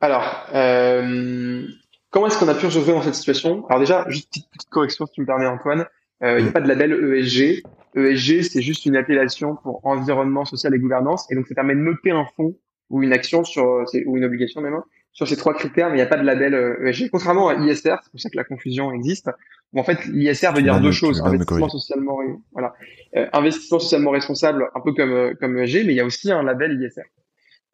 Alors, 0.00 0.24
euh, 0.54 1.66
comment 2.12 2.28
est-ce 2.28 2.38
qu'on 2.38 2.46
a 2.46 2.54
pu 2.54 2.70
se 2.70 2.78
retrouver 2.78 2.92
dans 2.92 3.02
cette 3.02 3.16
situation? 3.16 3.66
Alors 3.66 3.80
déjà, 3.80 4.06
juste 4.08 4.28
petite, 4.28 4.48
petite 4.52 4.70
correction 4.70 5.06
si 5.06 5.12
tu 5.14 5.20
me 5.20 5.26
permets 5.26 5.46
Antoine. 5.46 5.86
Il 6.24 6.44
n'y 6.44 6.48
a 6.48 6.52
pas 6.52 6.60
de 6.60 6.68
label 6.68 6.92
ESG. 6.92 7.64
ESG, 7.96 8.42
c'est 8.42 8.62
juste 8.62 8.86
une 8.86 8.94
appellation 8.94 9.56
pour 9.56 9.84
environnement 9.84 10.44
social 10.44 10.72
et 10.72 10.78
gouvernance, 10.78 11.26
et 11.32 11.34
donc 11.34 11.48
ça 11.48 11.56
permet 11.56 11.74
de 11.74 11.80
noter 11.80 12.12
un 12.12 12.24
fonds 12.36 12.56
ou 12.90 13.02
une 13.02 13.12
action 13.12 13.42
sur 13.42 13.84
ou 14.06 14.16
une 14.16 14.24
obligation 14.24 14.60
même 14.60 14.74
hein, 14.74 14.84
sur 15.10 15.26
ces 15.26 15.36
trois 15.36 15.52
critères, 15.52 15.88
mais 15.88 15.94
il 15.94 15.96
n'y 15.96 16.02
a 16.02 16.06
pas 16.06 16.16
de 16.16 16.24
label 16.24 16.54
ESG. 16.84 17.10
Contrairement 17.10 17.48
à 17.48 17.54
ISR, 17.54 17.96
c'est 18.04 18.10
pour 18.12 18.20
ça 18.20 18.30
que 18.30 18.36
la 18.36 18.44
confusion 18.44 18.92
existe. 18.92 19.28
Où 19.72 19.80
en 19.80 19.84
fait, 19.84 20.04
l'ISR 20.06 20.52
veut 20.54 20.62
dire 20.62 20.80
deux 20.80 20.92
choses 20.92 21.22
investissement 21.22 21.68
socialement, 21.68 22.18
voilà, 22.52 22.74
euh, 23.16 23.26
investissement 23.32 23.78
socialement 23.78 24.10
responsable, 24.10 24.68
un 24.74 24.80
peu 24.80 24.92
comme 24.92 25.12
euh, 25.12 25.34
comme 25.40 25.58
ESG, 25.58 25.86
mais 25.86 25.92
il 25.92 25.96
y 25.96 26.00
a 26.00 26.04
aussi 26.04 26.30
un 26.30 26.42
label 26.42 26.80
ISR. 26.80 27.02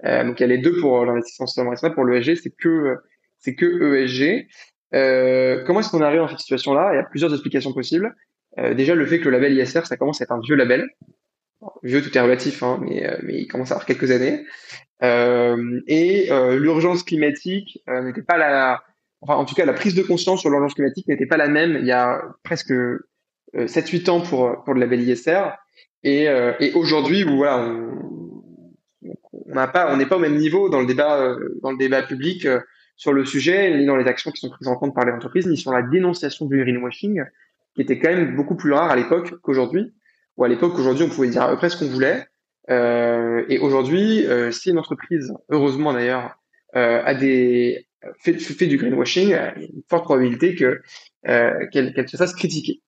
Euh, 0.04 0.24
donc 0.24 0.38
il 0.38 0.42
y 0.42 0.44
a 0.44 0.48
les 0.48 0.58
deux 0.58 0.78
pour 0.80 1.04
l'investissement 1.04 1.46
socialement 1.46 1.70
responsable. 1.70 1.96
Pour 1.96 2.04
l'ESG, 2.04 2.36
c'est 2.40 2.54
que 2.56 2.96
c'est 3.38 3.54
que 3.54 3.96
ESG. 3.96 4.48
Euh, 4.94 5.64
comment 5.66 5.80
est-ce 5.80 5.90
qu'on 5.90 6.00
arrive 6.00 6.20
dans 6.20 6.28
cette 6.28 6.40
situation-là? 6.40 6.90
Il 6.92 6.96
y 6.96 7.00
a 7.00 7.04
plusieurs 7.04 7.32
explications 7.32 7.72
possibles. 7.72 8.14
Euh, 8.58 8.74
déjà, 8.74 8.94
le 8.94 9.06
fait 9.06 9.20
que 9.20 9.26
le 9.26 9.38
label 9.38 9.52
ISR, 9.56 9.84
ça 9.84 9.96
commence 9.96 10.20
à 10.20 10.24
être 10.24 10.32
un 10.32 10.40
vieux 10.40 10.56
label. 10.56 10.88
vieux, 11.82 12.02
tout 12.02 12.16
est 12.16 12.20
relatif, 12.20 12.62
hein, 12.62 12.78
mais, 12.82 13.06
euh, 13.06 13.16
mais 13.22 13.40
il 13.40 13.46
commence 13.46 13.70
à 13.70 13.74
avoir 13.74 13.86
quelques 13.86 14.10
années. 14.10 14.44
Euh, 15.02 15.80
et 15.86 16.28
l'urgence 16.56 17.02
climatique 17.02 17.82
n'était 17.86 18.22
pas 18.22 18.36
la... 18.36 18.82
Enfin, 19.20 19.34
en 19.34 19.44
tout 19.44 19.54
cas, 19.54 19.64
la 19.64 19.72
prise 19.72 19.94
de 19.94 20.02
conscience 20.02 20.40
sur 20.40 20.50
l'urgence 20.50 20.74
climatique 20.74 21.08
n'était 21.08 21.26
pas 21.26 21.36
la 21.36 21.48
même 21.48 21.76
il 21.80 21.86
y 21.86 21.92
a 21.92 22.22
presque 22.44 22.72
7-8 23.54 24.10
ans 24.10 24.20
pour, 24.20 24.62
pour 24.64 24.74
le 24.74 24.80
label 24.80 25.00
ISR. 25.00 25.50
Et, 26.04 26.24
et 26.60 26.72
aujourd'hui, 26.74 27.24
voilà, 27.24 27.68
on 29.02 29.54
pas, 29.54 29.92
on 29.92 29.96
n'est 29.96 30.06
pas 30.06 30.16
au 30.16 30.20
même 30.20 30.36
niveau 30.36 30.68
dans 30.68 30.80
le 30.80 30.86
débat, 30.86 31.36
dans 31.62 31.72
le 31.72 31.78
débat 31.78 32.02
public 32.02 32.46
sur 32.98 33.14
le 33.14 33.24
sujet, 33.24 33.78
ni 33.78 33.86
dans 33.86 33.96
les 33.96 34.06
actions 34.06 34.30
qui 34.30 34.40
sont 34.40 34.50
prises 34.50 34.68
en 34.68 34.76
compte 34.76 34.94
par 34.94 35.06
les 35.06 35.12
entreprises, 35.12 35.46
ni 35.46 35.56
sur 35.56 35.72
la 35.72 35.80
dénonciation 35.80 36.44
du 36.44 36.62
greenwashing 36.62 37.24
qui 37.74 37.80
était 37.80 37.98
quand 37.98 38.10
même 38.10 38.36
beaucoup 38.36 38.56
plus 38.56 38.72
rare 38.72 38.90
à 38.90 38.96
l'époque 38.96 39.40
qu'aujourd'hui. 39.40 39.94
Ou 40.36 40.44
à 40.44 40.48
l'époque, 40.48 40.78
aujourd'hui, 40.78 41.04
on 41.04 41.08
pouvait 41.08 41.28
dire 41.28 41.42
à 41.42 41.48
peu 41.48 41.56
près 41.56 41.70
ce 41.70 41.78
qu'on 41.78 41.90
voulait. 41.90 42.26
Euh, 42.70 43.44
et 43.48 43.58
aujourd'hui, 43.58 44.26
euh, 44.26 44.50
si 44.50 44.70
une 44.70 44.78
entreprise, 44.78 45.32
heureusement 45.48 45.94
d'ailleurs, 45.94 46.38
a 46.74 47.14
des 47.14 47.86
fait, 48.20 48.66
du 48.66 48.76
greenwashing, 48.76 49.28
il 49.28 49.30
y 49.30 49.34
a 49.34 49.56
une 49.56 49.82
forte 49.88 50.04
probabilité 50.04 50.54
que 50.54 50.80
qu'elle 51.72 52.08
se 52.08 52.16
fasse 52.16 52.34
critiquer. 52.34 52.82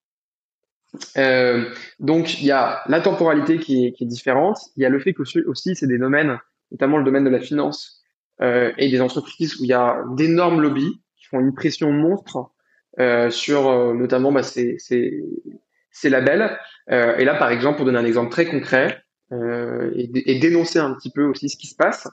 Euh, 1.17 1.73
donc 1.99 2.41
il 2.41 2.47
y 2.47 2.51
a 2.51 2.83
la 2.89 3.01
temporalité 3.01 3.59
qui 3.59 3.87
est, 3.87 3.93
qui 3.93 4.05
est 4.05 4.07
différente, 4.07 4.59
il 4.77 4.83
y 4.83 4.87
a 4.87 4.89
le 4.89 4.99
fait 4.99 5.13
que 5.13 5.23
aussi 5.47 5.77
c'est 5.77 5.87
des 5.87 5.99
domaines, 5.99 6.39
notamment 6.73 6.99
le 6.99 7.05
domaine 7.05 7.25
de 7.25 7.31
la 7.31 7.41
finance 7.41 8.00
euh, 8.00 8.00
et 8.43 8.89
des 8.89 9.01
entreprises 9.01 9.61
où 9.61 9.65
il 9.65 9.69
y 9.69 9.75
a 9.75 10.03
d'énormes 10.17 10.61
lobbies 10.61 11.01
qui 11.19 11.27
font 11.27 11.41
une 11.41 11.55
pression 11.55 11.93
monstre 11.93 12.51
euh, 12.99 13.31
sur 13.31 13.69
euh, 13.69 13.95
notamment 13.95 14.33
bah, 14.33 14.43
ces, 14.43 14.77
ces, 14.79 16.11
labels. 16.11 16.59
Euh, 16.91 17.17
et 17.19 17.25
là 17.25 17.35
par 17.35 17.51
exemple, 17.51 17.77
pour 17.77 17.87
donner 17.87 17.99
un 17.99 18.05
exemple 18.05 18.31
très 18.31 18.47
concret 18.47 19.03
et, 19.33 20.39
dénoncer 20.41 20.81
un 20.81 20.95
petit 20.95 21.11
peu 21.11 21.25
aussi 21.25 21.49
ce 21.49 21.57
qui 21.57 21.69
se 21.69 21.77
passe, 21.77 22.09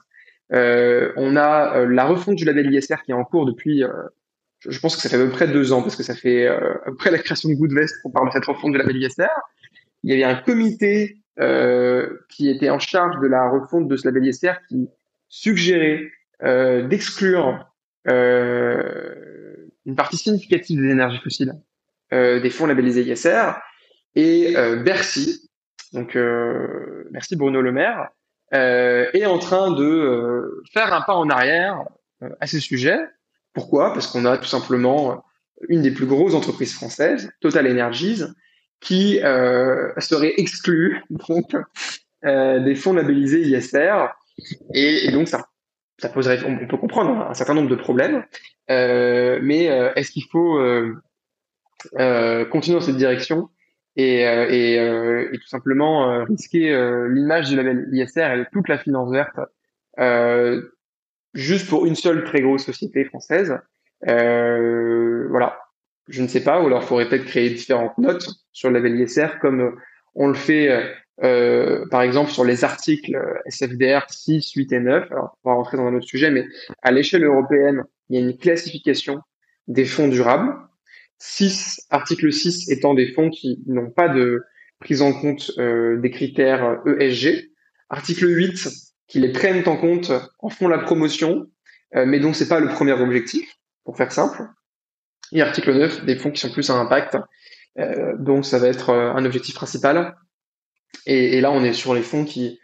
on 0.50 1.36
a 1.36 1.84
la 1.86 2.04
refonte 2.04 2.36
du 2.36 2.44
label 2.44 2.72
ISR 2.72 2.96
qui 3.04 3.10
est 3.10 3.14
en 3.14 3.24
cours 3.24 3.44
depuis 3.44 3.82
je 4.66 4.78
pense 4.80 4.96
que 4.96 5.02
ça 5.02 5.08
fait 5.08 5.16
à 5.16 5.24
peu 5.24 5.30
près 5.30 5.48
deux 5.48 5.72
ans, 5.72 5.82
parce 5.82 5.96
que 5.96 6.02
ça 6.02 6.14
fait 6.14 6.46
euh, 6.46 6.74
après 6.86 7.10
la 7.10 7.18
création 7.18 7.48
de 7.48 7.54
Goodvest 7.54 8.02
qu'on 8.02 8.10
parle 8.10 8.28
de 8.28 8.32
cette 8.32 8.44
refonte 8.44 8.72
de 8.72 8.78
la 8.78 8.90
ISR. 8.90 9.28
Il 10.02 10.10
y 10.10 10.12
avait 10.12 10.24
un 10.24 10.40
comité 10.40 11.18
euh, 11.38 12.18
qui 12.28 12.48
était 12.50 12.70
en 12.70 12.78
charge 12.78 13.18
de 13.20 13.26
la 13.26 13.48
refonte 13.48 13.88
de 13.88 13.96
ce 13.96 14.06
label 14.06 14.26
ISR 14.26 14.54
qui 14.68 14.88
suggérait 15.28 16.02
euh, 16.02 16.08
d'exclure 16.42 17.66
euh, 18.08 19.68
une 19.86 19.96
partie 19.96 20.16
significative 20.16 20.80
des 20.80 20.88
énergies 20.88 21.18
fossiles 21.18 21.54
euh, 22.12 22.40
des 22.40 22.50
fonds 22.50 22.66
labellisés 22.66 23.02
ISR. 23.02 23.52
Et 24.14 24.56
euh, 24.56 24.76
Bercy, 24.76 25.50
donc 25.92 26.16
merci 27.10 27.36
Bruno 27.36 27.60
Le 27.60 27.72
Maire, 27.72 28.08
est 28.52 29.26
en 29.26 29.38
train 29.38 29.70
de 29.70 30.62
faire 30.72 30.92
un 30.92 31.02
pas 31.02 31.14
en 31.14 31.28
arrière 31.28 31.84
à 32.40 32.46
ce 32.46 32.58
sujet 32.58 32.98
pourquoi? 33.58 33.92
Parce 33.92 34.06
qu'on 34.06 34.24
a 34.24 34.38
tout 34.38 34.46
simplement 34.46 35.24
une 35.68 35.82
des 35.82 35.90
plus 35.90 36.06
grosses 36.06 36.34
entreprises 36.34 36.72
françaises, 36.74 37.32
Total 37.40 37.66
Energies, 37.66 38.22
qui 38.80 39.20
euh, 39.24 39.92
serait 39.98 40.34
exclue 40.36 41.02
euh, 42.24 42.60
des 42.60 42.76
fonds 42.76 42.92
labellisés 42.92 43.40
ISR, 43.40 44.10
et, 44.72 45.10
donc 45.10 45.26
ça, 45.26 45.48
ça 45.98 46.08
poserait, 46.08 46.38
on, 46.46 46.66
peut 46.66 46.76
comprendre 46.76 47.28
un 47.28 47.34
certain 47.34 47.54
nombre 47.54 47.68
de 47.68 47.74
problèmes, 47.74 48.24
euh, 48.70 49.38
mais 49.42 49.64
est-ce 49.64 50.10
qu'il 50.12 50.24
faut 50.30 50.58
continuer 52.50 52.78
dans 52.78 52.84
cette 52.84 52.96
direction 52.96 53.48
et, 53.96 54.20
et, 54.20 54.74
et 54.74 55.38
tout 55.38 55.48
simplement 55.48 56.24
risquer 56.24 56.70
l'image 57.10 57.48
du 57.48 57.56
label 57.56 57.88
ISR 57.92 58.40
et 58.40 58.46
toute 58.52 58.68
la 58.68 58.78
finance 58.78 59.10
verte 59.10 59.38
juste 61.34 61.68
pour 61.68 61.86
une 61.86 61.94
seule 61.94 62.24
très 62.24 62.40
grosse 62.40 62.64
société 62.64 63.04
française. 63.04 63.58
Euh, 64.08 65.26
voilà, 65.30 65.58
je 66.08 66.22
ne 66.22 66.28
sais 66.28 66.42
pas, 66.42 66.60
ou 66.60 66.66
alors 66.66 66.82
il 66.82 66.86
faudrait 66.86 67.08
peut-être 67.08 67.26
créer 67.26 67.50
différentes 67.50 67.98
notes 67.98 68.28
sur 68.52 68.70
le 68.70 68.78
label 68.78 69.00
ISR, 69.00 69.38
comme 69.40 69.76
on 70.14 70.28
le 70.28 70.34
fait 70.34 70.68
euh, 71.22 71.86
par 71.90 72.02
exemple 72.02 72.30
sur 72.30 72.44
les 72.44 72.64
articles 72.64 73.18
SFDR 73.46 74.06
6, 74.08 74.52
8 74.52 74.72
et 74.72 74.80
9. 74.80 75.12
Alors, 75.12 75.38
on 75.44 75.50
va 75.50 75.56
rentrer 75.56 75.76
dans 75.76 75.86
un 75.86 75.94
autre 75.94 76.06
sujet, 76.06 76.30
mais 76.30 76.46
à 76.82 76.90
l'échelle 76.90 77.24
européenne, 77.24 77.84
il 78.08 78.18
y 78.18 78.22
a 78.22 78.26
une 78.26 78.36
classification 78.36 79.20
des 79.66 79.84
fonds 79.84 80.08
durables. 80.08 80.54
6, 81.18 81.86
article 81.90 82.32
6 82.32 82.70
étant 82.70 82.94
des 82.94 83.12
fonds 83.12 83.30
qui 83.30 83.62
n'ont 83.66 83.90
pas 83.90 84.08
de 84.08 84.44
prise 84.78 85.02
en 85.02 85.12
compte 85.12 85.50
euh, 85.58 85.98
des 85.98 86.10
critères 86.10 86.80
ESG. 86.86 87.50
Article 87.90 88.28
8, 88.28 88.68
qui 89.08 89.20
les 89.20 89.32
prennent 89.32 89.66
en 89.66 89.76
compte, 89.76 90.12
en 90.38 90.50
font 90.50 90.68
la 90.68 90.78
promotion, 90.78 91.46
euh, 91.96 92.04
mais 92.06 92.20
dont 92.20 92.32
c'est 92.32 92.48
pas 92.48 92.60
le 92.60 92.68
premier 92.68 92.92
objectif, 92.92 93.56
pour 93.84 93.96
faire 93.96 94.12
simple. 94.12 94.46
Et 95.32 95.42
article 95.42 95.74
9, 95.74 96.04
des 96.04 96.16
fonds 96.16 96.30
qui 96.30 96.40
sont 96.40 96.50
plus 96.50 96.70
à 96.70 96.74
impact, 96.74 97.16
euh, 97.78 98.16
donc 98.18 98.44
ça 98.44 98.58
va 98.58 98.68
être 98.68 98.90
euh, 98.90 99.12
un 99.12 99.24
objectif 99.24 99.54
principal. 99.54 100.14
Et, 101.06 101.40
là, 101.40 101.50
on 101.50 101.64
est 101.64 101.72
sur 101.72 101.94
les 101.94 102.02
fonds 102.02 102.24
qui, 102.24 102.60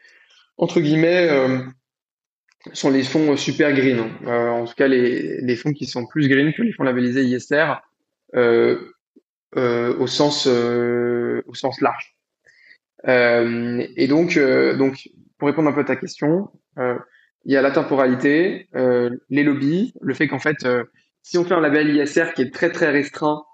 entre 0.59 0.81
guillemets, 0.81 1.29
euh, 1.31 1.61
sont 2.73 2.91
les 2.91 3.03
fonds 3.03 3.37
super 3.37 3.73
green. 3.73 4.11
Euh, 4.27 4.49
en 4.49 4.65
tout 4.65 4.75
cas, 4.75 4.89
les, 4.89 5.57
fonds 5.57 5.73
qui 5.73 5.87
sont 5.87 6.07
plus 6.07 6.29
green 6.29 6.53
que 6.53 6.63
les 6.63 6.73
fonds 6.73 6.85
labellisés 6.85 7.25
ISR 7.25 7.75
au 9.57 10.07
sens 10.07 10.47
au 10.47 11.55
sens 11.55 11.81
large. 11.81 12.17
et 13.07 14.07
donc, 14.09 14.39
donc 14.39 15.09
pour 15.39 15.49
répondre 15.49 15.69
un 15.69 15.73
peu 15.73 15.81
à 15.81 15.85
ta 15.85 15.97
question, 15.97 16.51
euh, 16.79 16.99
il 17.45 17.53
y 17.53 17.57
a 17.57 17.63
la 17.63 17.71
temporalité, 17.71 18.69
euh, 18.75 19.11
les 19.29 19.43
lobbies, 19.43 19.93
le 20.01 20.15
fait 20.15 20.29
qu'en 20.29 20.39
fait, 20.39 20.65
euh, 20.65 20.85
si 21.23 21.39
on 21.39 21.45
fait 21.45 21.55
un 21.55 21.61
label 21.61 21.95
ISR 21.95 22.33
qui 22.35 22.43
est 22.43 22.53
très 22.53 22.71
très 22.71 22.91
restreint, 22.91 23.45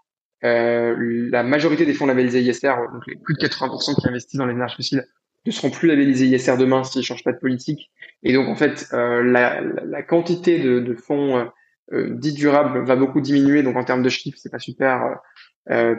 euh, 0.44 1.28
la 1.30 1.42
majorité 1.42 1.84
des 1.86 1.94
fonds 1.94 2.06
labellisés 2.06 2.42
ISR, 2.42 2.74
donc 2.92 3.06
les 3.06 3.16
plus 3.16 3.34
de 3.34 3.40
80% 3.40 4.00
qui 4.00 4.08
investissent 4.08 4.38
dans 4.38 4.46
les 4.46 4.54
énergies 4.54 4.76
fossiles, 4.76 5.04
ne 5.46 5.50
seront 5.50 5.70
plus 5.70 5.88
labellisés 5.88 6.26
ISR 6.26 6.56
demain 6.56 6.84
s'ils 6.84 7.00
ne 7.00 7.04
changent 7.04 7.24
pas 7.24 7.32
de 7.32 7.38
politique. 7.38 7.90
Et 8.22 8.32
donc 8.32 8.48
en 8.48 8.56
fait, 8.56 8.88
euh, 8.92 9.22
la, 9.22 9.60
la, 9.60 10.02
quantité 10.02 10.58
de, 10.58 10.80
de 10.80 10.94
fonds 10.94 11.48
dits 11.92 12.34
durables 12.34 12.84
va 12.84 12.94
beaucoup 12.94 13.20
diminuer. 13.20 13.62
Donc 13.62 13.76
en 13.76 13.84
termes 13.84 14.02
de 14.02 14.08
chiffres, 14.08 14.38
c'est 14.40 14.52
pas 14.52 14.58
super 14.58 15.16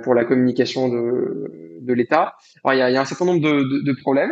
pour 0.03 0.13
la 0.15 0.25
communication 0.25 0.89
de, 0.89 1.79
de 1.81 1.93
l'État. 1.93 2.35
Alors 2.63 2.75
il 2.75 2.79
y 2.79 2.81
a, 2.81 2.91
y 2.91 2.97
a 2.97 3.01
un 3.01 3.05
certain 3.05 3.25
nombre 3.25 3.41
de, 3.41 3.63
de, 3.63 3.83
de 3.83 3.93
problèmes. 3.99 4.31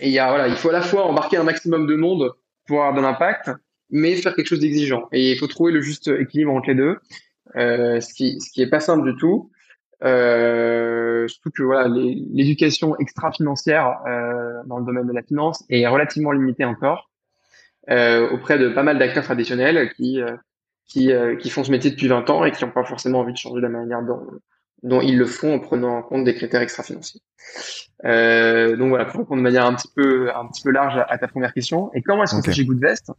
Et 0.00 0.10
y 0.10 0.18
a, 0.18 0.28
voilà, 0.28 0.48
il 0.48 0.56
faut 0.56 0.68
à 0.68 0.72
la 0.72 0.82
fois 0.82 1.04
embarquer 1.06 1.36
un 1.36 1.42
maximum 1.44 1.86
de 1.86 1.96
monde 1.96 2.32
pour 2.66 2.78
avoir 2.78 2.94
de 2.94 3.00
l'impact, 3.00 3.50
mais 3.90 4.14
faire 4.16 4.34
quelque 4.34 4.46
chose 4.46 4.60
d'exigeant. 4.60 5.08
Et 5.12 5.32
il 5.32 5.38
faut 5.38 5.46
trouver 5.46 5.72
le 5.72 5.80
juste 5.80 6.08
équilibre 6.08 6.52
entre 6.52 6.68
les 6.68 6.74
deux, 6.74 6.98
euh, 7.56 8.00
ce 8.00 8.14
qui 8.14 8.40
ce 8.40 8.50
qui 8.50 8.62
est 8.62 8.70
pas 8.70 8.80
simple 8.80 9.10
du 9.10 9.16
tout. 9.18 9.50
Euh, 10.04 11.26
surtout 11.26 11.50
que 11.50 11.62
voilà, 11.64 11.88
l'éducation 11.88 12.96
extra-financière 12.98 13.98
euh, 14.06 14.62
dans 14.66 14.78
le 14.78 14.84
domaine 14.84 15.08
de 15.08 15.12
la 15.12 15.22
finance 15.22 15.64
est 15.70 15.86
relativement 15.88 16.30
limitée 16.30 16.64
encore 16.64 17.10
euh, 17.90 18.30
auprès 18.30 18.58
de 18.58 18.68
pas 18.68 18.84
mal 18.84 18.98
d'acteurs 18.98 19.24
traditionnels 19.24 19.92
qui 19.94 20.20
euh, 20.20 20.36
qui, 20.86 21.12
euh, 21.12 21.36
qui 21.36 21.50
font 21.50 21.64
ce 21.64 21.70
métier 21.70 21.90
depuis 21.90 22.08
20 22.08 22.30
ans 22.30 22.44
et 22.44 22.52
qui 22.52 22.64
n'ont 22.64 22.70
pas 22.70 22.84
forcément 22.84 23.20
envie 23.20 23.32
de 23.32 23.38
changer 23.38 23.60
la 23.60 23.68
manière 23.68 24.02
dont 24.02 24.26
dont 24.82 25.00
ils 25.00 25.18
le 25.18 25.26
font 25.26 25.54
en 25.54 25.58
prenant 25.58 25.98
en 25.98 26.02
compte 26.02 26.24
des 26.24 26.34
critères 26.34 26.62
extra-financiers. 26.62 27.20
Euh, 28.04 28.76
donc 28.76 28.90
voilà, 28.90 29.06
pour 29.06 29.20
répondre 29.20 29.38
de 29.38 29.42
manière 29.42 29.66
un 29.66 29.74
petit 29.74 29.88
peu, 29.94 30.30
un 30.34 30.46
petit 30.46 30.62
peu 30.62 30.70
large 30.70 31.04
à, 31.08 31.18
ta 31.18 31.26
première 31.26 31.52
question. 31.52 31.90
Et 31.94 32.02
comment 32.02 32.22
est-ce 32.22 32.36
qu'on 32.36 32.42
fait 32.42 32.52
chez 32.52 32.64
Goodvest? 32.64 33.10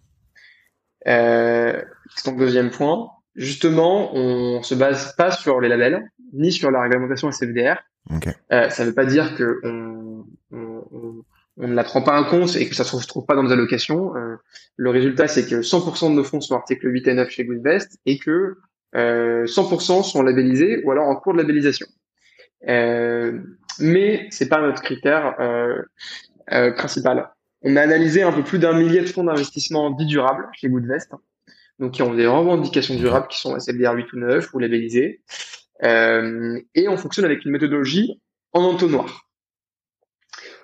Euh, 1.07 1.81
C'est 2.15 2.31
ton 2.31 2.37
deuxième 2.37 2.69
point. 2.69 3.09
Justement, 3.39 4.13
on 4.15 4.61
se 4.63 4.75
base 4.75 5.15
pas 5.15 5.31
sur 5.31 5.61
les 5.61 5.69
labels, 5.69 6.11
ni 6.33 6.51
sur 6.51 6.71
la 6.71 6.81
réglementation 6.81 7.31
SFDR. 7.31 7.77
Okay. 8.13 8.31
Euh, 8.51 8.69
ça 8.69 8.83
ne 8.83 8.89
veut 8.89 8.95
pas 8.95 9.05
dire 9.05 9.35
que 9.35 9.59
on, 9.63 10.25
on, 10.51 11.23
on, 11.57 11.67
ne 11.67 11.73
la 11.73 11.83
prend 11.83 12.01
pas 12.01 12.19
en 12.19 12.25
compte 12.25 12.55
et 12.55 12.67
que 12.67 12.75
ça 12.75 12.83
se 12.83 13.07
trouve 13.07 13.25
pas 13.25 13.35
dans 13.35 13.43
nos 13.43 13.51
allocations. 13.51 14.15
Euh, 14.15 14.35
le 14.75 14.89
résultat, 14.89 15.27
c'est 15.27 15.47
que 15.47 15.61
100% 15.61 16.09
de 16.09 16.15
nos 16.15 16.23
fonds 16.23 16.41
sont 16.41 16.55
articles 16.55 16.87
8 16.87 17.07
et 17.07 17.13
9 17.13 17.29
chez 17.29 17.45
Goodvest 17.45 17.97
et 18.05 18.19
que 18.19 18.57
euh, 18.95 19.45
100% 19.45 20.03
sont 20.03 20.21
labellisés 20.21 20.83
ou 20.83 20.91
alors 20.91 21.07
en 21.07 21.15
cours 21.15 21.33
de 21.33 21.39
labellisation. 21.39 21.87
Euh, 22.67 23.39
mais 23.79 24.27
c'est 24.31 24.49
pas 24.49 24.61
notre 24.61 24.81
critère 24.81 25.35
euh, 25.39 25.81
euh, 26.51 26.71
principal. 26.73 27.29
On 27.61 27.75
a 27.75 27.81
analysé 27.81 28.21
un 28.23 28.31
peu 28.31 28.43
plus 28.43 28.59
d'un 28.59 28.73
millier 28.73 29.01
de 29.01 29.05
fonds 29.05 29.23
d'investissement 29.23 29.91
dits 29.91 30.05
durables 30.05 30.47
chez 30.53 30.69
Goodvest, 30.69 31.11
donc 31.79 31.93
qui 31.93 32.01
ont 32.01 32.13
des 32.13 32.27
revendications 32.27 32.95
durables 32.95 33.27
qui 33.27 33.39
sont 33.39 33.55
SFDR 33.57 33.93
8 33.93 34.13
ou 34.13 34.17
9 34.17 34.53
ou 34.53 34.59
labellisés. 34.59 35.21
Euh, 35.83 36.59
et 36.75 36.87
on 36.89 36.97
fonctionne 36.97 37.25
avec 37.25 37.45
une 37.45 37.51
méthodologie 37.51 38.21
en 38.51 38.63
entonnoir. 38.63 39.29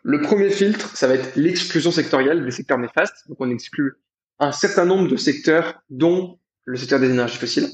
Le 0.04 0.22
premier 0.22 0.50
filtre, 0.50 0.96
ça 0.96 1.08
va 1.08 1.16
être 1.16 1.36
l'exclusion 1.36 1.92
sectorielle 1.92 2.44
des 2.44 2.52
secteurs 2.52 2.78
néfastes. 2.78 3.28
Donc 3.28 3.38
on 3.40 3.50
exclut 3.50 3.94
un 4.40 4.52
certain 4.52 4.86
nombre 4.86 5.08
de 5.08 5.16
secteurs, 5.16 5.82
dont 5.90 6.40
le 6.66 6.78
secteur 6.78 7.00
des 7.00 7.10
énergies 7.10 7.38
fossiles 7.38 7.70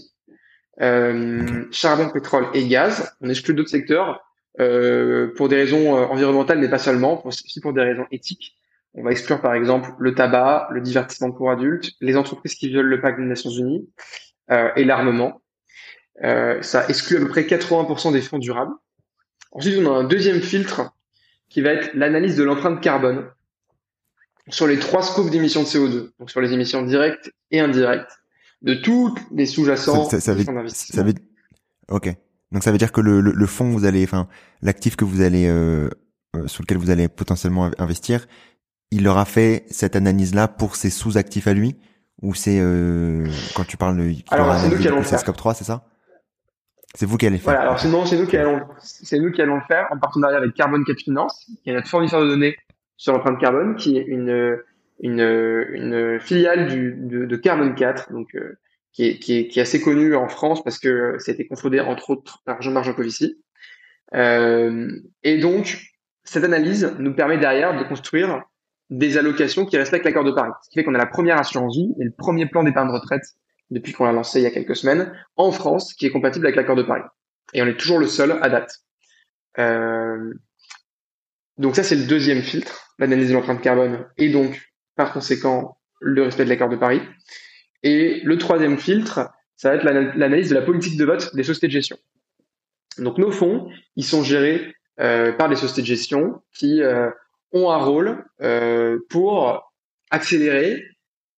euh, 0.82 1.65
charbon, 1.71 2.10
pétrole 2.10 2.47
et 2.54 2.67
gaz. 2.67 3.15
On 3.21 3.30
exclut 3.30 3.54
d'autres 3.54 3.69
secteurs 3.69 4.21
euh, 4.60 5.34
pour 5.36 5.49
des 5.49 5.56
raisons 5.56 5.97
euh, 5.97 6.06
environnementales, 6.06 6.60
mais 6.60 6.69
pas 6.69 6.80
seulement, 6.80 7.25
aussi 7.25 7.60
pour 7.62 7.73
des 7.73 7.82
raisons 7.82 8.06
éthiques. 8.12 8.58
On 8.93 9.04
va 9.04 9.12
exclure 9.12 9.41
par 9.41 9.54
exemple 9.54 9.91
le 9.99 10.13
tabac, 10.13 10.67
le 10.71 10.82
divertissement 10.82 11.32
pour 11.32 11.49
adultes, 11.49 11.91
les 12.01 12.17
entreprises 12.17 12.56
qui 12.56 12.67
violent 12.67 12.89
le 12.89 12.99
pacte 12.99 13.19
des 13.19 13.25
Nations 13.25 13.49
Unies 13.49 13.89
euh, 14.51 14.69
et 14.75 14.84
l'armement. 14.84 15.41
Euh, 16.23 16.62
ça 16.62 16.88
exclut 16.89 17.17
à 17.17 17.19
peu 17.21 17.30
près 17.30 17.43
80% 17.43 18.12
des 18.12 18.21
fonds 18.21 18.38
durables. 18.38 18.73
Ensuite, 19.54 19.77
on 19.80 19.93
a 19.93 19.97
un 19.97 20.04
deuxième 20.04 20.41
filtre 20.41 20.91
qui 21.49 21.62
va 21.62 21.71
être 21.71 21.93
l'analyse 21.93 22.36
de 22.36 22.43
l'empreinte 22.43 22.82
carbone 22.82 23.30
sur 24.49 24.67
les 24.67 24.80
trois 24.80 25.04
scopes 25.04 25.30
d'émissions 25.30 25.62
de 25.62 25.67
CO2, 25.67 26.12
donc 26.19 26.30
sur 26.30 26.41
les 26.41 26.54
émissions 26.54 26.82
directes 26.82 27.32
et 27.51 27.60
indirectes 27.60 28.12
de 28.62 28.73
tous 28.73 29.15
les 29.32 29.45
sous-jacents 29.45 30.06
ça, 30.06 30.19
ça, 30.19 30.36
ça, 30.75 31.04
veut, 31.04 31.13
Ok. 31.89 32.13
Donc 32.51 32.63
ça 32.63 32.71
veut 32.71 32.77
dire 32.77 32.91
que 32.91 33.01
le, 33.01 33.21
le, 33.21 33.32
le 33.32 33.45
fonds 33.45 33.69
vous 33.69 33.86
allez, 33.86 34.04
enfin 34.04 34.27
l'actif 34.62 34.95
que 34.95 35.06
vous 35.06 35.21
allez 35.21 35.47
euh, 35.47 35.89
euh 36.36 36.47
sur 36.47 36.63
lequel 36.63 36.77
vous 36.77 36.89
allez 36.89 37.08
potentiellement 37.08 37.71
investir, 37.77 38.27
il 38.91 39.08
aura 39.08 39.25
fait 39.25 39.65
cette 39.69 39.95
analyse-là 39.95 40.47
pour 40.47 40.75
ses 40.75 40.89
sous-actifs 40.89 41.47
à 41.47 41.54
lui, 41.54 41.77
ou 42.21 42.36
c'est 42.36 42.60
euh, 42.60 43.25
quand 43.56 43.65
tu 43.65 43.77
parles 43.77 43.97
de 43.97 44.13
alors 44.30 44.56
c'est 44.58 44.69
nous 44.69 44.77
qui 44.77 44.88
allons. 44.88 45.04
Scope 45.04 45.38
3, 45.38 45.54
c'est 45.54 45.63
ça? 45.63 45.86
C'est 46.93 47.06
vous 47.06 47.17
qui 47.17 47.25
allez 47.25 47.38
le 47.38 47.41
faire. 47.41 47.54
Voilà, 47.54 47.62
alors 47.62 47.80
sinon 47.80 48.06
c'est 48.06 48.17
nous 48.17 48.27
qui 48.27 48.36
allons 48.36 48.62
c'est 48.80 49.17
nous 49.17 49.32
qui 49.32 49.41
allons 49.41 49.56
le 49.56 49.63
faire 49.67 49.88
en 49.91 49.97
partenariat 49.97 50.38
avec 50.38 50.54
Carbon 50.54 50.84
Cap 50.84 50.97
Finance, 50.97 51.49
qui 51.63 51.69
est 51.69 51.73
notre 51.73 51.88
fournisseur 51.88 52.21
de 52.21 52.27
données 52.27 52.58
sur 52.97 53.13
l'empreinte 53.13 53.39
carbone, 53.39 53.75
qui 53.75 53.97
est 53.97 54.04
une 54.04 54.58
une, 55.01 55.21
une 55.71 56.19
filiale 56.19 56.67
du, 56.67 56.93
de, 56.95 57.25
de 57.25 57.36
Carbon 57.36 57.73
4, 57.73 58.12
donc 58.12 58.36
euh, 58.36 58.60
qui, 58.93 59.06
est, 59.06 59.19
qui, 59.19 59.38
est, 59.38 59.47
qui 59.47 59.60
est 59.60 59.63
assez 59.63 59.82
connue 59.82 60.15
en 60.15 60.27
France 60.27 60.63
parce 60.63 60.77
que 60.77 61.15
ça 61.17 61.32
a 61.32 61.34
été 61.34 61.47
confondé 61.47 61.80
entre 61.80 62.12
autres 62.12 62.41
par 62.45 62.62
Jean-Marc 62.62 62.86
Jancovici. 62.86 63.41
Euh, 64.13 64.91
et 65.23 65.38
donc 65.39 65.80
cette 66.23 66.43
analyse 66.43 66.93
nous 66.99 67.15
permet 67.15 67.38
derrière 67.38 67.77
de 67.77 67.84
construire 67.84 68.43
des 68.91 69.17
allocations 69.17 69.65
qui 69.65 69.77
respectent 69.77 70.06
l'accord 70.06 70.25
de 70.25 70.32
Paris. 70.32 70.51
Ce 70.63 70.69
qui 70.69 70.77
fait 70.77 70.84
qu'on 70.84 70.93
a 70.93 70.99
la 70.99 71.08
première 71.08 71.39
assurance 71.39 71.75
vie 71.75 71.93
et 71.99 72.04
le 72.04 72.12
premier 72.12 72.45
plan 72.45 72.63
d'épargne 72.63 72.89
retraite 72.89 73.23
depuis 73.71 73.93
qu'on 73.93 74.06
l'a 74.06 74.12
lancé 74.12 74.39
il 74.41 74.43
y 74.43 74.45
a 74.45 74.51
quelques 74.51 74.75
semaines 74.75 75.13
en 75.38 75.51
France 75.51 75.93
qui 75.93 76.06
est 76.06 76.12
compatible 76.12 76.45
avec 76.45 76.58
l'accord 76.58 76.75
de 76.75 76.84
Paris. 76.84 77.04
Et 77.54 77.62
on 77.62 77.67
est 77.67 77.80
toujours 77.80 77.99
le 77.99 78.08
seul 78.08 78.38
à 78.41 78.49
date. 78.49 78.80
Euh, 79.60 80.34
donc 81.58 81.75
ça, 81.75 81.84
c'est 81.84 81.95
le 81.95 82.06
deuxième 82.06 82.41
filtre, 82.41 82.93
l'analyse 82.99 83.30
de 83.30 83.34
l'empreinte 83.34 83.62
carbone 83.62 84.06
et 84.17 84.30
donc, 84.30 84.62
par 84.95 85.13
conséquent, 85.13 85.77
le 86.01 86.23
respect 86.23 86.43
de 86.43 86.49
l'accord 86.49 86.69
de 86.69 86.75
Paris. 86.75 87.01
Et 87.84 88.19
le 88.23 88.38
troisième 88.38 88.77
filtre, 88.77 89.32
ça 89.56 89.69
va 89.69 89.75
être 89.75 89.84
l'analyse 89.84 90.49
de 90.49 90.56
la 90.56 90.62
politique 90.62 90.97
de 90.97 91.06
vote 91.06 91.34
des 91.34 91.43
sociétés 91.43 91.67
de 91.67 91.71
gestion. 91.71 91.97
Donc 92.97 93.17
nos 93.17 93.32
fonds, 93.32 93.69
ils 93.95 94.04
sont 94.04 94.23
gérés 94.23 94.75
euh, 94.99 95.32
par 95.32 95.47
des 95.47 95.56
sociétés 95.56 95.82
de 95.82 95.88
gestion 95.88 96.41
qui 96.54 96.82
euh, 96.82 97.10
ont 97.54 97.70
un 97.70 97.78
rôle 97.78 98.26
euh, 98.42 99.00
pour 99.10 99.72
accélérer 100.10 100.84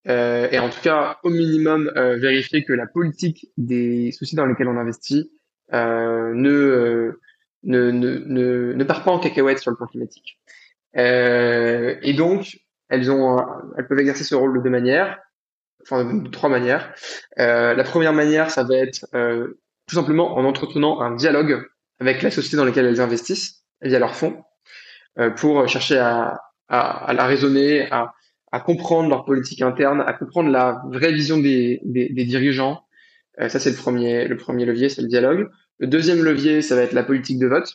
euh, 0.07 0.49
et 0.51 0.59
en 0.59 0.69
tout 0.69 0.81
cas 0.81 1.17
au 1.23 1.29
minimum 1.29 1.91
euh, 1.95 2.17
vérifier 2.17 2.63
que 2.63 2.73
la 2.73 2.87
politique 2.87 3.47
des 3.57 4.11
sociétés 4.11 4.37
dans 4.37 4.45
lesquelles 4.45 4.67
on 4.67 4.77
investit 4.77 5.31
ne, 5.71 7.17
ne, 7.63 7.91
ne, 7.91 7.91
ne, 7.91 8.73
ne 8.73 8.83
part 8.83 9.03
pas 9.03 9.11
en 9.11 9.19
cacahuète 9.19 9.59
sur 9.59 9.71
le 9.71 9.77
plan 9.77 9.87
climatique. 9.87 10.39
et 10.93 12.13
donc 12.15 12.59
elles 12.89 13.09
ont 13.09 13.43
elles 13.77 13.87
peuvent 13.87 13.99
exercer 13.99 14.23
ce 14.23 14.35
rôle 14.35 14.57
de 14.57 14.63
deux 14.63 14.69
manières, 14.69 15.17
enfin 15.81 16.05
de 16.05 16.29
trois 16.29 16.49
manières. 16.49 16.93
la 17.37 17.83
première 17.83 18.13
manière, 18.13 18.51
ça 18.51 18.63
va 18.63 18.75
être 18.75 19.07
tout 19.87 19.95
simplement 19.95 20.37
en 20.37 20.45
entretenant 20.45 21.01
un 21.01 21.15
dialogue 21.15 21.65
avec 21.99 22.21
la 22.21 22.29
société 22.29 22.57
dans 22.57 22.65
laquelle 22.65 22.85
elles 22.85 23.01
investissent 23.01 23.63
via 23.81 23.97
leurs 23.97 24.15
fonds 24.15 24.37
euh, 24.37 24.52
pour 25.37 25.67
chercher 25.67 25.97
à, 25.97 26.39
à, 26.69 27.09
à 27.09 27.13
la 27.13 27.25
raisonner, 27.25 27.87
à, 27.91 28.13
à, 28.51 28.59
comprendre 28.59 29.09
leur 29.09 29.25
politique 29.25 29.61
interne, 29.61 30.01
à 30.01 30.13
comprendre 30.13 30.49
la 30.49 30.81
vraie 30.89 31.11
vision 31.11 31.37
des, 31.37 31.79
des, 31.83 32.09
des 32.09 32.25
dirigeants. 32.25 32.81
Euh, 33.39 33.49
ça, 33.49 33.59
c'est 33.59 33.71
le 33.71 33.75
premier, 33.75 34.27
le 34.27 34.37
premier 34.37 34.65
levier, 34.65 34.89
c'est 34.89 35.01
le 35.01 35.07
dialogue. 35.07 35.49
Le 35.79 35.87
deuxième 35.87 36.23
levier, 36.23 36.61
ça 36.61 36.75
va 36.75 36.81
être 36.81 36.93
la 36.93 37.03
politique 37.03 37.39
de 37.39 37.47
vote. 37.47 37.73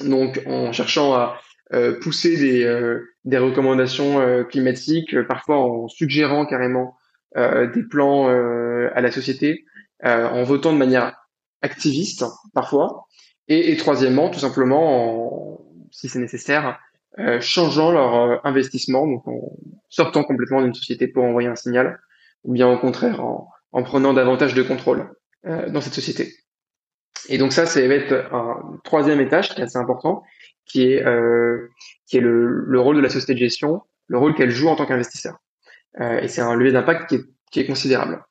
Donc, 0.00 0.42
en 0.46 0.72
cherchant 0.72 1.14
à 1.14 1.38
euh, 1.72 1.98
pousser 1.98 2.36
des, 2.36 2.64
euh, 2.64 3.00
des 3.24 3.38
recommandations 3.38 4.20
euh, 4.20 4.44
climatiques, 4.44 5.16
parfois 5.26 5.58
en 5.58 5.88
suggérant 5.88 6.46
carrément 6.46 6.96
des 7.34 7.82
plans 7.90 8.28
à 8.28 9.00
la 9.02 9.10
société, 9.10 9.66
en 10.02 10.42
votant 10.44 10.72
de 10.72 10.78
manière 10.78 11.14
activiste 11.60 12.24
parfois. 12.54 13.04
Et, 13.48 13.72
et 13.72 13.76
troisièmement, 13.76 14.30
tout 14.30 14.38
simplement 14.38 15.55
en, 15.55 15.55
si 15.90 16.08
c'est 16.08 16.18
nécessaire, 16.18 16.78
euh, 17.18 17.40
changeant 17.40 17.92
leur 17.92 18.14
euh, 18.14 18.36
investissement, 18.44 19.06
donc 19.06 19.26
en 19.26 19.56
sortant 19.88 20.22
complètement 20.22 20.60
d'une 20.60 20.74
société 20.74 21.08
pour 21.08 21.24
envoyer 21.24 21.48
un 21.48 21.54
signal, 21.54 21.98
ou 22.44 22.52
bien 22.52 22.68
au 22.68 22.78
contraire 22.78 23.24
en, 23.24 23.48
en 23.72 23.82
prenant 23.82 24.12
davantage 24.12 24.52
de 24.52 24.62
contrôle 24.62 25.08
euh, 25.46 25.70
dans 25.70 25.80
cette 25.80 25.94
société. 25.94 26.34
Et 27.30 27.38
donc 27.38 27.54
ça, 27.54 27.64
c'est 27.64 27.88
va 27.88 27.94
être 27.94 28.34
un 28.34 28.78
troisième 28.84 29.18
étage 29.22 29.54
qui 29.54 29.62
est 29.62 29.64
assez 29.64 29.78
important, 29.78 30.24
qui 30.66 30.92
est 30.92 31.04
qui 32.06 32.18
est 32.18 32.20
le, 32.20 32.46
le, 32.66 32.80
rôle 32.80 32.96
de 32.96 33.00
la 33.00 33.08
société 33.08 33.32
de 33.32 33.38
gestion, 33.38 33.80
le 34.08 34.18
rôle 34.18 34.34
qu'elle 34.34 34.50
joue 34.50 34.68
en 34.68 34.76
tant 34.76 34.84
qu'investisseur. 34.84 35.38
Et 35.98 36.28
c'est 36.28 36.42
un 36.42 36.54
levier 36.54 36.72
d'impact 36.72 37.08
qui 37.08 37.14
est, 37.16 37.24
qui 37.50 37.60
est 37.60 37.66
considérable. 37.66 38.22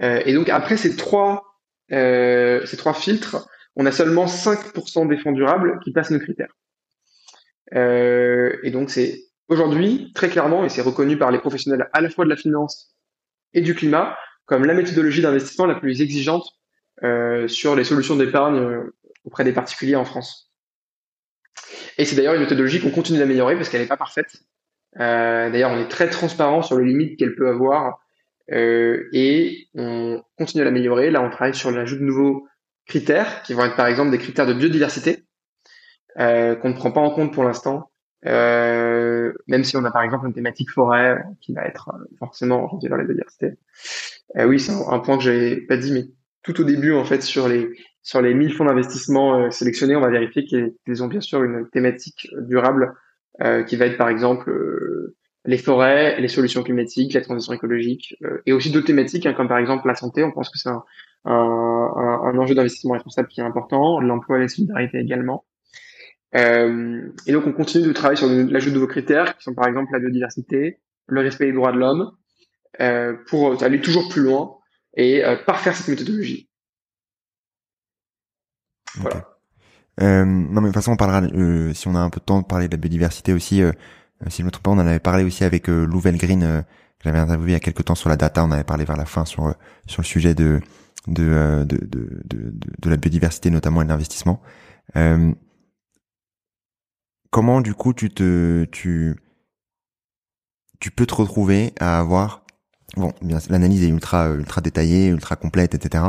Et 0.00 0.32
donc 0.32 0.48
après 0.48 0.76
ces 0.76 0.96
trois 0.96 1.42
ces 1.90 2.76
trois 2.78 2.94
filtres, 2.94 3.48
on 3.76 3.84
a 3.84 3.92
seulement 3.92 4.26
5% 4.26 5.08
des 5.08 5.18
fonds 5.18 5.32
durables 5.32 5.80
qui 5.82 5.92
passent 5.92 6.10
nos 6.10 6.20
critères. 6.20 6.54
Euh, 7.74 8.56
et 8.62 8.70
donc 8.70 8.90
c'est 8.90 9.20
aujourd'hui 9.48 10.12
très 10.14 10.28
clairement, 10.28 10.64
et 10.64 10.68
c'est 10.68 10.82
reconnu 10.82 11.16
par 11.16 11.30
les 11.30 11.38
professionnels 11.38 11.88
à 11.92 12.00
la 12.00 12.10
fois 12.10 12.24
de 12.24 12.30
la 12.30 12.36
finance 12.36 12.94
et 13.54 13.60
du 13.60 13.74
climat, 13.74 14.16
comme 14.46 14.64
la 14.64 14.74
méthodologie 14.74 15.22
d'investissement 15.22 15.66
la 15.66 15.74
plus 15.74 16.00
exigeante 16.00 16.46
euh, 17.02 17.48
sur 17.48 17.74
les 17.74 17.84
solutions 17.84 18.16
d'épargne 18.16 18.58
euh, 18.58 18.94
auprès 19.24 19.44
des 19.44 19.52
particuliers 19.52 19.96
en 19.96 20.04
France. 20.04 20.50
Et 21.98 22.04
c'est 22.04 22.16
d'ailleurs 22.16 22.34
une 22.34 22.40
méthodologie 22.40 22.80
qu'on 22.80 22.90
continue 22.90 23.18
d'améliorer 23.18 23.56
parce 23.56 23.68
qu'elle 23.68 23.82
n'est 23.82 23.86
pas 23.86 23.96
parfaite. 23.96 24.42
D'ailleurs, 24.94 25.70
on 25.70 25.78
est 25.78 25.88
très 25.88 26.10
transparent 26.10 26.62
sur 26.62 26.78
les 26.78 26.84
limites 26.84 27.18
qu'elle 27.18 27.34
peut 27.34 27.48
avoir 27.48 27.98
et 28.48 29.68
on 29.74 30.22
continue 30.36 30.62
à 30.62 30.64
l'améliorer. 30.64 31.10
Là, 31.10 31.22
on 31.22 31.30
travaille 31.30 31.54
sur 31.54 31.70
l'ajout 31.70 31.96
de 31.96 32.02
nouveaux 32.02 32.46
critères 32.86 33.42
qui 33.42 33.54
vont 33.54 33.64
être 33.64 33.76
par 33.76 33.86
exemple 33.86 34.10
des 34.10 34.18
critères 34.18 34.46
de 34.46 34.54
biodiversité 34.54 35.24
euh, 36.18 36.54
qu'on 36.56 36.70
ne 36.70 36.74
prend 36.74 36.90
pas 36.90 37.00
en 37.00 37.10
compte 37.10 37.32
pour 37.32 37.44
l'instant. 37.44 37.90
Euh, 38.24 39.32
même 39.48 39.64
si 39.64 39.76
on 39.76 39.84
a 39.84 39.90
par 39.90 40.02
exemple 40.02 40.26
une 40.26 40.32
thématique 40.32 40.70
forêt 40.70 41.22
qui 41.40 41.52
va 41.52 41.64
être 41.64 41.90
euh, 41.92 42.04
forcément 42.18 42.64
orientée 42.64 42.88
vers 42.88 42.98
la 42.98 43.04
biodiversité. 43.04 43.54
Euh, 44.36 44.46
oui, 44.46 44.60
c'est 44.60 44.72
un, 44.72 44.98
point 45.00 45.16
que 45.16 45.24
j'avais 45.24 45.56
pas 45.56 45.76
dit, 45.76 45.92
mais 45.92 46.04
tout 46.42 46.60
au 46.60 46.64
début 46.64 46.92
en 46.92 47.04
fait 47.04 47.22
sur 47.22 47.48
les 47.48 47.68
sur 48.02 48.20
les 48.20 48.34
1000 48.34 48.54
fonds 48.54 48.64
d'investissement 48.64 49.38
euh, 49.38 49.50
sélectionnés, 49.50 49.96
on 49.96 50.00
va 50.00 50.10
vérifier 50.10 50.44
qu'ils 50.44 51.02
ont 51.02 51.08
bien 51.08 51.20
sûr 51.20 51.42
une 51.42 51.68
thématique 51.70 52.28
durable 52.48 52.94
qui 53.66 53.76
va 53.76 53.86
être 53.86 53.96
par 53.96 54.10
exemple 54.10 54.52
les 55.46 55.56
forêts, 55.56 56.20
les 56.20 56.28
solutions 56.28 56.62
climatiques, 56.62 57.14
la 57.14 57.22
transition 57.22 57.54
écologique, 57.54 58.14
et 58.44 58.52
aussi 58.52 58.70
d'autres 58.70 58.86
thématiques 58.86 59.24
hein, 59.24 59.32
comme 59.32 59.48
par 59.48 59.56
exemple 59.56 59.86
la 59.88 59.94
santé. 59.94 60.22
On 60.22 60.30
pense 60.30 60.50
que 60.50 60.58
c'est 60.58 60.68
un, 60.68 60.84
un, 61.24 61.32
un, 62.24 62.38
enjeu 62.38 62.54
d'investissement 62.54 62.92
responsable 62.92 63.28
qui 63.28 63.40
est 63.40 63.42
important, 63.42 64.00
l'emploi 64.00 64.36
et 64.36 64.42
la 64.42 64.48
solidarité 64.48 64.98
également. 64.98 65.46
Euh, 66.34 67.08
et 67.26 67.32
donc, 67.32 67.46
on 67.46 67.52
continue 67.52 67.86
de 67.86 67.92
travailler 67.92 68.18
sur 68.18 68.28
l'ajout 68.28 68.70
de 68.70 68.74
nouveaux 68.74 68.86
critères, 68.86 69.36
qui 69.36 69.44
sont 69.44 69.54
par 69.54 69.66
exemple 69.68 69.92
la 69.92 69.98
biodiversité, 69.98 70.80
le 71.06 71.20
respect 71.20 71.46
des 71.46 71.52
droits 71.52 71.72
de 71.72 71.78
l'homme, 71.78 72.12
euh, 72.80 73.14
pour 73.28 73.62
aller 73.62 73.80
toujours 73.80 74.08
plus 74.08 74.22
loin 74.22 74.56
et 74.96 75.24
euh, 75.24 75.36
parfaire 75.44 75.76
cette 75.76 75.88
méthodologie. 75.88 76.48
Voilà. 78.96 79.28
Euh, 80.00 80.24
non, 80.24 80.60
mais 80.60 80.60
de 80.60 80.66
toute 80.66 80.74
façon, 80.74 80.92
on 80.92 80.96
parlera, 80.96 81.22
euh, 81.22 81.72
si 81.74 81.86
on 81.88 81.94
a 81.94 82.00
un 82.00 82.10
peu 82.10 82.20
de 82.20 82.24
temps, 82.24 82.40
de 82.40 82.46
parler 82.46 82.68
de 82.68 82.72
la 82.72 82.78
biodiversité 82.78 83.32
aussi. 83.32 83.62
Euh, 83.62 83.72
si 84.28 84.38
je 84.38 84.42
ne 84.42 84.46
me 84.46 84.50
trompe 84.50 84.64
pas, 84.64 84.70
on 84.70 84.74
en 84.74 84.86
avait 84.86 85.00
parlé 85.00 85.24
aussi 85.24 85.44
avec 85.44 85.68
euh, 85.68 85.84
Louvel 85.84 86.16
Green. 86.16 86.42
Euh, 86.42 86.62
J'avais 87.04 87.18
interviewé 87.18 87.50
il 87.50 87.54
y 87.54 87.56
a 87.56 87.60
quelques 87.60 87.84
temps 87.84 87.94
sur 87.96 88.08
la 88.08 88.16
data. 88.16 88.44
On 88.44 88.52
avait 88.52 88.64
parlé 88.64 88.84
vers 88.84 88.96
la 88.96 89.04
fin 89.04 89.24
sur 89.24 89.54
sur 89.86 90.02
le 90.02 90.06
sujet 90.06 90.34
de 90.34 90.60
de 91.08 91.64
de 91.64 91.78
de, 91.84 92.22
de, 92.24 92.52
de 92.78 92.90
la 92.90 92.96
biodiversité 92.96 93.50
notamment 93.50 93.82
et 93.82 93.84
de 93.84 93.90
l'investissement. 93.90 94.40
Euh, 94.96 95.32
comment 97.32 97.60
du 97.60 97.74
coup 97.74 97.92
tu 97.94 98.10
peux 98.10 98.68
te 101.06 101.14
retrouver 101.14 101.72
à 101.80 101.98
avoir 101.98 102.44
bon 102.96 103.12
bien 103.22 103.38
l'analyse 103.48 103.82
est 103.82 103.88
ultra 103.88 104.28
ultra 104.28 104.60
détaillée 104.60 105.08
ultra 105.08 105.34
complète 105.34 105.74
etc 105.74 106.04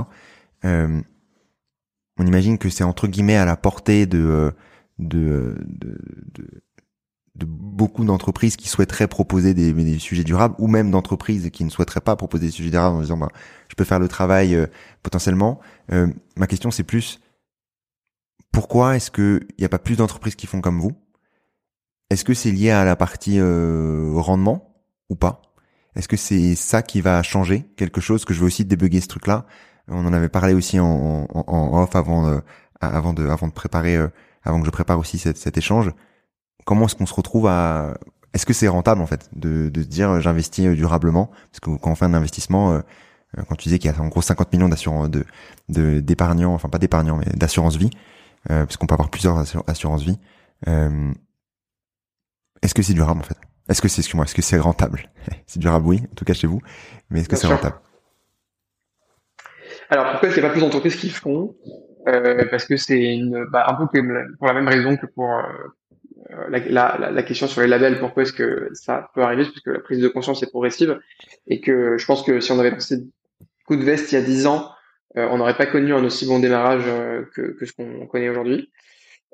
euh, 0.66 1.02
on 2.20 2.28
imagine 2.28 2.60
que 2.60 2.70
c'est 2.70 2.84
entre 2.84 3.08
guillemets 3.08 3.38
à 3.38 3.46
la 3.46 3.56
portée 3.56 4.06
de 4.06 4.54
de 5.00 5.56
beaucoup 7.46 8.06
d'entreprises 8.06 8.58
qui 8.58 8.68
souhaiteraient 8.68 9.08
proposer 9.08 9.54
des, 9.54 9.74
des, 9.74 9.98
sujets 9.98 10.24
durables 10.24 10.56
ou 10.60 10.68
même 10.68 10.92
d'entreprises 10.92 11.50
qui 11.50 11.64
ne 11.64 11.70
souhaiteraient 11.70 12.02
pas 12.02 12.16
proposer 12.16 12.46
des 12.46 12.52
sujets 12.52 12.70
durables 12.70 12.98
en 12.98 13.02
disant 13.02 13.18
bah, 13.18 13.30
je 13.70 13.76
peux 13.76 13.84
faire 13.84 14.00
le 14.00 14.08
travail 14.08 14.54
euh, 14.54 14.68
potentiellement. 15.02 15.60
Euh, 15.92 16.08
ma 16.36 16.46
question 16.46 16.70
c'est 16.70 16.84
plus 16.84 17.20
pourquoi 18.52 18.96
est-ce 18.96 19.10
que 19.10 19.40
il 19.58 19.62
n'y 19.62 19.66
a 19.66 19.70
pas 19.70 19.80
plus 19.80 19.98
d'entreprises 19.98 20.36
qui 20.36 20.46
font 20.46 20.62
comme 20.62 20.80
vous? 20.80 20.92
Est-ce 22.10 22.24
que 22.24 22.34
c'est 22.34 22.52
lié 22.52 22.70
à 22.70 22.86
la 22.86 22.96
partie 22.96 23.40
euh, 23.40 24.12
rendement 24.16 24.76
ou 25.10 25.16
pas? 25.16 25.42
Est-ce 25.96 26.08
que 26.08 26.18
c'est 26.18 26.56
ça 26.56 26.82
qui 26.82 27.02
va 27.02 27.24
changer 27.24 27.66
quelque 27.76 28.02
chose? 28.02 28.26
Que 28.26 28.34
je 28.34 28.40
veux 28.40 28.46
aussi 28.46 28.66
débugger 28.66 29.02
ce 29.02 29.08
truc-là 29.08 29.46
On 29.88 30.06
en 30.06 30.14
avait 30.14 30.30
parlé 30.30 30.54
aussi 30.54 30.80
en, 30.80 31.28
off 31.34 31.96
avant, 31.96 32.28
euh, 32.28 32.40
avant 32.82 33.14
de, 33.14 33.28
avant 33.28 33.48
de 33.48 33.54
préparer, 33.54 33.96
euh, 33.96 34.08
avant 34.44 34.60
que 34.60 34.66
je 34.66 34.72
prépare 34.72 35.00
aussi 35.00 35.18
cet, 35.18 35.58
échange. 35.58 35.92
Comment 36.66 36.86
est-ce 36.86 36.96
qu'on 36.96 37.06
se 37.06 37.14
retrouve 37.14 37.48
à 37.48 37.98
Est-ce 38.34 38.46
que 38.46 38.54
c'est 38.54 38.68
rentable 38.68 39.02
en 39.02 39.08
fait 39.08 39.30
de, 39.36 39.70
de 39.70 39.84
dire 39.84 40.20
j'investis 40.22 40.68
durablement? 40.70 41.32
Parce 41.52 41.60
que 41.62 41.70
quand 41.78 41.92
on 41.92 41.96
fait 41.96 42.06
un 42.06 42.14
investissement, 42.14 42.82
quand 43.50 43.56
tu 43.56 43.66
disais 43.66 43.80
qu'il 43.80 43.92
y 43.92 43.94
a 43.94 44.00
en 44.02 44.08
gros 44.08 44.22
50 44.22 44.54
millions 44.54 44.70
d'assurance 44.70 45.10
de 45.10 45.26
d'épargnants, 46.00 46.54
enfin 46.54 46.70
pas 46.70 46.80
d'épargnants 46.80 47.18
mais 47.18 47.26
d'assurance 47.36 47.76
vie, 47.76 47.90
puisqu'on 48.48 48.88
peut 48.88 48.94
avoir 48.94 49.10
plusieurs 49.10 49.38
assurances 49.68 50.04
vie. 50.04 50.18
Est-ce 52.64 52.74
que 52.74 52.82
c'est 52.82 52.94
durable 52.94 53.20
en 53.20 53.24
fait? 53.24 53.38
Est-ce 53.70 53.82
que 53.82 53.88
c'est, 53.88 54.00
excuse-moi, 54.00 54.26
est-ce 54.26 54.36
que 54.36 54.42
c'est 54.42 54.58
rentable? 54.58 55.10
C'est 55.46 55.60
durable, 55.60 55.86
oui, 55.86 56.02
en 56.12 56.16
tout 56.16 56.26
cas 56.26 56.34
chez 56.34 56.48
vous, 56.48 56.62
mais 57.10 57.20
est-ce 57.20 57.30
que 57.30 57.36
c'est 57.36 57.48
rentable? 57.48 57.76
Alors 59.90 60.12
pourquoi 60.12 60.30
est-ce 60.30 60.36
qu'il 60.36 60.44
n'y 60.44 60.48
a 60.48 60.50
pas 60.50 60.54
plus 60.54 60.62
d'entreprises 60.62 60.96
qui 60.96 61.10
font? 61.10 61.56
Euh, 62.08 62.46
Parce 62.50 62.66
que 62.66 62.76
c'est 62.76 63.16
une, 63.16 63.46
bah, 63.52 63.66
un 63.68 63.76
peu 63.76 64.02
pour 64.38 64.48
la 64.48 64.54
même 64.54 64.68
raison 64.68 64.98
que 64.98 65.06
pour 65.06 65.30
euh, 65.30 66.50
la, 66.50 66.60
la, 66.98 67.12
la, 67.12 67.24
question 67.24 67.48
sur 67.48 67.62
les 67.62 67.68
labels. 67.68 68.00
Pourquoi 68.00 68.24
est-ce 68.24 68.34
que 68.34 68.70
ça 68.74 69.10
peut 69.14 69.22
arriver? 69.22 69.44
Parce 69.44 69.62
que 69.62 69.70
la 69.70 69.80
prise 69.80 70.00
de 70.00 70.08
conscience 70.08 70.42
est 70.44 70.50
progressive 70.50 71.00
et 71.48 71.62
que 71.62 71.98
je 71.98 72.06
pense 72.06 72.24
que 72.24 72.40
si 72.40 72.52
on 72.52 72.60
avait 72.60 72.72
lancé 72.72 73.04
coup 73.66 73.76
de 73.76 73.84
veste 73.84 74.12
il 74.12 74.16
y 74.16 74.18
a 74.18 74.22
10 74.22 74.48
ans, 74.48 74.72
euh, 75.18 75.28
on 75.32 75.38
n'aurait 75.38 75.58
pas 75.58 75.68
connu 75.68 75.94
un 75.94 76.04
aussi 76.04 76.26
bon 76.26 76.40
démarrage 76.40 76.86
que, 77.34 77.56
que 77.58 77.66
ce 77.66 77.74
qu'on 77.74 78.08
connaît 78.08 78.30
aujourd'hui. 78.30 78.72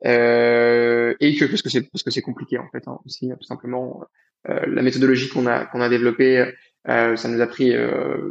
Euh, 0.05 1.13
et 1.19 1.35
que 1.35 1.45
parce 1.45 1.61
que 1.61 1.69
c'est 1.69 1.81
parce 1.81 2.03
que 2.03 2.11
c'est 2.11 2.21
compliqué 2.21 2.57
en 2.57 2.67
fait 2.69 2.87
hein, 2.87 2.99
aussi 3.05 3.29
tout 3.29 3.45
simplement. 3.45 4.03
Euh, 4.47 4.61
la 4.67 4.81
méthodologie 4.81 5.27
qu'on 5.27 5.47
a 5.47 5.65
qu'on 5.65 5.81
a 5.81 5.89
développée 5.89 6.53
euh, 6.87 7.17
ça 7.17 7.27
nous 7.27 7.41
a 7.41 7.47
pris 7.47 7.73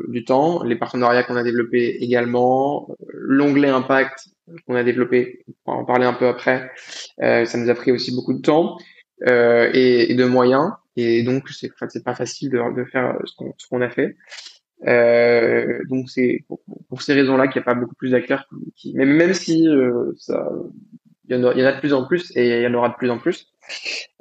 du 0.08 0.24
temps. 0.24 0.62
Les 0.62 0.76
partenariats 0.76 1.22
qu'on 1.22 1.36
a 1.36 1.42
développés 1.42 2.02
également. 2.02 2.88
L'onglet 3.12 3.68
impact 3.68 4.28
qu'on 4.66 4.74
a 4.74 4.84
développé 4.84 5.44
on 5.66 5.72
va 5.72 5.78
en 5.78 5.84
parler 5.84 6.06
un 6.06 6.14
peu 6.14 6.26
après 6.26 6.70
ça 7.18 7.58
nous 7.58 7.68
a 7.68 7.74
pris 7.74 7.92
aussi 7.92 8.14
beaucoup 8.14 8.32
de 8.32 8.40
temps 8.40 8.78
et, 9.26 10.10
et, 10.10 10.14
de 10.14 10.24
moyens. 10.24 10.72
Et 10.96 11.22
donc 11.22 11.50
c'est 11.50 11.70
c'est 11.88 12.04
pas 12.04 12.14
facile 12.14 12.50
de, 12.50 12.74
de 12.74 12.84
faire 12.84 13.18
ce 13.24 13.34
qu'on 13.36 13.52
ce 13.58 13.68
qu'on 13.68 13.82
a 13.82 13.90
fait. 13.90 14.16
Euh, 14.86 15.80
donc 15.88 16.08
c'est 16.08 16.44
pour, 16.46 16.60
pour, 16.88 17.02
ces 17.02 17.12
raisons-là 17.12 17.48
qu'il 17.48 17.60
n'y 17.60 17.64
a 17.64 17.64
pas 17.64 17.74
beaucoup 17.74 17.96
plus 17.96 18.10
d'acteurs 18.10 18.48
qui, 18.76 18.94
même 18.94 19.10
même 19.10 19.34
si 19.34 19.66
euh, 19.66 20.12
ça 20.16 20.48
il 21.28 21.36
y, 21.36 21.40
en 21.40 21.44
a, 21.44 21.72
de 21.72 21.80
plus 21.80 21.92
en 21.92 22.06
plus 22.06 22.32
et 22.36 22.58
il 22.58 22.62
y 22.62 22.66
en 22.66 22.74
aura 22.74 22.88
de 22.88 22.94
plus 22.94 23.10
en 23.10 23.18
plus. 23.18 23.52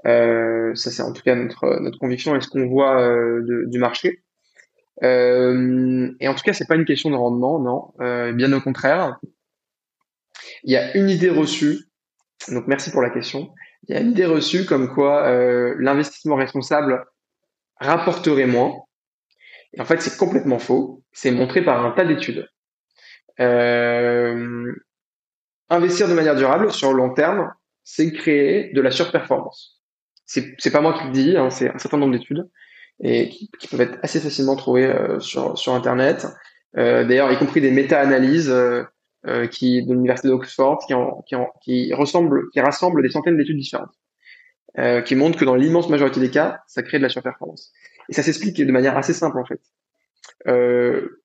Euh, 0.06 0.76
ça, 0.76 0.92
c'est 0.92 1.02
en 1.02 1.14
tout 1.14 1.22
cas 1.22 1.36
notre, 1.36 1.80
notre 1.80 1.98
conviction 2.00 2.36
et 2.36 2.42
ce 2.42 2.50
qu'on 2.50 2.68
voit 2.68 3.02
euh, 3.02 3.42
du 3.68 3.80
marché. 3.80 4.24
Euh, 5.04 6.12
et 6.20 6.28
en 6.28 6.34
tout 6.34 6.44
cas, 6.44 6.54
c'est 6.54 6.68
pas 6.68 6.76
une 6.76 6.86
question 6.86 7.10
de 7.10 7.16
rendement, 7.16 7.60
non. 7.60 7.94
Euh, 8.02 8.34
bien 8.34 8.52
au 8.54 8.62
contraire. 8.62 9.20
Il 10.64 10.72
y 10.72 10.78
a 10.78 10.96
une 10.98 11.10
idée 11.10 11.30
reçue. 11.30 11.86
Donc, 12.50 12.68
merci 12.68 12.92
pour 12.92 13.02
la 13.02 13.10
question. 13.10 13.54
Il 13.88 13.96
y 13.96 13.98
a 13.98 14.02
une 14.02 14.12
idée 14.12 14.26
reçue 14.26 14.66
comme 14.66 14.94
quoi 14.94 15.28
euh, 15.28 15.76
l'investissement 15.80 16.36
responsable 16.36 17.06
rapporterait 17.80 18.48
moins. 18.48 18.74
Et 19.74 19.82
en 19.82 19.86
fait, 19.86 20.02
c'est 20.02 20.18
complètement 20.18 20.60
faux. 20.60 21.04
C'est 21.12 21.32
montré 21.32 21.64
par 21.64 21.86
un 21.86 21.92
tas 21.92 22.06
d'études. 22.06 22.48
Euh, 23.40 24.74
investir 25.70 26.08
de 26.08 26.14
manière 26.14 26.36
durable 26.36 26.72
sur 26.72 26.92
le 26.92 26.98
long 26.98 27.14
terme, 27.14 27.52
c'est 27.84 28.12
créer 28.12 28.72
de 28.74 28.82
la 28.82 28.92
surperformance. 28.92 29.82
C'est 30.26 30.56
c'est 30.58 30.72
pas 30.72 30.82
moi 30.82 30.98
qui 30.98 31.06
le 31.06 31.12
dis, 31.12 31.38
hein, 31.38 31.50
c'est 31.50 31.70
un 31.70 31.78
certain 31.78 31.98
nombre 31.98 32.18
d'études 32.18 32.50
et 33.00 33.30
qui, 33.30 33.50
peuvent 33.70 33.82
être 33.82 34.00
assez 34.02 34.20
facilement 34.20 34.56
trouvées 34.56 34.88
euh, 34.88 35.20
sur 35.20 35.58
sur 35.58 35.74
internet. 35.74 36.28
Euh, 36.78 37.06
D'ailleurs, 37.06 37.32
y 37.32 37.38
compris 37.38 37.62
des 37.62 37.72
méta-analyses 37.72 38.50
euh, 38.50 39.48
qui 39.48 39.86
de 39.86 39.94
l'université 39.94 40.28
d'Oxford 40.28 40.80
qui, 40.86 40.94
qui, 41.28 41.36
qui 41.62 41.94
ressemblent, 41.94 42.50
qui 42.52 42.60
rassemblent 42.60 43.02
des 43.02 43.10
centaines 43.10 43.38
d'études 43.38 43.58
différentes, 43.58 43.94
qui 45.06 45.16
montrent 45.16 45.38
que 45.38 45.46
dans 45.46 45.56
l'immense 45.56 45.90
majorité 45.90 46.20
des 46.20 46.30
cas, 46.30 46.60
ça 46.68 46.84
crée 46.84 46.98
de 46.98 47.04
la 47.04 47.10
surperformance. 47.10 47.72
Et 48.10 48.14
ça 48.14 48.24
s'explique 48.24 48.58
de 48.58 48.72
manière 48.72 48.98
assez 48.98 49.14
simple 49.14 49.38
en 49.40 49.46
fait. 49.46 49.60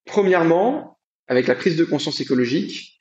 Premièrement, 0.04 0.98
avec 1.28 1.46
la 1.46 1.54
prise 1.54 1.76
de 1.76 1.84
conscience 1.84 2.20
écologique, 2.20 2.91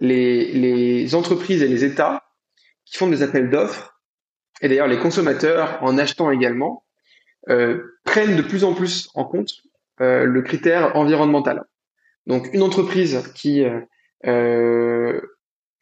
les, 0.00 1.14
entreprises 1.14 1.62
et 1.62 1.68
les 1.68 1.84
États 1.84 2.22
qui 2.84 2.96
font 2.96 3.08
des 3.08 3.22
appels 3.22 3.50
d'offres, 3.50 4.00
et 4.60 4.68
d'ailleurs 4.68 4.88
les 4.88 4.98
consommateurs 4.98 5.78
en 5.82 5.98
achetant 5.98 6.30
également, 6.30 6.84
euh, 7.48 7.98
prennent 8.04 8.36
de 8.36 8.42
plus 8.42 8.64
en 8.64 8.74
plus 8.74 9.08
en 9.14 9.24
compte 9.24 9.52
euh, 10.00 10.24
le 10.24 10.42
critère 10.42 10.96
environnemental. 10.96 11.64
Donc 12.26 12.50
une 12.52 12.62
entreprise 12.62 13.32
qui 13.34 13.64
euh, 14.26 15.20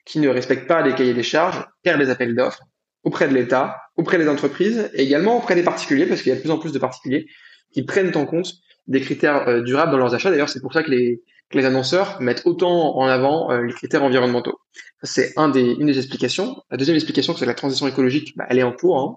qui 0.05 0.21
ne 0.21 0.29
respecte 0.29 0.67
pas 0.67 0.83
les 0.83 0.95
cahiers 0.95 1.15
des 1.15 1.23
charges 1.23 1.67
perd 1.83 2.01
les 2.01 2.11
appels 2.11 2.35
d'offres 2.35 2.63
auprès 3.03 3.29
de 3.29 3.35
l'État, 3.35 3.77
auprès 3.97 4.19
des 4.19 4.29
entreprises 4.29 4.91
et 4.95 5.03
également 5.03 5.39
auprès 5.39 5.55
des 5.55 5.63
particuliers, 5.63 6.07
parce 6.07 6.23
qu'il 6.23 6.31
y 6.31 6.33
a 6.33 6.37
de 6.37 6.41
plus 6.41 6.51
en 6.51 6.59
plus 6.59 6.73
de 6.73 6.79
particuliers 6.79 7.27
qui 7.73 7.85
prennent 7.85 8.17
en 8.17 8.27
compte 8.27 8.53
des 8.87 9.01
critères 9.01 9.63
durables 9.63 9.93
dans 9.93 9.99
leurs 9.99 10.15
achats. 10.15 10.31
D'ailleurs, 10.31 10.49
c'est 10.49 10.61
pour 10.61 10.73
ça 10.73 10.83
que 10.83 10.91
les, 10.91 11.23
que 11.51 11.57
les 11.57 11.65
annonceurs 11.65 12.21
mettent 12.21 12.43
autant 12.45 12.97
en 12.97 13.07
avant 13.07 13.51
euh, 13.51 13.63
les 13.63 13.73
critères 13.73 14.03
environnementaux. 14.03 14.61
C'est 15.03 15.33
une 15.37 15.53
des 15.53 15.99
explications. 15.99 16.63
La 16.71 16.77
deuxième 16.77 16.97
explication, 16.97 17.35
c'est 17.35 17.45
que 17.45 17.49
la 17.51 17.55
transition 17.55 17.87
écologique, 17.89 18.37
bah, 18.37 18.47
elle 18.49 18.59
est 18.59 18.65
en 18.65 18.73
cours. 18.73 18.99
Hein. 18.99 19.17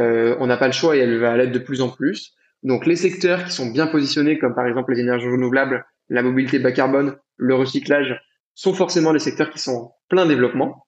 Euh, 0.00 0.36
on 0.40 0.46
n'a 0.46 0.56
pas 0.56 0.66
le 0.66 0.72
choix 0.72 0.96
et 0.96 1.00
elle 1.00 1.18
va 1.18 1.36
l'être 1.36 1.52
de 1.52 1.58
plus 1.58 1.80
en 1.80 1.90
plus. 1.90 2.34
Donc 2.62 2.86
les 2.86 2.96
secteurs 2.96 3.44
qui 3.44 3.52
sont 3.52 3.66
bien 3.66 3.86
positionnés, 3.86 4.38
comme 4.38 4.54
par 4.54 4.66
exemple 4.66 4.92
les 4.92 5.00
énergies 5.00 5.28
renouvelables, 5.28 5.84
la 6.08 6.22
mobilité 6.22 6.58
bas 6.58 6.72
carbone, 6.72 7.16
le 7.36 7.54
recyclage, 7.54 8.18
sont 8.54 8.74
forcément 8.74 9.12
des 9.12 9.18
secteurs 9.18 9.50
qui 9.50 9.58
sont 9.58 9.72
en 9.72 9.96
plein 10.08 10.26
développement. 10.26 10.86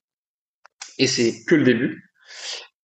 Et 0.98 1.06
c'est 1.06 1.44
que 1.46 1.54
le 1.54 1.64
début. 1.64 2.10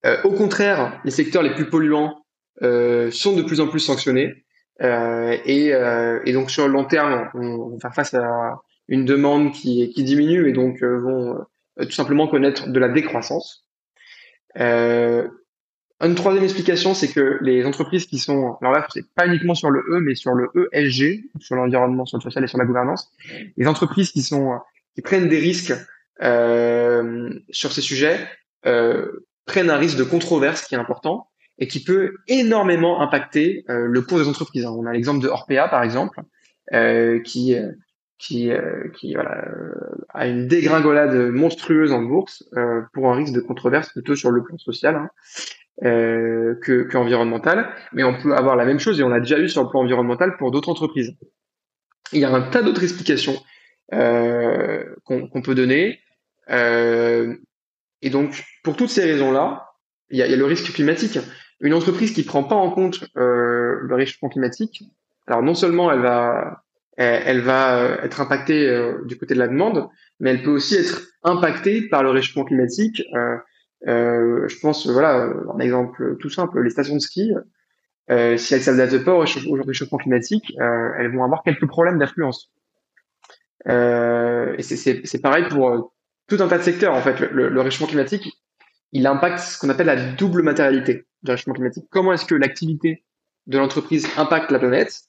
Euh, 0.04 0.22
au 0.22 0.30
contraire, 0.30 1.00
les 1.04 1.10
secteurs 1.10 1.42
les 1.42 1.54
plus 1.54 1.68
polluants 1.68 2.22
sont 2.62 3.36
de 3.36 3.42
plus 3.42 3.60
en 3.60 3.68
plus 3.68 3.80
sanctionnés. 3.80 4.45
Euh, 4.82 5.36
et, 5.44 5.72
euh, 5.72 6.20
et, 6.24 6.32
donc 6.32 6.50
sur 6.50 6.66
le 6.66 6.72
long 6.72 6.84
terme, 6.84 7.30
on, 7.34 7.70
va 7.70 7.78
faire 7.80 7.94
face 7.94 8.14
à 8.14 8.60
une 8.88 9.04
demande 9.04 9.52
qui, 9.52 9.92
diminue 9.96 10.48
et 10.48 10.52
donc 10.52 10.82
euh, 10.82 10.98
vont 10.98 11.44
tout 11.78 11.92
simplement 11.92 12.28
connaître 12.28 12.68
de 12.68 12.78
la 12.78 12.88
décroissance. 12.88 13.66
une 14.54 16.14
troisième 16.14 16.44
explication, 16.44 16.94
c'est 16.94 17.08
que 17.08 17.38
les 17.40 17.64
entreprises 17.64 18.06
qui 18.06 18.18
sont, 18.18 18.56
alors 18.60 18.72
là, 18.72 18.86
c'est 18.92 19.06
pas 19.14 19.26
uniquement 19.26 19.54
sur 19.54 19.70
le 19.70 19.80
E, 19.80 20.00
mais 20.00 20.14
sur 20.14 20.32
le 20.34 20.50
ESG, 20.72 21.24
sur 21.40 21.56
l'environnement, 21.56 22.04
sur 22.04 22.18
le 22.18 22.22
social 22.22 22.44
et 22.44 22.46
sur 22.46 22.58
la 22.58 22.66
gouvernance, 22.66 23.10
les 23.56 23.66
entreprises 23.66 24.10
qui 24.10 24.22
sont, 24.22 24.58
qui 24.94 25.02
prennent 25.02 25.28
des 25.28 25.38
risques 25.38 25.74
euh, 26.22 27.30
sur 27.50 27.72
ces 27.72 27.82
sujets 27.82 28.26
euh, 28.64 29.26
prennent 29.44 29.68
un 29.68 29.76
risque 29.76 29.98
de 29.98 30.04
controverse 30.04 30.62
qui 30.66 30.74
est 30.74 30.78
important 30.78 31.28
et 31.58 31.68
qui 31.68 31.82
peut 31.82 32.16
énormément 32.28 33.00
impacter 33.00 33.64
euh, 33.70 33.86
le 33.86 34.02
cours 34.02 34.18
des 34.18 34.28
entreprises. 34.28 34.66
On 34.66 34.86
a 34.86 34.92
l'exemple 34.92 35.22
de 35.22 35.28
Orpea 35.28 35.68
par 35.68 35.82
exemple, 35.82 36.20
euh, 36.72 37.20
qui 37.20 37.54
euh, 37.54 37.72
qui, 38.18 38.50
qui 38.94 39.12
voilà, 39.12 39.44
a 40.14 40.26
une 40.26 40.48
dégringolade 40.48 41.14
monstrueuse 41.32 41.92
en 41.92 42.00
bourse 42.00 42.48
pour 42.94 43.12
un 43.12 43.14
risque 43.14 43.34
de 43.34 43.42
controverse 43.42 43.90
plutôt 43.92 44.16
sur 44.16 44.30
le 44.30 44.42
plan 44.42 44.56
social 44.56 44.96
hein, 44.96 45.10
que, 45.82 46.84
que 46.84 46.96
environnemental. 46.96 47.68
Mais 47.92 48.04
on 48.04 48.18
peut 48.18 48.34
avoir 48.34 48.56
la 48.56 48.64
même 48.64 48.78
chose 48.78 48.98
et 48.98 49.02
on 49.02 49.10
l'a 49.10 49.20
déjà 49.20 49.38
eu 49.38 49.50
sur 49.50 49.62
le 49.62 49.68
plan 49.68 49.80
environnemental 49.80 50.38
pour 50.38 50.50
d'autres 50.50 50.70
entreprises. 50.70 51.14
Il 52.12 52.20
y 52.20 52.24
a 52.24 52.30
un 52.30 52.40
tas 52.40 52.62
d'autres 52.62 52.84
explications 52.84 53.36
qu'on 53.92 55.42
peut 55.44 55.54
donner. 55.54 56.00
et 56.48 58.10
donc, 58.10 58.42
pour 58.64 58.76
toutes 58.76 58.88
ces 58.88 59.04
raisons-là, 59.04 59.72
il 60.08 60.16
y 60.16 60.22
a 60.22 60.36
le 60.36 60.44
risque 60.46 60.72
climatique 60.72 61.18
une 61.60 61.74
entreprise 61.74 62.12
qui 62.12 62.22
prend 62.22 62.44
pas 62.44 62.54
en 62.54 62.70
compte 62.70 63.04
euh, 63.16 63.78
le 63.80 63.94
réchauffement 63.94 64.28
climatique, 64.28 64.84
alors 65.26 65.42
non 65.42 65.54
seulement 65.54 65.90
elle 65.90 66.00
va 66.00 66.62
elle, 66.96 67.40
va 67.40 67.78
euh, 67.78 68.02
être 68.02 68.20
impactée 68.20 68.68
euh, 68.68 69.04
du 69.04 69.18
côté 69.18 69.34
de 69.34 69.38
la 69.38 69.48
demande, 69.48 69.88
mais 70.20 70.30
elle 70.30 70.42
peut 70.42 70.50
aussi 70.50 70.76
être 70.76 71.02
impactée 71.22 71.82
par 71.88 72.02
le 72.02 72.10
réchauffement 72.10 72.44
climatique. 72.44 73.02
Euh, 73.14 73.36
euh 73.86 74.48
je 74.48 74.58
pense, 74.60 74.86
voilà, 74.86 75.30
un 75.54 75.58
exemple 75.58 76.16
tout 76.18 76.30
simple, 76.30 76.62
les 76.62 76.70
stations 76.70 76.94
de 76.94 77.00
ski, 77.00 77.32
euh, 78.10 78.36
si 78.36 78.54
elles 78.54 78.62
s'adaptent 78.62 79.04
pas 79.04 79.14
au 79.14 79.20
réchauffement 79.20 79.98
climatique, 79.98 80.54
elles 80.58 81.14
vont 81.14 81.24
avoir 81.24 81.42
quelques 81.42 81.66
problèmes 81.66 81.98
d'affluence. 81.98 82.50
et 83.68 84.62
c'est 84.62 85.20
pareil 85.22 85.44
pour 85.50 85.92
tout 86.28 86.38
un 86.40 86.48
tas 86.48 86.58
de 86.58 86.62
secteurs 86.62 86.94
en 86.94 87.00
fait. 87.02 87.20
Le, 87.20 87.48
le 87.48 87.60
réchauffement 87.60 87.88
climatique, 87.88 88.32
il 88.92 89.06
impacte 89.06 89.40
ce 89.40 89.58
qu'on 89.58 89.68
appelle 89.68 89.86
la 89.86 90.12
double 90.12 90.42
matérialité 90.42 91.04
réchauffement 91.32 91.54
climatique. 91.54 91.86
Comment 91.90 92.12
est-ce 92.12 92.24
que 92.24 92.34
l'activité 92.34 93.04
de 93.46 93.58
l'entreprise 93.58 94.06
impacte 94.16 94.50
la 94.50 94.58
planète, 94.58 95.02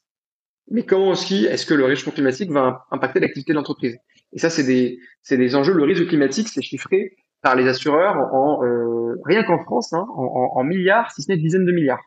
mais 0.69 0.83
comment 0.83 1.09
aussi 1.09 1.45
est-ce 1.45 1.65
que 1.65 1.73
le 1.73 1.85
réchauffement 1.85 2.13
climatique 2.13 2.51
va 2.51 2.85
impacter 2.91 3.19
l'activité 3.19 3.53
de 3.53 3.57
l'entreprise? 3.57 3.97
Et 4.33 4.39
ça, 4.39 4.49
c'est 4.49 4.63
des, 4.63 4.99
des 5.29 5.55
enjeux. 5.55 5.73
Le 5.73 5.83
risque 5.83 6.07
climatique, 6.07 6.49
c'est 6.49 6.61
chiffré 6.61 7.15
par 7.41 7.55
les 7.55 7.67
assureurs 7.67 8.17
en 8.33 8.63
euh, 8.63 9.15
rien 9.25 9.43
qu'en 9.43 9.63
France, 9.63 9.93
hein, 9.93 10.05
en, 10.09 10.51
en, 10.55 10.63
milliards, 10.63 11.11
si 11.11 11.21
ce 11.21 11.31
n'est 11.31 11.37
dizaines 11.37 11.65
de 11.65 11.71
milliards. 11.71 12.03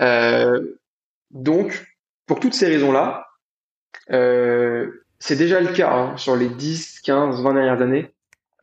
Euh, 0.00 0.78
donc, 1.30 1.86
pour 2.26 2.40
toutes 2.40 2.54
ces 2.54 2.66
raisons-là, 2.66 3.26
euh, 4.10 5.04
c'est 5.18 5.36
déjà 5.36 5.60
le 5.60 5.72
cas 5.72 5.92
hein, 5.92 6.16
sur 6.16 6.36
les 6.36 6.48
10, 6.48 7.00
15, 7.00 7.42
20 7.42 7.54
dernières 7.54 7.80
années 7.80 8.14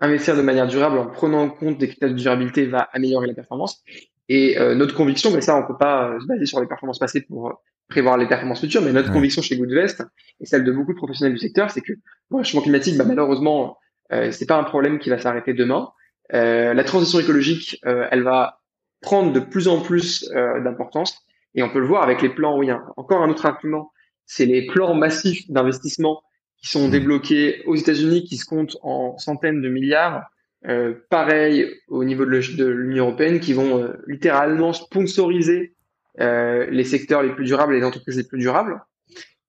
investir 0.04 0.36
de 0.36 0.42
manière 0.42 0.68
durable 0.68 0.98
en 0.98 1.08
prenant 1.08 1.44
en 1.44 1.50
compte 1.50 1.78
des 1.78 1.88
critères 1.88 2.10
de 2.10 2.16
durabilité 2.16 2.66
va 2.66 2.90
améliorer 2.92 3.28
la 3.28 3.34
performance. 3.34 3.84
Et 4.30 4.58
euh, 4.58 4.76
notre 4.76 4.96
conviction, 4.96 5.32
mais 5.32 5.42
ça 5.42 5.56
on 5.58 5.66
peut 5.66 5.78
pas 5.78 6.10
euh, 6.10 6.20
se 6.20 6.28
baser 6.28 6.46
sur 6.46 6.60
les 6.62 6.68
performances 6.68 7.00
passées 7.00 7.22
pour 7.22 7.48
euh, 7.48 7.54
prévoir 7.90 8.18
les 8.18 8.28
performances 8.28 8.62
futures, 8.62 8.82
mais 8.82 8.92
notre 8.92 9.12
conviction 9.12 9.42
chez 9.42 9.58
Goodvest 9.58 10.04
et 10.40 10.46
celle 10.46 10.64
de 10.64 10.72
beaucoup 10.72 10.94
de 10.94 10.98
professionnels 10.98 11.34
du 11.34 11.40
secteur, 11.40 11.72
c'est 11.72 11.82
que 11.82 11.94
le 11.94 12.44
changement 12.44 12.62
climatique, 12.62 12.98
bah, 12.98 13.06
malheureusement, 13.06 13.78
euh, 14.12 14.32
c'est 14.32 14.46
pas 14.46 14.58
un 14.58 14.64
problème 14.64 15.00
qui 15.00 15.10
va 15.10 15.18
s'arrêter 15.18 15.54
demain. 15.54 15.90
Euh, 16.34 16.74
la 16.74 16.84
transition 16.84 17.20
écologique, 17.20 17.80
elle 17.84 18.24
va 18.24 18.62
prendre 19.02 19.34
de 19.34 19.40
plus 19.40 19.68
en 19.68 19.82
plus 19.82 20.30
d'importance. 20.32 21.20
Et 21.56 21.62
on 21.62 21.70
peut 21.70 21.80
le 21.80 21.86
voir 21.86 22.02
avec 22.04 22.22
les 22.22 22.30
plans 22.30 22.62
y 22.64 22.72
a 22.72 22.82
encore 22.96 23.22
un 23.22 23.30
autre 23.30 23.46
argument, 23.46 23.92
c'est 24.26 24.46
les 24.46 24.66
plans 24.66 24.96
massifs 24.96 25.50
d'investissement 25.52 26.24
qui 26.64 26.70
sont 26.70 26.88
mmh. 26.88 26.92
débloqués 26.92 27.64
aux 27.66 27.76
États-Unis, 27.76 28.24
qui 28.24 28.38
se 28.38 28.46
comptent 28.46 28.78
en 28.82 29.18
centaines 29.18 29.62
de 29.62 29.70
milliards. 29.70 30.24
Euh, 30.66 30.94
pareil 31.10 31.70
au 31.90 32.06
niveau 32.06 32.26
de 32.26 32.66
l'Union 32.66 33.08
européenne, 33.08 33.42
qui 33.42 33.52
vont 33.52 33.80
euh, 33.80 33.94
littéralement 34.08 34.72
sponsoriser 34.72 35.76
euh, 36.22 36.66
les 36.70 36.86
secteurs 36.86 37.22
les 37.22 37.34
plus 37.34 37.44
durables 37.44 37.74
et 37.74 37.80
les 37.80 37.86
entreprises 37.86 38.16
les 38.16 38.24
plus 38.24 38.40
durables. 38.40 38.82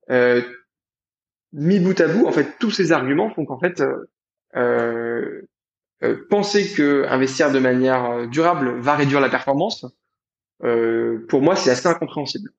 Euh, 0.09 0.41
mis 1.53 1.79
bout 1.79 1.99
à 2.01 2.09
bout, 2.09 2.25
en 2.25 2.33
fait, 2.33 2.57
tous 2.59 2.71
ces 2.71 2.91
arguments 2.91 3.29
font 3.33 3.45
qu'en 3.45 3.59
fait, 3.59 3.81
euh, 4.57 5.41
penser 6.29 6.69
que 6.75 7.05
investir 7.07 7.49
de 7.49 7.59
manière 7.59 8.27
durable 8.27 8.77
va 8.81 8.95
réduire 8.95 9.21
la 9.21 9.29
performance, 9.29 9.85
pour 10.59 11.41
moi, 11.41 11.55
c'est 11.55 11.69
assez 11.69 11.87
incompréhensible. 11.87 12.51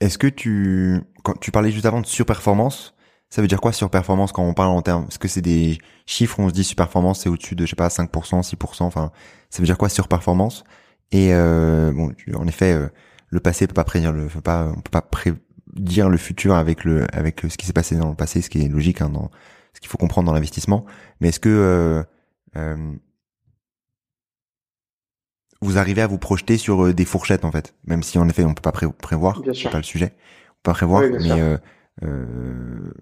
Est-ce 0.00 0.18
que 0.18 0.26
tu, 0.26 1.00
quand 1.22 1.38
tu 1.40 1.50
parlais 1.50 1.70
juste 1.70 1.86
avant 1.86 2.00
de 2.00 2.06
surperformance, 2.06 2.94
ça 3.28 3.42
veut 3.42 3.48
dire 3.48 3.60
quoi 3.60 3.72
surperformance 3.72 4.32
quand 4.32 4.42
on 4.42 4.54
parle 4.54 4.70
en 4.70 4.82
termes? 4.82 5.06
Est-ce 5.08 5.18
que 5.18 5.28
c'est 5.28 5.42
des 5.42 5.78
chiffres 6.06 6.40
où 6.40 6.42
on 6.42 6.48
se 6.48 6.54
dit 6.54 6.64
surperformance 6.64 7.20
c'est 7.20 7.28
au-dessus 7.28 7.54
de 7.54 7.64
je 7.64 7.70
sais 7.70 7.76
pas 7.76 7.88
5%, 7.88 8.08
6%, 8.10 8.82
enfin 8.82 9.12
ça 9.50 9.60
veut 9.60 9.66
dire 9.66 9.78
quoi 9.78 9.88
surperformance? 9.88 10.64
Et 11.12 11.34
euh, 11.34 11.92
bon, 11.92 12.12
en 12.34 12.46
effet, 12.46 12.72
euh, 12.72 12.88
le 13.28 13.40
passé 13.40 13.66
peut 13.66 13.74
pas 13.74 13.84
prédire 13.84 14.12
le, 14.12 14.26
peut 14.26 14.40
pas, 14.40 14.72
on 14.76 14.80
peut 14.80 14.90
pas 14.90 15.02
prédire 15.02 16.08
le 16.08 16.16
futur 16.16 16.54
avec 16.54 16.84
le 16.84 17.06
avec 17.14 17.40
ce 17.48 17.56
qui 17.56 17.66
s'est 17.66 17.72
passé 17.72 17.96
dans 17.96 18.10
le 18.10 18.16
passé, 18.16 18.42
ce 18.42 18.50
qui 18.50 18.64
est 18.64 18.68
logique 18.68 19.02
hein, 19.02 19.10
dans 19.10 19.30
ce 19.74 19.80
qu'il 19.80 19.88
faut 19.90 19.98
comprendre 19.98 20.26
dans 20.26 20.34
l'investissement. 20.34 20.84
Mais 21.20 21.28
est-ce 21.28 21.40
que 21.40 21.48
euh, 21.48 22.02
euh 22.56 22.76
vous 25.62 25.78
arrivez 25.78 26.02
à 26.02 26.06
vous 26.06 26.18
projeter 26.18 26.56
sur 26.56 26.86
euh, 26.86 26.94
des 26.94 27.04
fourchettes 27.04 27.44
en 27.44 27.52
fait, 27.52 27.74
même 27.84 28.02
si 28.02 28.18
en 28.18 28.28
effet 28.28 28.44
on 28.44 28.54
peut 28.54 28.62
pas 28.62 28.72
prévoir, 28.72 29.40
c'est 29.54 29.70
pas 29.70 29.78
le 29.78 29.82
sujet, 29.82 30.12
on 30.14 30.54
peut 30.62 30.70
pas 30.70 30.72
prévoir, 30.72 31.02
mais 31.02 31.32
euh, 31.32 31.58
euh, 32.02 32.92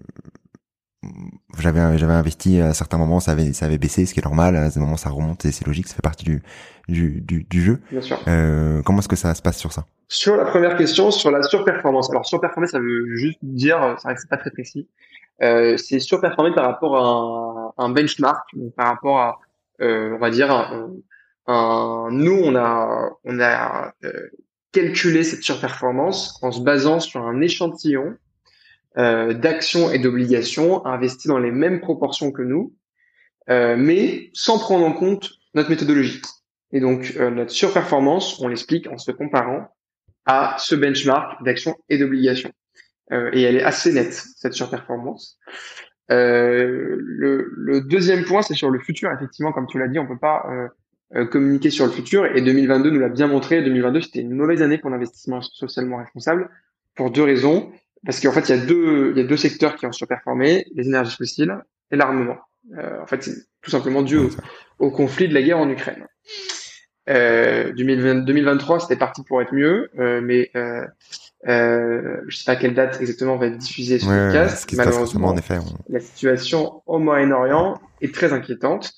j'avais 1.57 1.97
j'avais 1.97 2.13
investi 2.13 2.59
à 2.59 2.73
certains 2.73 2.97
moments 2.97 3.21
ça 3.21 3.31
avait 3.31 3.53
ça 3.53 3.65
avait 3.65 3.77
baissé 3.77 4.05
ce 4.05 4.13
qui 4.13 4.19
est 4.19 4.25
normal. 4.25 4.57
À 4.57 4.69
ce 4.69 4.79
moment 4.79 4.97
ça 4.97 5.09
remonte 5.09 5.45
et 5.45 5.51
c'est 5.51 5.65
logique 5.65 5.87
ça 5.87 5.95
fait 5.95 6.01
partie 6.01 6.25
du 6.25 6.41
du 6.89 7.21
du, 7.21 7.43
du 7.43 7.61
jeu. 7.61 7.79
Bien 7.91 8.01
sûr. 8.01 8.19
Euh, 8.27 8.81
comment 8.83 8.99
est-ce 8.99 9.07
que 9.07 9.15
ça 9.15 9.33
se 9.33 9.41
passe 9.41 9.57
sur 9.57 9.71
ça? 9.71 9.85
Sur 10.09 10.35
la 10.35 10.45
première 10.45 10.75
question 10.75 11.11
sur 11.11 11.31
la 11.31 11.41
surperformance. 11.43 12.09
Alors 12.09 12.25
surperformer 12.25 12.67
ça 12.67 12.79
veut 12.79 13.15
juste 13.15 13.39
dire 13.41 13.95
ça 13.99 14.13
c'est 14.17 14.29
pas 14.29 14.37
très 14.37 14.51
précis. 14.51 14.89
Euh, 15.41 15.77
c'est 15.77 15.99
surperformer 15.99 16.53
par 16.53 16.65
rapport 16.65 16.97
à 16.97 17.81
un, 17.81 17.85
un 17.85 17.89
benchmark 17.89 18.49
par 18.75 18.87
rapport 18.87 19.19
à 19.19 19.39
euh, 19.81 20.13
on 20.15 20.19
va 20.19 20.29
dire 20.29 20.51
un, 20.51 20.91
nous, 21.49 22.39
on 22.43 22.55
a, 22.55 23.09
on 23.23 23.39
a 23.39 23.93
euh, 24.03 24.29
calculé 24.71 25.23
cette 25.23 25.41
surperformance 25.41 26.37
en 26.43 26.51
se 26.51 26.61
basant 26.61 26.99
sur 26.99 27.25
un 27.25 27.41
échantillon 27.41 28.15
euh, 28.97 29.33
d'actions 29.33 29.89
et 29.91 29.99
d'obligations 29.99 30.85
investis 30.85 31.27
dans 31.27 31.39
les 31.39 31.51
mêmes 31.51 31.81
proportions 31.81 32.31
que 32.31 32.41
nous, 32.41 32.75
euh, 33.49 33.75
mais 33.77 34.29
sans 34.33 34.59
prendre 34.59 34.85
en 34.85 34.93
compte 34.93 35.31
notre 35.53 35.69
méthodologie. 35.69 36.21
Et 36.71 36.79
donc, 36.79 37.15
notre 37.17 37.49
surperformance, 37.49 38.39
on 38.41 38.47
l'explique 38.47 38.85
en 38.87 38.99
se 38.99 39.11
comparant 39.11 39.69
à 40.27 40.55
ce 40.59 40.75
benchmark 40.75 41.43
d'actions 41.43 41.75
et 41.89 41.97
d'obligations. 41.97 42.51
et 43.11 43.41
elle 43.41 43.55
est 43.55 43.63
assez 43.63 43.91
nette, 43.91 44.13
cette 44.13 44.53
surperformance. 44.53 45.39
le, 46.09 46.99
le, 46.99 47.81
deuxième 47.81 48.23
point, 48.23 48.43
c'est 48.43 48.53
sur 48.53 48.69
le 48.69 48.77
futur. 48.77 49.11
Effectivement, 49.11 49.51
comme 49.51 49.65
tu 49.65 49.79
l'as 49.79 49.87
dit, 49.87 49.97
on 49.97 50.05
peut 50.05 50.19
pas 50.19 50.45
euh, 50.51 50.67
communiquer 51.31 51.69
sur 51.69 51.85
le 51.85 51.91
futur. 51.91 52.25
Et 52.35 52.41
2022 52.41 52.91
nous 52.91 52.99
l'a 52.99 53.09
bien 53.09 53.27
montré. 53.27 53.63
2022, 53.63 54.01
c'était 54.01 54.19
une 54.19 54.33
mauvaise 54.33 54.61
année 54.61 54.77
pour 54.77 54.89
l'investissement 54.89 55.41
socialement 55.41 55.97
responsable 55.97 56.49
pour 56.95 57.11
deux 57.11 57.23
raisons. 57.23 57.71
Parce 58.05 58.19
qu'en 58.19 58.31
fait, 58.31 58.49
il 58.49 58.55
y 58.55 58.59
a 58.59 58.65
deux, 58.65 59.11
il 59.11 59.17
y 59.17 59.25
a 59.25 59.27
deux 59.27 59.37
secteurs 59.37 59.75
qui 59.75 59.85
ont 59.85 59.91
surperformé, 59.91 60.65
les 60.73 60.87
énergies 60.87 61.15
fossiles 61.15 61.57
et 61.91 61.95
l'armement. 61.95 62.37
Euh, 62.77 63.01
en 63.01 63.07
fait, 63.07 63.23
c'est 63.23 63.35
tout 63.61 63.71
simplement 63.71 64.01
dû 64.01 64.17
au, 64.79 64.91
conflit 64.91 65.27
de 65.27 65.33
la 65.33 65.41
guerre 65.41 65.57
en 65.57 65.69
Ukraine. 65.69 66.05
Euh, 67.09 67.73
2023, 67.73 68.81
c'était 68.81 68.95
parti 68.95 69.23
pour 69.23 69.41
être 69.41 69.53
mieux, 69.53 69.89
euh, 69.97 70.21
mais 70.21 70.51
euh, 70.55 70.85
euh, 71.47 72.21
je 72.27 72.37
sais 72.37 72.43
pas 72.45 72.51
à 72.51 72.55
quelle 72.55 72.75
date 72.75 72.99
exactement 73.01 73.37
va 73.37 73.47
être 73.47 73.57
diffusé 73.57 73.99
ce 73.99 74.05
podcast. 74.05 74.71
Malheureusement, 74.75 75.29
en 75.29 75.37
effet, 75.37 75.57
la 75.89 75.99
situation 75.99 76.83
au 76.85 76.99
Moyen-Orient 76.99 77.79
est 78.01 78.13
très 78.13 78.31
inquiétante. 78.31 78.93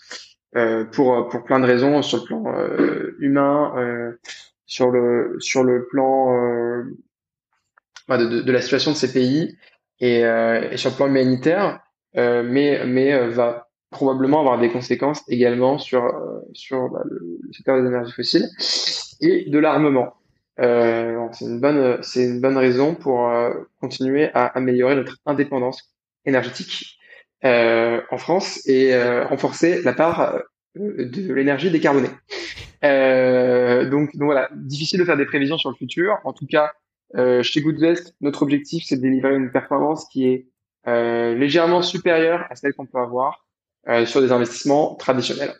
Euh, 0.58 0.84
pour 0.84 1.30
pour 1.30 1.45
plein 1.45 1.62
de 1.62 1.66
raisons 1.66 2.02
sur 2.02 2.18
le 2.18 2.24
plan 2.26 2.43
euh, 2.54 3.16
humain, 3.20 3.74
euh, 3.78 4.20
sur 4.66 4.91
le 4.91 5.38
sur 5.39 5.64
le 5.64 5.88
plan 5.88 6.28
bah, 8.10 8.18
de, 8.18 8.41
de, 8.41 8.52
la 8.52 8.62
situation 8.62 8.91
de 8.91 8.97
ces 8.97 9.14
pays 9.14 9.58
et, 10.02 10.22
et 10.22 10.78
sur 10.78 10.89
le 10.89 10.95
plan 10.95 11.08
humanitaire, 11.08 11.80
mais 12.16 12.86
mais 12.86 13.30
va 13.30 13.70
probablement 13.91 14.41
avoir 14.41 14.60
des 14.60 14.70
conséquences 14.70 15.24
également 15.30 15.78
sur 15.78 16.04
sur 16.54 16.89
bah, 16.89 17.02
le, 17.06 17.39
secteur 17.54 17.82
des 17.82 17.88
énergies 17.88 18.12
fossiles 18.12 18.49
et 19.22 19.49
de 19.49 19.58
l'armement. 19.58 20.16
Euh, 20.60 21.28
c'est 21.32 21.45
une 21.45 21.62
bonne 21.62 22.04
c'est 22.04 22.26
une 22.26 22.41
bonne 22.41 22.58
raison 22.58 22.93
pour 22.93 23.32
continuer 23.80 24.32
à 24.34 24.47
améliorer 24.47 24.95
notre 24.95 25.18
indépendance 25.26 25.95
énergétique 26.26 26.97
euh, 26.97 27.01
en 27.44 28.18
France 28.18 28.62
et 28.68 28.94
euh, 28.94 29.26
renforcer 29.26 29.82
la 29.84 29.94
part 29.94 30.22
euh, 30.22 30.39
de 30.76 31.34
l'énergie 31.34 31.72
décarbonée. 31.72 32.10
Euh, 32.84 33.89
donc, 33.89 34.16
donc 34.16 34.26
voilà, 34.26 34.50
difficile 34.56 35.00
de 35.00 35.06
faire 35.06 35.18
des 35.18 35.26
prévisions 35.26 35.58
sur 35.58 35.70
le 35.70 35.76
futur. 35.76 36.18
En 36.24 36.34
tout 36.34 36.48
cas, 36.48 36.72
chez 37.42 37.62
Goodvest, 37.62 38.16
notre 38.22 38.42
objectif 38.44 38.86
c'est 38.88 38.96
de 38.96 39.02
délivrer 39.02 39.36
une 39.36 39.52
performance 39.52 40.08
qui 40.12 40.28
est 40.28 40.48
légèrement 40.86 41.82
supérieure 41.82 42.46
à 42.50 42.56
celle 42.56 42.74
qu'on 42.74 42.86
peut 42.86 43.00
avoir 43.00 43.46
sur 44.06 44.22
des 44.22 44.32
investissements 44.32 44.96
traditionnels. 44.96 45.54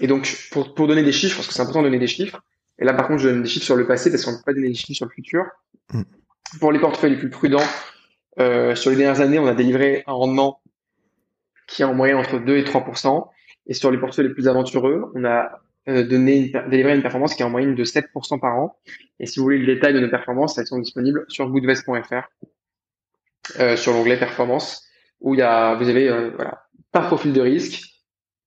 Et 0.00 0.06
donc, 0.06 0.48
pour, 0.50 0.74
pour 0.74 0.86
donner 0.86 1.02
des 1.02 1.12
chiffres, 1.12 1.36
parce 1.36 1.48
que 1.48 1.52
c'est 1.52 1.60
important 1.60 1.80
de 1.80 1.88
donner 1.88 1.98
des 1.98 2.06
chiffres, 2.06 2.40
et 2.78 2.84
là 2.84 2.94
par 2.94 3.08
contre 3.08 3.20
je 3.20 3.28
donne 3.28 3.42
des 3.42 3.48
chiffres 3.48 3.66
sur 3.66 3.76
le 3.76 3.86
passé 3.86 4.10
parce 4.10 4.24
qu'on 4.24 4.32
ne 4.32 4.36
peut 4.36 4.42
pas 4.46 4.54
donner 4.54 4.68
des 4.68 4.74
chiffres 4.74 4.96
sur 4.96 5.06
le 5.06 5.10
futur. 5.10 5.44
Mm. 5.92 6.02
Pour 6.60 6.72
les 6.72 6.78
portefeuilles 6.78 7.10
les 7.10 7.18
plus 7.18 7.30
prudents, 7.30 7.66
euh, 8.38 8.74
sur 8.74 8.90
les 8.90 8.96
dernières 8.96 9.20
années, 9.20 9.38
on 9.38 9.46
a 9.46 9.54
délivré 9.54 10.04
un 10.06 10.12
rendement 10.12 10.60
qui 11.68 11.82
est 11.82 11.84
en 11.84 11.94
moyenne 11.94 12.16
entre 12.16 12.40
2 12.40 12.56
et 12.56 12.64
3% 12.64 13.28
Et 13.68 13.74
sur 13.74 13.92
les 13.92 13.98
portefeuilles 13.98 14.26
les 14.26 14.34
plus 14.34 14.48
aventureux, 14.48 15.12
on 15.14 15.24
a 15.24 15.60
euh, 15.88 16.04
donné 16.04 16.50
délivré 16.68 16.96
une 16.96 17.02
performance 17.02 17.36
qui 17.36 17.42
est 17.42 17.44
en 17.44 17.50
moyenne 17.50 17.76
de 17.76 17.84
7% 17.84 18.40
par 18.40 18.56
an. 18.58 18.76
Et 19.20 19.26
si 19.26 19.38
vous 19.38 19.44
voulez 19.44 19.58
le 19.58 19.74
détail 19.74 19.92
de 19.92 20.00
nos 20.00 20.08
performances, 20.08 20.58
elles 20.58 20.66
sont 20.66 20.78
disponibles 20.78 21.24
sur 21.28 21.48
goodvest.fr, 21.48 22.28
euh, 23.60 23.76
sur 23.76 23.92
l'onglet 23.92 24.18
performance, 24.18 24.88
où 25.20 25.34
il 25.34 25.40
y 25.40 25.42
a, 25.42 25.76
vous 25.76 25.88
avez 25.88 26.08
euh, 26.08 26.30
par 26.90 27.06
profil 27.06 27.32
de 27.32 27.40
risque, 27.40 27.84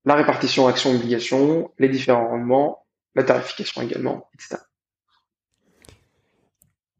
la 0.04 0.16
répartition 0.16 0.68
action-obligation, 0.68 1.72
les 1.78 1.90
différents 1.90 2.28
rendements, 2.28 2.86
la 3.14 3.24
tarification 3.24 3.84
également, 3.84 4.30
etc. 4.34 4.64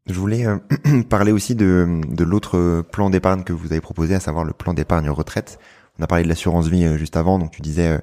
Je 0.06 0.14
voulais 0.14 0.44
parler 1.10 1.32
aussi 1.32 1.56
de, 1.56 2.00
de 2.08 2.24
l'autre 2.24 2.82
plan 2.82 3.10
d'épargne 3.10 3.42
que 3.42 3.52
vous 3.52 3.72
avez 3.72 3.80
proposé, 3.80 4.14
à 4.14 4.20
savoir 4.20 4.44
le 4.44 4.52
plan 4.52 4.72
d'épargne 4.72 5.10
retraite. 5.10 5.58
On 5.98 6.02
a 6.02 6.06
parlé 6.06 6.24
de 6.24 6.28
l'assurance 6.28 6.68
vie 6.68 6.84
euh, 6.84 6.96
juste 6.96 7.16
avant, 7.16 7.38
donc 7.38 7.52
tu 7.52 7.62
disais 7.62 7.88
euh, 7.88 7.98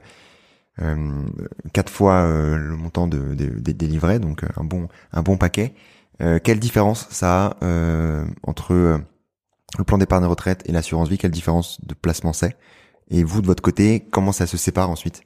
euh 0.82 1.26
quatre 1.74 1.92
fois 1.92 2.26
le 2.26 2.76
montant 2.76 3.08
de, 3.08 3.34
des 3.36 3.88
livrets, 3.88 4.20
donc 4.20 4.44
un 4.56 4.64
bon 4.64 4.88
un 5.12 5.22
bon 5.22 5.38
paquet. 5.38 5.74
quelle 6.44 6.60
différence 6.60 7.08
ça 7.10 7.58
a 7.62 8.24
entre 8.44 8.74
le 9.78 9.84
plan 9.84 9.98
d'épargne 9.98 10.26
retraite 10.26 10.64
et 10.66 10.72
l'assurance 10.72 11.10
vie? 11.10 11.18
Quelle 11.18 11.32
différence 11.32 11.80
de 11.86 11.94
placement 11.94 12.32
c'est? 12.32 12.56
Et 13.10 13.24
vous 13.24 13.42
de 13.42 13.48
votre 13.48 13.62
côté, 13.62 14.08
comment 14.12 14.32
ça 14.32 14.48
se 14.48 14.56
sépare 14.56 14.90
ensuite? 14.90 15.22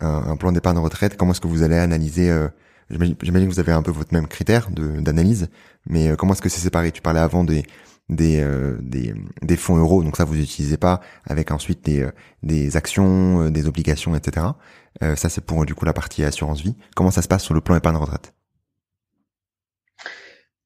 Un, 0.00 0.36
plan 0.36 0.52
d'épargne 0.52 0.78
retraite 0.78 1.16
Comment 1.16 1.32
est-ce 1.32 1.40
que 1.40 1.48
vous 1.48 1.62
allez 1.62 1.76
analyser 1.76 2.32
J'imagine 2.90 3.48
que 3.48 3.52
vous 3.52 3.60
avez 3.60 3.72
un 3.72 3.82
peu 3.82 3.90
votre 3.90 4.14
même 4.14 4.28
critère 4.28 4.70
d'analyse, 4.70 5.48
mais 5.86 6.14
comment 6.16 6.34
est-ce 6.34 6.42
que 6.42 6.48
c'est 6.48 6.60
séparé? 6.60 6.92
Tu 6.92 7.02
parlais 7.02 7.20
avant 7.20 7.42
des 7.42 7.64
des, 8.08 8.42
euh, 8.42 8.76
des, 8.80 9.14
des, 9.42 9.56
fonds 9.56 9.76
euros, 9.76 10.02
donc 10.02 10.16
ça 10.16 10.24
vous 10.24 10.36
n'utilisez 10.36 10.76
pas, 10.76 11.00
avec 11.24 11.50
ensuite 11.50 11.84
des, 11.84 12.02
euh, 12.02 12.12
des 12.42 12.76
actions, 12.76 13.42
euh, 13.42 13.50
des 13.50 13.66
obligations, 13.66 14.14
etc. 14.14 14.46
ça 15.00 15.28
c'est 15.28 15.44
pour 15.44 15.66
du 15.66 15.74
coup 15.74 15.84
la 15.84 15.92
partie 15.92 16.22
assurance 16.24 16.60
vie. 16.60 16.76
Comment 16.94 17.10
ça 17.10 17.22
se 17.22 17.28
passe 17.28 17.42
sur 17.42 17.54
le 17.54 17.60
plan 17.60 17.76
épargne 17.76 17.96
retraite? 17.96 18.34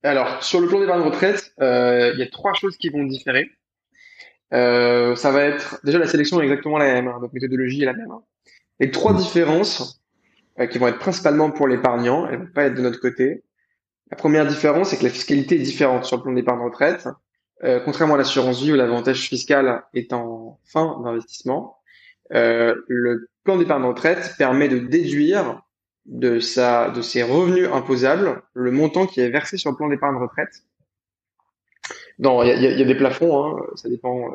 Alors 0.02 0.42
sur 0.42 0.60
le 0.60 0.68
plan 0.68 0.80
d'épargne 0.80 1.02
retraite, 1.02 1.52
il 1.58 2.18
y 2.18 2.22
a 2.22 2.28
trois 2.30 2.54
choses 2.54 2.76
qui 2.76 2.90
vont 2.90 3.04
différer. 3.04 3.50
ça 4.50 5.30
va 5.30 5.42
être 5.42 5.80
déjà 5.84 5.98
la 5.98 6.06
sélection 6.06 6.40
est 6.40 6.44
exactement 6.44 6.78
la 6.78 6.92
même, 6.92 7.08
hein, 7.08 7.18
notre 7.20 7.34
méthodologie 7.34 7.82
est 7.82 7.86
la 7.86 7.94
même. 7.94 8.10
Hein. 8.10 8.22
Les 8.80 8.90
trois 8.90 9.12
mmh. 9.12 9.18
différences 9.18 10.02
qui 10.70 10.78
vont 10.78 10.88
être 10.88 10.98
principalement 10.98 11.50
pour 11.50 11.68
l'épargnant, 11.68 12.28
elles 12.28 12.38
vont 12.38 12.52
pas 12.52 12.64
être 12.64 12.74
de 12.74 12.82
notre 12.82 13.00
côté. 13.00 13.44
La 14.10 14.16
première 14.16 14.46
différence, 14.46 14.90
c'est 14.90 14.98
que 14.98 15.04
la 15.04 15.10
fiscalité 15.10 15.56
est 15.56 15.62
différente 15.62 16.04
sur 16.04 16.16
le 16.16 16.22
plan 16.22 16.32
d'épargne 16.32 16.60
retraite. 16.60 17.08
Euh, 17.64 17.80
contrairement 17.80 18.14
à 18.14 18.18
l'assurance 18.18 18.62
vie 18.62 18.72
où 18.72 18.76
l'avantage 18.76 19.28
fiscal 19.28 19.82
est 19.92 20.12
en 20.12 20.60
fin 20.64 21.00
d'investissement, 21.02 21.78
euh, 22.32 22.74
le 22.86 23.28
plan 23.42 23.56
d'épargne 23.56 23.84
retraite 23.84 24.34
permet 24.38 24.68
de 24.68 24.78
déduire 24.78 25.62
de 26.06 26.38
sa 26.38 26.90
de 26.90 27.02
ses 27.02 27.22
revenus 27.22 27.68
imposables 27.72 28.42
le 28.54 28.70
montant 28.70 29.06
qui 29.06 29.20
est 29.20 29.28
versé 29.28 29.56
sur 29.56 29.70
le 29.70 29.76
plan 29.76 29.88
d'épargne 29.88 30.16
retraite. 30.16 30.64
Non, 32.18 32.42
il 32.42 32.48
y 32.48 32.50
a, 32.52 32.54
y 32.54 32.82
a, 32.82 32.84
des 32.84 32.94
plafonds, 32.94 33.44
hein, 33.44 33.62
ça 33.74 33.88
dépend 33.88 34.30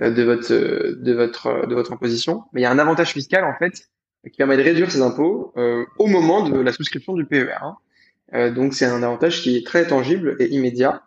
euh, 0.00 0.10
de 0.10 0.22
votre 0.22 0.52
de 0.52 1.12
votre 1.12 1.66
de 1.66 1.74
votre 1.74 1.92
imposition, 1.92 2.42
mais 2.52 2.62
il 2.62 2.64
y 2.64 2.66
a 2.66 2.70
un 2.70 2.78
avantage 2.78 3.12
fiscal 3.12 3.44
en 3.44 3.56
fait 3.56 3.88
qui 4.24 4.36
permet 4.36 4.56
de 4.56 4.62
réduire 4.62 4.90
ses 4.90 5.00
impôts 5.00 5.52
euh, 5.56 5.84
au 5.98 6.06
moment 6.06 6.48
de 6.48 6.58
la 6.58 6.72
souscription 6.72 7.14
du 7.14 7.24
PER. 7.24 7.54
Hein. 7.62 8.50
Donc 8.50 8.74
c'est 8.74 8.84
un 8.84 9.02
avantage 9.02 9.42
qui 9.42 9.56
est 9.56 9.64
très 9.64 9.86
tangible 9.86 10.36
et 10.40 10.48
immédiat. 10.48 11.02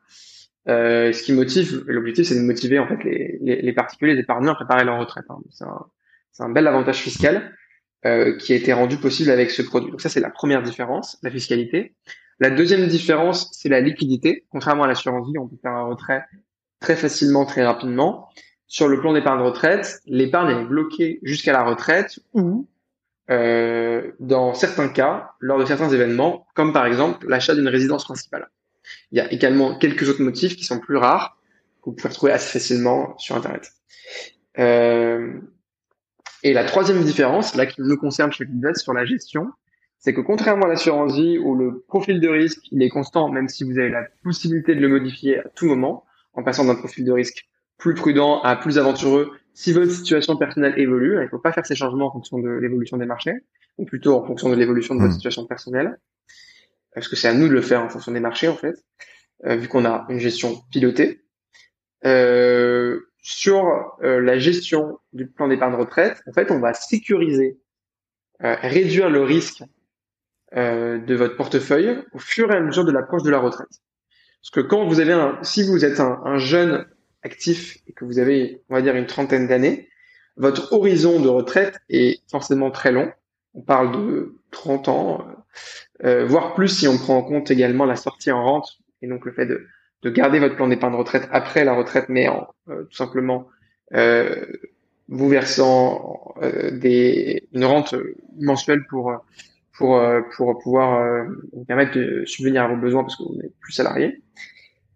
Euh, 0.67 1.11
ce 1.11 1.23
qui 1.23 1.33
motive, 1.33 1.83
l'objectif 1.87 2.27
c'est 2.27 2.35
de 2.35 2.41
motiver 2.41 2.77
en 2.77 2.87
fait 2.87 3.03
les, 3.03 3.73
particuliers, 3.73 4.13
les 4.13 4.21
épargnants 4.21 4.51
à 4.51 4.55
préparer 4.55 4.83
leur 4.83 4.99
retraite. 4.99 5.25
Hein. 5.29 5.39
C'est 6.31 6.43
un, 6.43 6.49
bel 6.49 6.67
avantage 6.67 6.97
fiscal 6.97 7.51
euh, 8.05 8.37
qui 8.37 8.53
a 8.53 8.55
été 8.55 8.71
rendu 8.71 8.97
possible 8.97 9.31
avec 9.31 9.49
ce 9.49 9.63
produit. 9.63 9.89
Donc 9.89 10.01
ça 10.01 10.09
c'est 10.09 10.19
la 10.19 10.29
première 10.29 10.61
différence, 10.61 11.17
la 11.23 11.31
fiscalité. 11.31 11.95
La 12.39 12.51
deuxième 12.51 12.87
différence 12.87 13.49
c'est 13.53 13.69
la 13.69 13.81
liquidité. 13.81 14.45
Contrairement 14.51 14.83
à 14.83 14.87
l'assurance 14.87 15.27
vie, 15.27 15.39
on 15.39 15.47
peut 15.47 15.57
faire 15.61 15.73
un 15.73 15.85
retrait 15.85 16.25
très 16.79 16.95
facilement, 16.95 17.45
très 17.45 17.65
rapidement. 17.65 18.29
Sur 18.67 18.87
le 18.87 18.99
plan 18.99 19.13
d'épargne 19.13 19.41
retraite, 19.41 19.99
l'épargne 20.05 20.61
est 20.61 20.65
bloquée 20.65 21.19
jusqu'à 21.23 21.53
la 21.53 21.63
retraite 21.63 22.19
ou 22.33 22.67
euh, 23.29 24.11
dans 24.19 24.53
certains 24.53 24.89
cas, 24.89 25.31
lors 25.39 25.57
de 25.57 25.65
certains 25.65 25.89
événements, 25.89 26.45
comme 26.53 26.73
par 26.73 26.85
exemple 26.85 27.27
l'achat 27.27 27.55
d'une 27.55 27.67
résidence 27.67 28.03
principale. 28.03 28.49
Il 29.11 29.17
y 29.17 29.21
a 29.21 29.31
également 29.31 29.77
quelques 29.77 30.09
autres 30.09 30.23
motifs 30.23 30.55
qui 30.55 30.63
sont 30.63 30.79
plus 30.79 30.97
rares, 30.97 31.37
que 31.81 31.89
vous 31.89 31.95
pouvez 31.95 32.09
retrouver 32.09 32.31
assez 32.31 32.59
facilement 32.59 33.17
sur 33.17 33.35
Internet. 33.35 33.71
Euh, 34.59 35.39
et 36.43 36.53
la 36.53 36.63
troisième 36.63 37.03
différence, 37.03 37.55
là 37.55 37.65
qui 37.65 37.81
nous 37.81 37.97
concerne 37.97 38.31
chez 38.31 38.45
Bidvest 38.45 38.81
sur 38.81 38.93
la 38.93 39.05
gestion, 39.05 39.47
c'est 39.99 40.13
que 40.13 40.21
contrairement 40.21 40.65
à 40.65 40.69
l'assurance 40.69 41.15
vie 41.15 41.37
où 41.37 41.55
le 41.55 41.83
profil 41.87 42.19
de 42.19 42.27
risque 42.27 42.61
il 42.71 42.81
est 42.81 42.89
constant, 42.89 43.29
même 43.29 43.47
si 43.47 43.63
vous 43.63 43.77
avez 43.77 43.89
la 43.89 44.03
possibilité 44.23 44.73
de 44.73 44.81
le 44.81 44.87
modifier 44.87 45.39
à 45.39 45.49
tout 45.55 45.67
moment, 45.67 46.05
en 46.33 46.43
passant 46.43 46.65
d'un 46.65 46.75
profil 46.75 47.05
de 47.05 47.11
risque 47.11 47.47
plus 47.77 47.93
prudent 47.93 48.41
à 48.41 48.55
plus 48.55 48.79
aventureux, 48.79 49.31
si 49.53 49.73
votre 49.73 49.91
situation 49.91 50.37
personnelle 50.37 50.73
évolue, 50.77 51.15
il 51.17 51.23
ne 51.23 51.27
faut 51.27 51.39
pas 51.39 51.51
faire 51.51 51.65
ces 51.65 51.75
changements 51.75 52.07
en 52.07 52.11
fonction 52.11 52.39
de 52.39 52.49
l'évolution 52.49 52.97
des 52.97 53.05
marchés, 53.05 53.33
ou 53.77 53.85
plutôt 53.85 54.15
en 54.15 54.25
fonction 54.25 54.49
de 54.49 54.55
l'évolution 54.55 54.95
de 54.95 55.01
votre 55.01 55.13
hmm. 55.13 55.15
situation 55.15 55.45
personnelle, 55.45 55.99
parce 56.93 57.07
que 57.07 57.15
c'est 57.15 57.27
à 57.27 57.33
nous 57.33 57.47
de 57.47 57.53
le 57.53 57.61
faire 57.61 57.81
en 57.81 57.89
fonction 57.89 58.11
des 58.11 58.19
marchés 58.19 58.47
en 58.47 58.55
fait, 58.55 58.75
euh, 59.45 59.55
vu 59.55 59.67
qu'on 59.67 59.85
a 59.85 60.05
une 60.09 60.19
gestion 60.19 60.61
pilotée. 60.71 61.23
Euh, 62.05 62.99
sur 63.21 63.65
euh, 64.03 64.19
la 64.19 64.39
gestion 64.39 64.97
du 65.13 65.27
plan 65.27 65.47
d'épargne 65.47 65.75
retraite, 65.75 66.21
en 66.27 66.33
fait, 66.33 66.51
on 66.51 66.59
va 66.59 66.73
sécuriser, 66.73 67.59
euh, 68.43 68.55
réduire 68.61 69.09
le 69.09 69.21
risque 69.21 69.63
euh, 70.55 70.97
de 70.97 71.15
votre 71.15 71.37
portefeuille 71.37 72.03
au 72.13 72.19
fur 72.19 72.51
et 72.51 72.55
à 72.55 72.59
mesure 72.59 72.83
de 72.83 72.91
l'approche 72.91 73.23
de 73.23 73.29
la 73.29 73.39
retraite. 73.39 73.69
Parce 74.41 74.49
que 74.51 74.59
quand 74.59 74.87
vous 74.87 74.99
avez 74.99 75.13
un, 75.13 75.37
si 75.43 75.63
vous 75.63 75.85
êtes 75.85 75.99
un, 75.99 76.19
un 76.25 76.39
jeune 76.39 76.87
actif 77.21 77.77
et 77.87 77.93
que 77.93 78.05
vous 78.05 78.17
avez, 78.17 78.63
on 78.69 78.73
va 78.73 78.81
dire, 78.81 78.95
une 78.95 79.05
trentaine 79.05 79.47
d'années, 79.47 79.87
votre 80.35 80.73
horizon 80.73 81.19
de 81.19 81.27
retraite 81.29 81.79
est 81.89 82.21
forcément 82.29 82.71
très 82.71 82.91
long. 82.91 83.11
On 83.53 83.61
parle 83.61 83.91
de 83.91 84.35
30 84.49 84.87
ans, 84.87 85.40
euh, 86.03 86.25
voire 86.25 86.55
plus 86.55 86.67
si 86.67 86.87
on 86.87 86.97
prend 86.97 87.17
en 87.17 87.23
compte 87.23 87.51
également 87.51 87.85
la 87.85 87.95
sortie 87.95 88.31
en 88.31 88.43
rente 88.43 88.79
et 89.01 89.07
donc 89.07 89.25
le 89.25 89.31
fait 89.31 89.45
de, 89.45 89.67
de 90.01 90.09
garder 90.09 90.39
votre 90.39 90.55
plan 90.55 90.67
d'épargne 90.67 90.95
retraite 90.95 91.27
après 91.31 91.63
la 91.63 91.73
retraite, 91.73 92.05
mais 92.09 92.27
en 92.27 92.47
euh, 92.69 92.83
tout 92.83 92.95
simplement 92.95 93.47
euh, 93.93 94.45
vous 95.09 95.27
versant 95.27 96.33
une 96.41 97.65
rente 97.65 97.95
mensuelle 98.39 98.85
pour 98.89 99.13
pour 99.77 100.01
pour 100.37 100.57
pouvoir 100.59 101.25
vous 101.51 101.65
permettre 101.65 101.97
de 101.97 102.23
subvenir 102.25 102.63
à 102.63 102.67
vos 102.69 102.77
besoins 102.77 103.03
parce 103.03 103.17
que 103.17 103.23
vous 103.23 103.35
n'êtes 103.35 103.53
plus 103.59 103.73
salarié. 103.73 104.21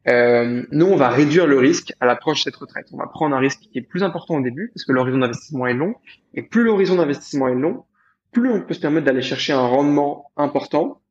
Nous, 0.07 0.85
on 0.85 0.95
va 0.95 1.09
réduire 1.09 1.47
le 1.47 1.57
risque 1.57 1.91
à 1.99 2.05
l'approche 2.05 2.39
de 2.39 2.43
cette 2.43 2.55
retraite. 2.55 2.87
On 2.93 2.97
va 2.97 3.07
prendre 3.07 3.35
un 3.35 3.39
risque 3.39 3.59
qui 3.59 3.77
est 3.77 3.81
plus 3.81 4.03
important 4.03 4.35
au 4.35 4.41
début, 4.41 4.71
parce 4.73 4.85
que 4.85 4.93
l'horizon 4.93 5.17
d'investissement 5.17 5.67
est 5.67 5.73
long. 5.73 5.95
Et 6.33 6.43
plus 6.43 6.63
l'horizon 6.63 6.95
d'investissement 6.95 7.49
est 7.49 7.55
long, 7.55 7.83
plus 8.35 8.51
on 8.51 8.61
peut 8.61 8.73
se 8.73 8.81
permettre 8.81 9.05
d'aller 9.05 9.21
chercher 9.21 9.53
un 9.53 9.65
rendement 9.65 10.29
important 10.35 11.01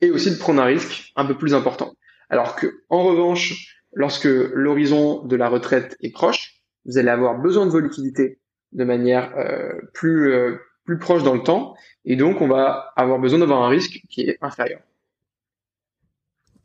et 0.00 0.10
aussi 0.10 0.32
de 0.32 0.36
prendre 0.36 0.60
un 0.60 0.66
risque 0.66 1.12
un 1.14 1.24
peu 1.24 1.38
plus 1.38 1.54
important. 1.54 1.94
Alors 2.28 2.56
que, 2.56 2.82
en 2.90 3.04
revanche, 3.04 3.78
lorsque 3.92 4.24
l'horizon 4.24 5.24
de 5.24 5.36
la 5.36 5.48
retraite 5.48 5.96
est 6.00 6.12
proche, 6.12 6.56
vous 6.84 6.98
allez 6.98 7.10
avoir 7.10 7.38
besoin 7.38 7.64
de 7.64 7.70
vos 7.70 7.80
de 7.80 8.84
manière 8.84 9.32
euh, 9.38 9.72
plus 9.94 10.32
euh, 10.32 10.58
plus 10.84 10.98
proche 10.98 11.22
dans 11.22 11.34
le 11.34 11.42
temps, 11.42 11.76
et 12.04 12.16
donc 12.16 12.40
on 12.42 12.48
va 12.48 12.92
avoir 12.96 13.18
besoin 13.18 13.38
d'avoir 13.38 13.62
un 13.62 13.68
risque 13.68 14.00
qui 14.10 14.22
est 14.22 14.36
inférieur. 14.42 14.80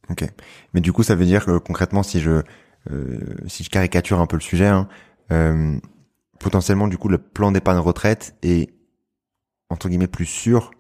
Ok. 0.10 0.26
Mais 0.74 0.82
du 0.82 0.92
coup, 0.92 1.04
ça 1.04 1.16
veut 1.16 1.26
dire 1.26 1.46
que 1.46 1.58
concrètement, 1.60 2.02
si 2.04 2.20
je 2.20 2.42
euh, 2.92 3.70
caricature 3.72 4.20
un 4.20 4.26
peu 4.26 4.36
le 4.36 4.42
sujet, 4.42 4.66
hein, 4.66 4.90
potentiellement, 6.40 6.88
du 6.88 6.98
coup, 6.98 7.10
le 7.10 7.20
plan 7.20 7.52
d'épargne 7.52 7.78
retraite 7.78 8.36
est 8.42 8.79
entre 9.70 9.90
guillemets 9.90 10.08
plus 10.08 10.26
sûr 10.26 10.72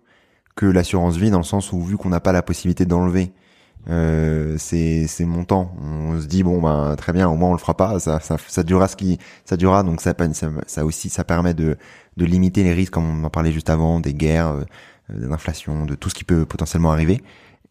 que 0.55 0.65
l'assurance 0.65 1.17
vie 1.17 1.31
dans 1.31 1.37
le 1.37 1.43
sens 1.43 1.71
où 1.71 1.81
vu 1.81 1.97
qu'on 1.97 2.09
n'a 2.09 2.19
pas 2.19 2.31
la 2.31 2.41
possibilité 2.41 2.85
d'enlever 2.85 3.31
euh, 3.89 4.57
ces, 4.57 5.07
montants, 5.21 5.73
on 5.81 6.19
se 6.19 6.25
dit 6.25 6.43
bon 6.43 6.61
ben 6.61 6.95
très 6.97 7.13
bien, 7.13 7.29
au 7.29 7.35
moins 7.35 7.49
on 7.49 7.53
le 7.53 7.59
fera 7.59 7.77
pas, 7.77 7.99
ça 7.99 8.19
ça, 8.19 8.37
ça 8.47 8.63
durera 8.63 8.87
ce 8.87 8.95
qui 8.95 9.19
ça 9.45 9.55
durera, 9.55 9.83
donc 9.83 10.01
ça, 10.01 10.13
ça 10.67 10.85
aussi 10.85 11.09
ça 11.09 11.23
permet 11.23 11.53
de 11.53 11.77
de 12.17 12.25
limiter 12.25 12.63
les 12.63 12.73
risques 12.73 12.93
comme 12.93 13.21
on 13.21 13.23
en 13.23 13.29
parlait 13.29 13.51
juste 13.51 13.69
avant, 13.69 13.99
des 13.99 14.13
guerres, 14.13 14.49
euh, 14.49 14.63
de 15.09 15.27
l'inflation, 15.27 15.85
de 15.85 15.95
tout 15.95 16.09
ce 16.09 16.15
qui 16.15 16.23
peut 16.23 16.45
potentiellement 16.45 16.91
arriver. 16.91 17.23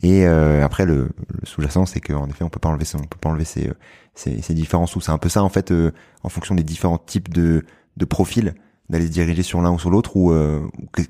Et 0.02 0.26
euh, 0.26 0.64
après, 0.64 0.86
le, 0.86 1.10
sous-jacent, 1.44 1.86
c'est 1.86 2.00
qu'en 2.00 2.28
effet, 2.28 2.44
on 2.44 2.48
peut 2.48 2.60
pas 2.60 2.68
enlever, 2.68 2.84
on 2.94 3.04
peut 3.04 3.18
pas 3.20 3.30
enlever 3.30 3.44
ces, 3.44 3.70
ces, 4.14 4.42
ces 4.42 4.54
différents 4.54 4.86
sous. 4.86 5.00
C'est 5.00 5.12
un 5.12 5.18
peu 5.18 5.28
ça, 5.28 5.42
en 5.42 5.48
fait, 5.48 5.70
euh, 5.70 5.92
en 6.22 6.28
fonction 6.28 6.54
des 6.54 6.62
différents 6.62 6.98
types 6.98 7.32
de, 7.32 7.64
de 7.96 8.04
profils, 8.04 8.54
d'aller 8.88 9.06
se 9.06 9.12
diriger 9.12 9.42
sur 9.42 9.60
l'un 9.60 9.72
ou 9.72 9.78
sur 9.78 9.90
l'autre. 9.90 10.16
Ou 10.16 10.32
euh, 10.32 10.60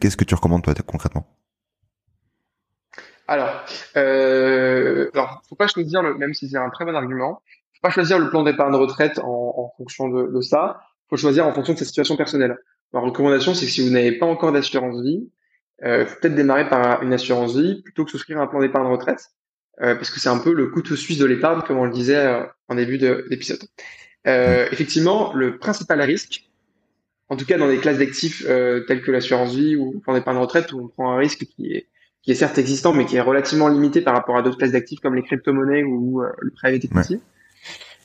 qu'est-ce 0.00 0.16
que 0.16 0.24
tu 0.24 0.34
recommandes 0.34 0.62
toi 0.62 0.74
concrètement? 0.86 1.26
Alors, 3.26 3.64
euh, 3.96 5.10
alors, 5.12 5.42
faut 5.48 5.56
pas 5.56 5.66
choisir 5.66 6.02
le, 6.02 6.14
même 6.14 6.32
si 6.32 6.48
c'est 6.48 6.56
un 6.56 6.70
très 6.70 6.86
bon 6.86 6.94
argument, 6.94 7.42
faut 7.74 7.80
pas 7.82 7.90
choisir 7.90 8.18
le 8.18 8.30
plan 8.30 8.42
d'épargne 8.42 8.74
retraite 8.74 9.20
en, 9.22 9.70
fonction 9.76 10.08
de, 10.08 10.28
de 10.28 10.40
ça. 10.40 10.80
Faut 11.10 11.16
choisir 11.16 11.46
en 11.46 11.52
fonction 11.52 11.74
de 11.74 11.78
sa 11.78 11.84
situation 11.84 12.16
personnelle. 12.16 12.56
Ma 12.92 13.00
recommandation, 13.00 13.54
c'est 13.54 13.66
que 13.66 13.72
si 13.72 13.86
vous 13.86 13.92
n'avez 13.92 14.12
pas 14.12 14.26
encore 14.26 14.52
d'assurance 14.52 15.02
vie, 15.02 15.30
euh, 15.84 16.06
faut 16.06 16.18
peut-être 16.20 16.34
démarrer 16.34 16.68
par 16.68 17.02
une 17.02 17.12
assurance 17.12 17.56
vie 17.56 17.82
plutôt 17.82 18.04
que 18.04 18.10
souscrire 18.10 18.40
un 18.40 18.46
plan 18.46 18.60
d'épargne 18.60 18.90
retraite, 18.90 19.30
euh, 19.80 19.94
parce 19.94 20.10
que 20.10 20.18
c'est 20.18 20.28
un 20.28 20.38
peu 20.38 20.52
le 20.52 20.68
couteau 20.68 20.96
suisse 20.96 21.18
de 21.18 21.26
l'épargne, 21.26 21.60
comme 21.66 21.78
on 21.78 21.84
le 21.84 21.92
disait 21.92 22.16
euh, 22.16 22.44
en 22.68 22.74
début 22.74 22.98
d'épisode. 22.98 23.60
Effectivement, 24.24 25.32
le 25.32 25.58
principal 25.58 26.02
risque, 26.02 26.47
en 27.28 27.36
tout 27.36 27.44
cas 27.44 27.58
dans 27.58 27.68
des 27.68 27.78
classes 27.78 27.98
d'actifs 27.98 28.44
euh, 28.48 28.80
telles 28.80 29.02
que 29.02 29.10
l'assurance 29.10 29.54
vie 29.54 29.76
ou 29.76 29.92
le 29.92 30.00
plan 30.00 30.14
d'épargne 30.14 30.38
retraite, 30.38 30.72
où 30.72 30.80
on 30.80 30.88
prend 30.88 31.12
un 31.12 31.16
risque 31.16 31.44
qui 31.44 31.72
est, 31.72 31.88
qui 32.22 32.30
est 32.30 32.34
certes 32.34 32.58
existant, 32.58 32.92
mais 32.92 33.04
qui 33.04 33.16
est 33.16 33.20
relativement 33.20 33.68
limité 33.68 34.00
par 34.00 34.14
rapport 34.14 34.36
à 34.36 34.42
d'autres 34.42 34.58
classes 34.58 34.72
d'actifs 34.72 35.00
comme 35.00 35.14
les 35.14 35.22
crypto-monnaies 35.22 35.84
ou 35.84 36.22
le 36.22 36.50
private 36.50 36.84
equity, 36.84 37.20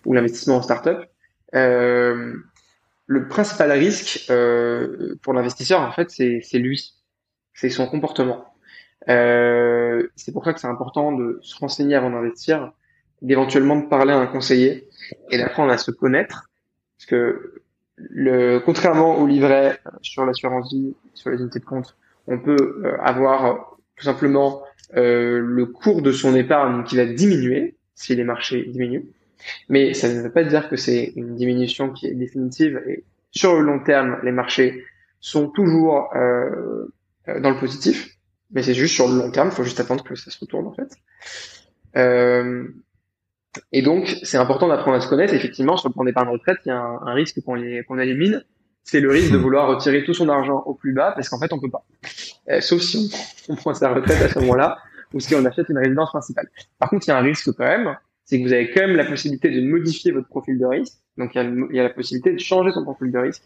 ou 0.05 0.13
l'investissement 0.13 0.57
en 0.57 0.61
start-up. 0.61 1.05
le 1.53 3.27
principal 3.29 3.71
risque 3.71 4.31
pour 5.21 5.33
l'investisseur, 5.33 5.81
en 5.81 5.91
fait, 5.91 6.09
c'est 6.09 6.59
lui 6.59 6.93
c'est 7.53 7.69
son 7.69 7.87
comportement. 7.87 8.45
Euh, 9.09 10.07
c'est 10.15 10.31
pour 10.31 10.45
ça 10.45 10.53
que 10.53 10.59
c'est 10.59 10.67
important 10.67 11.11
de 11.11 11.39
se 11.41 11.57
renseigner 11.57 11.95
avant 11.95 12.09
d'investir, 12.09 12.71
d'éventuellement 13.21 13.77
de 13.77 13.85
parler 13.87 14.13
à 14.13 14.17
un 14.17 14.27
conseiller 14.27 14.89
et 15.29 15.37
d'apprendre 15.37 15.71
à 15.71 15.77
se 15.77 15.91
connaître, 15.91 16.49
parce 16.97 17.05
que 17.07 17.61
le, 17.97 18.59
contrairement 18.59 19.17
au 19.17 19.27
livret 19.27 19.79
sur 20.01 20.25
l'assurance 20.25 20.73
vie, 20.73 20.95
sur 21.13 21.29
les 21.29 21.39
unités 21.39 21.59
de 21.59 21.65
compte, 21.65 21.95
on 22.27 22.39
peut 22.39 22.81
euh, 22.83 22.97
avoir 23.01 23.77
tout 23.95 24.05
simplement 24.05 24.63
euh, 24.95 25.39
le 25.39 25.65
cours 25.65 26.01
de 26.01 26.11
son 26.11 26.35
épargne 26.35 26.83
qui 26.83 26.95
va 26.95 27.05
diminuer 27.05 27.75
si 27.95 28.15
les 28.15 28.23
marchés 28.23 28.63
diminuent, 28.65 29.05
mais 29.69 29.93
ça 29.93 30.11
ne 30.11 30.21
veut 30.21 30.31
pas 30.31 30.43
dire 30.43 30.69
que 30.69 30.75
c'est 30.75 31.13
une 31.15 31.35
diminution 31.35 31.91
qui 31.91 32.07
est 32.07 32.13
définitive 32.13 32.81
et 32.87 33.03
sur 33.31 33.55
le 33.55 33.61
long 33.61 33.79
terme, 33.79 34.19
les 34.23 34.31
marchés 34.31 34.83
sont 35.19 35.47
toujours 35.47 36.09
euh, 36.15 36.85
euh, 37.27 37.39
dans 37.39 37.49
le 37.49 37.57
positif, 37.57 38.17
mais 38.51 38.61
c'est 38.61 38.73
juste 38.73 38.93
sur 38.93 39.07
le 39.07 39.17
long 39.17 39.31
terme, 39.31 39.49
il 39.49 39.55
faut 39.55 39.63
juste 39.63 39.79
attendre 39.79 40.03
que 40.03 40.15
ça 40.15 40.29
se 40.29 40.39
retourne 40.39 40.67
en 40.67 40.73
fait. 40.73 40.95
Et 43.71 43.81
donc, 43.81 44.17
c'est 44.23 44.37
important 44.37 44.67
d'apprendre 44.67 44.97
à 44.97 45.01
se 45.01 45.07
connaître. 45.07 45.33
Effectivement, 45.33 45.77
sur 45.77 45.89
le 45.89 45.93
plan 45.93 46.03
d'épargne 46.03 46.29
retraite, 46.29 46.57
il 46.65 46.69
y 46.69 46.71
a 46.71 46.79
un, 46.79 47.13
risque 47.13 47.41
qu'on 47.43 47.55
qu'on 47.87 47.99
élimine, 47.99 48.43
c'est 48.83 48.99
le 48.99 49.09
risque 49.09 49.31
de 49.31 49.37
vouloir 49.37 49.67
retirer 49.67 50.03
tout 50.03 50.13
son 50.13 50.29
argent 50.29 50.63
au 50.65 50.73
plus 50.73 50.93
bas, 50.93 51.11
parce 51.11 51.29
qu'en 51.29 51.39
fait, 51.39 51.53
on 51.53 51.59
peut 51.59 51.69
pas. 51.69 51.85
Euh, 52.49 52.61
sauf 52.61 52.81
si 52.81 53.11
on, 53.47 53.53
on, 53.53 53.55
prend 53.55 53.73
sa 53.73 53.93
retraite 53.93 54.21
à 54.21 54.29
ce 54.29 54.39
moment-là, 54.39 54.77
ou 55.13 55.19
si 55.19 55.35
on 55.35 55.45
achète 55.45 55.69
une 55.69 55.77
résidence 55.77 56.09
principale. 56.09 56.49
Par 56.79 56.89
contre, 56.89 57.07
il 57.07 57.11
y 57.11 57.13
a 57.13 57.17
un 57.17 57.21
risque 57.21 57.51
quand 57.53 57.65
même, 57.65 57.95
c'est 58.25 58.39
que 58.39 58.43
vous 58.43 58.53
avez 58.53 58.71
quand 58.71 58.81
même 58.81 58.95
la 58.95 59.05
possibilité 59.05 59.49
de 59.49 59.61
modifier 59.61 60.11
votre 60.11 60.27
profil 60.27 60.57
de 60.57 60.65
risque. 60.65 60.97
Donc, 61.17 61.35
il 61.35 61.37
y 61.37 61.41
a, 61.41 61.43
il 61.43 61.75
y 61.75 61.79
a 61.79 61.83
la 61.83 61.89
possibilité 61.89 62.33
de 62.33 62.39
changer 62.39 62.71
son 62.71 62.83
profil 62.83 63.11
de 63.11 63.19
risque 63.19 63.43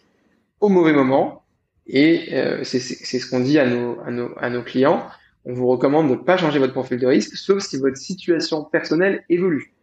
au 0.60 0.70
mauvais 0.70 0.94
moment 0.94 1.44
et 1.88 2.34
euh, 2.34 2.64
c'est 2.64 2.80
ce 2.80 3.30
qu'on 3.30 3.40
dit 3.40 3.60
à 3.60 3.66
nos, 3.66 4.00
à, 4.02 4.12
nos, 4.12 4.30
à 4.38 4.50
nos 4.50 4.62
clients. 4.62 5.08
on 5.46 5.54
vous 5.54 5.68
recommande 5.68 6.10
de 6.10 6.16
ne 6.16 6.18
pas 6.18 6.38
changer 6.38 6.60
votre 6.60 6.74
profil 6.74 7.00
de 7.00 7.08
risque, 7.08 7.36
sauf 7.36 7.64
si 7.64 7.78
votre 7.78 7.98
situation 7.98 8.64
personnelle 8.64 9.24
évolue. 9.30 9.74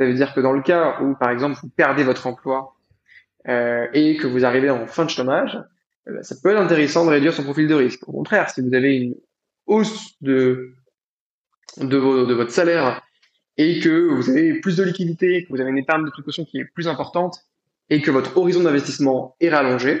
Ça 0.00 0.06
veut 0.06 0.14
dire 0.14 0.32
que 0.32 0.40
dans 0.40 0.52
le 0.52 0.62
cas 0.62 0.98
où, 1.02 1.14
par 1.14 1.28
exemple, 1.28 1.58
vous 1.62 1.68
perdez 1.68 2.04
votre 2.04 2.26
emploi 2.26 2.74
euh, 3.48 3.86
et 3.92 4.16
que 4.16 4.26
vous 4.26 4.46
arrivez 4.46 4.70
en 4.70 4.86
fin 4.86 5.04
de 5.04 5.10
chômage, 5.10 5.62
euh, 6.08 6.22
ça 6.22 6.36
peut 6.42 6.48
être 6.48 6.58
intéressant 6.58 7.04
de 7.04 7.10
réduire 7.10 7.34
son 7.34 7.44
profil 7.44 7.68
de 7.68 7.74
risque. 7.74 8.08
Au 8.08 8.12
contraire, 8.12 8.48
si 8.48 8.62
vous 8.62 8.72
avez 8.72 8.96
une 8.96 9.14
hausse 9.66 10.14
de, 10.22 10.72
de, 11.76 11.98
votre 11.98 12.50
salaire 12.50 13.02
et 13.58 13.78
que 13.80 14.08
vous 14.08 14.30
avez 14.30 14.58
plus 14.60 14.78
de 14.78 14.84
liquidité, 14.84 15.44
que 15.44 15.50
vous 15.50 15.60
avez 15.60 15.68
une 15.68 15.76
épargne 15.76 16.06
de 16.06 16.10
précaution 16.10 16.46
qui 16.46 16.56
est 16.60 16.64
plus 16.64 16.88
importante 16.88 17.44
et 17.90 18.00
que 18.00 18.10
votre 18.10 18.38
horizon 18.38 18.62
d'investissement 18.62 19.36
est 19.38 19.50
rallongé, 19.50 20.00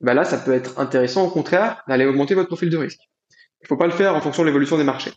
bah 0.00 0.14
là, 0.14 0.24
ça 0.24 0.38
peut 0.38 0.54
être 0.54 0.78
intéressant, 0.78 1.26
au 1.26 1.30
contraire, 1.30 1.82
d'aller 1.86 2.06
augmenter 2.06 2.34
votre 2.34 2.48
profil 2.48 2.70
de 2.70 2.78
risque. 2.78 3.10
Il 3.60 3.64
ne 3.64 3.68
faut 3.68 3.76
pas 3.76 3.86
le 3.88 3.92
faire 3.92 4.16
en 4.16 4.22
fonction 4.22 4.42
de 4.42 4.46
l'évolution 4.46 4.78
des 4.78 4.84
marchés. 4.84 5.12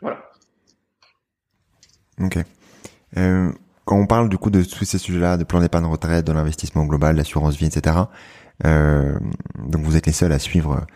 Voilà. 0.00 0.27
Ok. 2.20 2.38
Euh, 3.16 3.52
quand 3.84 3.96
on 3.96 4.06
parle 4.06 4.28
du 4.28 4.36
coup 4.36 4.50
de 4.50 4.62
tous 4.62 4.84
ces 4.84 4.98
sujets-là, 4.98 5.36
de 5.36 5.44
plan 5.44 5.60
d'épargne 5.60 5.86
retraite, 5.86 6.26
de 6.26 6.32
l'investissement 6.32 6.84
global, 6.84 7.16
l'assurance 7.16 7.56
vie, 7.56 7.66
etc. 7.66 7.96
Euh, 8.66 9.18
donc 9.58 9.82
vous 9.82 9.96
êtes 9.96 10.06
les 10.06 10.12
seuls 10.12 10.32
à 10.32 10.38
suivre 10.38 10.86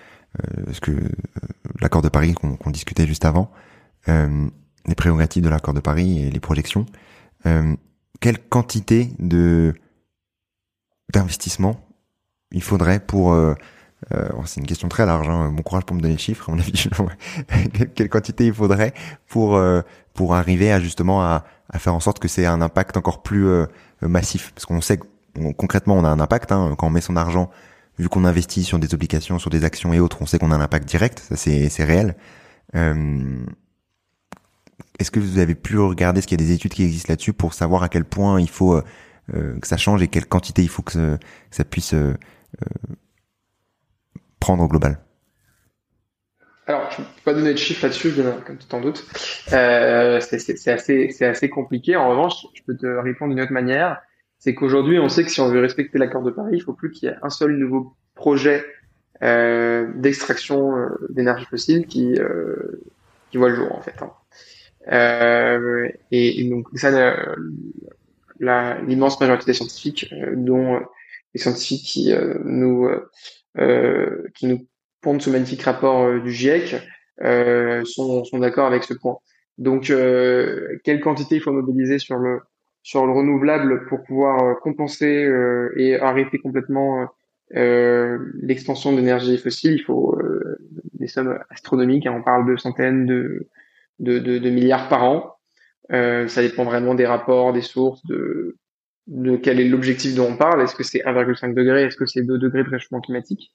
euh, 0.40 0.72
ce 0.72 0.80
que 0.80 0.90
euh, 0.90 1.08
l'accord 1.80 2.02
de 2.02 2.08
Paris 2.08 2.34
qu'on 2.34 2.70
discutait 2.70 3.06
juste 3.06 3.24
avant, 3.24 3.50
euh, 4.08 4.48
les 4.86 4.94
prérogatives 4.94 5.42
de 5.42 5.48
l'accord 5.48 5.74
de 5.74 5.80
Paris 5.80 6.22
et 6.22 6.30
les 6.30 6.40
projections. 6.40 6.86
Quelle 8.20 8.38
quantité 8.38 9.12
de 9.18 9.74
d'investissement 11.12 11.80
il 12.52 12.62
faudrait 12.62 13.00
pour 13.00 13.32
euh, 13.32 13.54
euh, 14.12 14.28
c'est 14.46 14.60
une 14.60 14.66
question 14.66 14.88
très 14.88 15.06
large. 15.06 15.28
Hein. 15.28 15.50
Bon 15.52 15.62
courage 15.62 15.84
pour 15.84 15.96
me 15.96 16.00
donner 16.00 16.14
le 16.14 16.20
chiffre. 16.20 16.48
À 16.48 16.52
mon 16.52 16.58
avis, 16.58 16.72
quelle 17.94 18.08
quantité 18.08 18.46
il 18.46 18.54
faudrait 18.54 18.92
pour 19.28 19.56
euh, 19.56 19.82
pour 20.14 20.34
arriver 20.34 20.72
à 20.72 20.80
justement 20.80 21.22
à, 21.22 21.44
à 21.70 21.78
faire 21.78 21.94
en 21.94 22.00
sorte 22.00 22.18
que 22.18 22.28
c'est 22.28 22.46
un 22.46 22.60
impact 22.60 22.96
encore 22.96 23.22
plus 23.22 23.46
euh, 23.46 23.66
massif, 24.02 24.52
parce 24.54 24.66
qu'on 24.66 24.80
sait 24.80 24.98
que 24.98 25.04
concrètement 25.56 25.94
on 25.96 26.04
a 26.04 26.08
un 26.08 26.20
impact 26.20 26.52
hein, 26.52 26.74
quand 26.78 26.86
on 26.88 26.90
met 26.90 27.00
son 27.00 27.16
argent, 27.16 27.50
vu 27.98 28.08
qu'on 28.08 28.24
investit 28.24 28.64
sur 28.64 28.78
des 28.78 28.94
obligations, 28.94 29.38
sur 29.38 29.50
des 29.50 29.64
actions 29.64 29.92
et 29.92 30.00
autres, 30.00 30.18
on 30.20 30.26
sait 30.26 30.38
qu'on 30.38 30.50
a 30.50 30.56
un 30.56 30.60
impact 30.60 30.88
direct. 30.88 31.20
Ça 31.20 31.36
c'est 31.36 31.68
c'est 31.68 31.84
réel. 31.84 32.16
Est-ce 34.98 35.10
que 35.10 35.20
vous 35.20 35.38
avez 35.38 35.54
pu 35.54 35.78
regarder 35.78 36.20
ce 36.20 36.26
qu'il 36.26 36.40
y 36.40 36.42
a 36.42 36.46
des 36.46 36.52
études 36.52 36.72
qui 36.72 36.84
existent 36.84 37.12
là-dessus 37.12 37.32
pour 37.32 37.54
savoir 37.54 37.82
à 37.82 37.88
quel 37.88 38.04
point 38.04 38.40
il 38.40 38.48
faut 38.48 38.80
que 39.30 39.66
ça 39.66 39.76
change 39.76 40.02
et 40.02 40.08
quelle 40.08 40.26
quantité 40.26 40.62
il 40.62 40.68
faut 40.68 40.82
que, 40.82 41.18
ça 41.50 41.64
puisse 41.64 41.94
prendre 44.40 44.62
au 44.62 44.68
global? 44.68 44.98
Je 46.96 47.02
ne 47.02 47.06
peux 47.06 47.22
pas 47.24 47.34
donner 47.34 47.52
de 47.52 47.58
chiffres 47.58 47.84
là-dessus, 47.84 48.12
comme 48.46 48.58
tu 48.58 48.66
t'en 48.66 48.80
doutes. 48.80 49.04
Euh, 49.52 50.20
c'est 50.20 50.68
assez, 50.68 51.48
compliqué. 51.48 51.96
En 51.96 52.10
revanche, 52.10 52.46
je 52.54 52.62
peux 52.62 52.76
te 52.76 52.86
répondre 52.86 53.34
d'une 53.34 53.42
autre 53.42 53.52
manière. 53.52 54.00
C'est 54.38 54.54
qu'aujourd'hui, 54.54 54.98
on 54.98 55.08
sait 55.08 55.24
que 55.24 55.30
si 55.30 55.40
on 55.40 55.48
veut 55.48 55.60
respecter 55.60 55.98
l'accord 55.98 56.22
de 56.22 56.30
Paris, 56.30 56.54
il 56.54 56.62
faut 56.62 56.72
plus 56.72 56.90
qu'il 56.90 57.08
y 57.08 57.12
ait 57.12 57.16
un 57.22 57.30
seul 57.30 57.56
nouveau 57.56 57.94
projet 58.14 58.64
euh, 59.22 59.86
d'extraction 59.94 60.76
euh, 60.76 60.88
d'énergie 61.10 61.44
fossile 61.44 61.86
qui, 61.86 62.14
euh, 62.16 62.82
qui 63.30 63.36
voit 63.36 63.50
le 63.50 63.54
jour, 63.54 63.72
en 63.72 63.80
fait. 63.80 63.94
Hein. 64.02 64.10
Et, 66.10 66.48
donc, 66.50 66.66
ça, 66.74 66.90
l'immense 68.40 69.20
majorité 69.20 69.46
des 69.46 69.54
scientifiques, 69.54 70.12
dont 70.34 70.80
les 71.34 71.40
scientifiques 71.40 71.84
qui 71.84 72.12
nous 72.44 72.90
qui 74.34 74.46
nous 74.46 74.66
pondent 75.02 75.20
ce 75.20 75.30
magnifique 75.30 75.62
rapport 75.62 76.04
euh, 76.04 76.20
du 76.20 76.32
GIEC 76.32 76.76
euh, 77.22 77.84
sont, 77.84 78.24
sont 78.24 78.38
d'accord 78.38 78.66
avec 78.66 78.84
ce 78.84 78.94
point. 78.94 79.16
Donc, 79.58 79.92
quelle 80.84 81.00
quantité 81.00 81.36
il 81.36 81.42
faut 81.42 81.52
mobiliser 81.52 81.98
sur 81.98 82.16
le 82.16 82.40
sur 82.82 83.06
le 83.06 83.12
renouvelable 83.12 83.86
pour 83.86 84.02
pouvoir 84.02 84.58
compenser 84.60 85.30
et 85.76 86.00
arrêter 86.00 86.38
complètement 86.38 87.06
l'expansion 87.50 88.92
d'énergie 88.96 89.36
fossile, 89.36 89.74
il 89.74 89.82
faut 89.82 90.18
des 90.94 91.06
sommes 91.06 91.38
astronomiques. 91.50 92.06
Hein. 92.06 92.14
on 92.18 92.22
parle 92.22 92.50
de 92.50 92.56
centaines 92.56 93.04
de, 93.04 93.46
de, 93.98 94.18
de, 94.18 94.38
de 94.38 94.50
milliards 94.50 94.88
par 94.88 95.04
an. 95.04 95.36
Euh, 95.92 96.28
ça 96.28 96.42
dépend 96.42 96.64
vraiment 96.64 96.94
des 96.94 97.06
rapports, 97.06 97.52
des 97.52 97.60
sources, 97.60 98.04
de, 98.06 98.56
de 99.08 99.36
quel 99.36 99.60
est 99.60 99.68
l'objectif 99.68 100.14
dont 100.14 100.28
on 100.30 100.36
parle. 100.36 100.62
Est-ce 100.62 100.74
que 100.74 100.84
c'est 100.84 101.00
1,5 101.00 101.54
degré 101.54 101.84
Est-ce 101.84 101.96
que 101.96 102.06
c'est 102.06 102.22
2 102.22 102.38
degrés 102.38 102.62
de 102.62 102.70
réchauffement 102.70 103.00
climatique? 103.00 103.52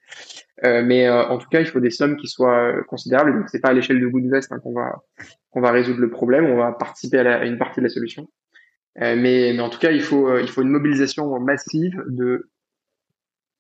Euh, 0.64 0.84
Mais 0.84 1.08
euh, 1.08 1.26
en 1.28 1.38
tout 1.38 1.48
cas, 1.50 1.62
il 1.62 1.68
faut 1.68 1.80
des 1.80 1.90
sommes 1.90 2.18
qui 2.18 2.28
soient 2.28 2.74
euh, 2.74 2.84
considérables. 2.84 3.34
Donc, 3.34 3.50
c'est 3.50 3.60
pas 3.60 3.70
à 3.70 3.74
l'échelle 3.74 4.02
de 4.02 4.08
Goodvest 4.08 4.52
hein, 4.52 4.60
qu'on 4.60 4.74
va 4.74 5.04
qu'on 5.52 5.62
va 5.62 5.72
résoudre 5.72 6.00
le 6.00 6.10
problème. 6.10 6.46
On 6.46 6.58
va 6.58 6.74
participer 6.74 7.20
à, 7.20 7.46
une 7.46 7.58
partie 7.58 7.80
de 7.80 7.86
la 7.86 7.90
solution. 7.90 8.28
Mais, 9.00 9.16
mais 9.54 9.60
en 9.60 9.70
tout 9.70 9.78
cas, 9.78 9.92
il 9.92 10.02
faut 10.02 10.40
il 10.40 10.48
faut 10.50 10.64
une 10.64 10.70
mobilisation 10.70 11.40
massive 11.40 12.04
de 12.08 12.50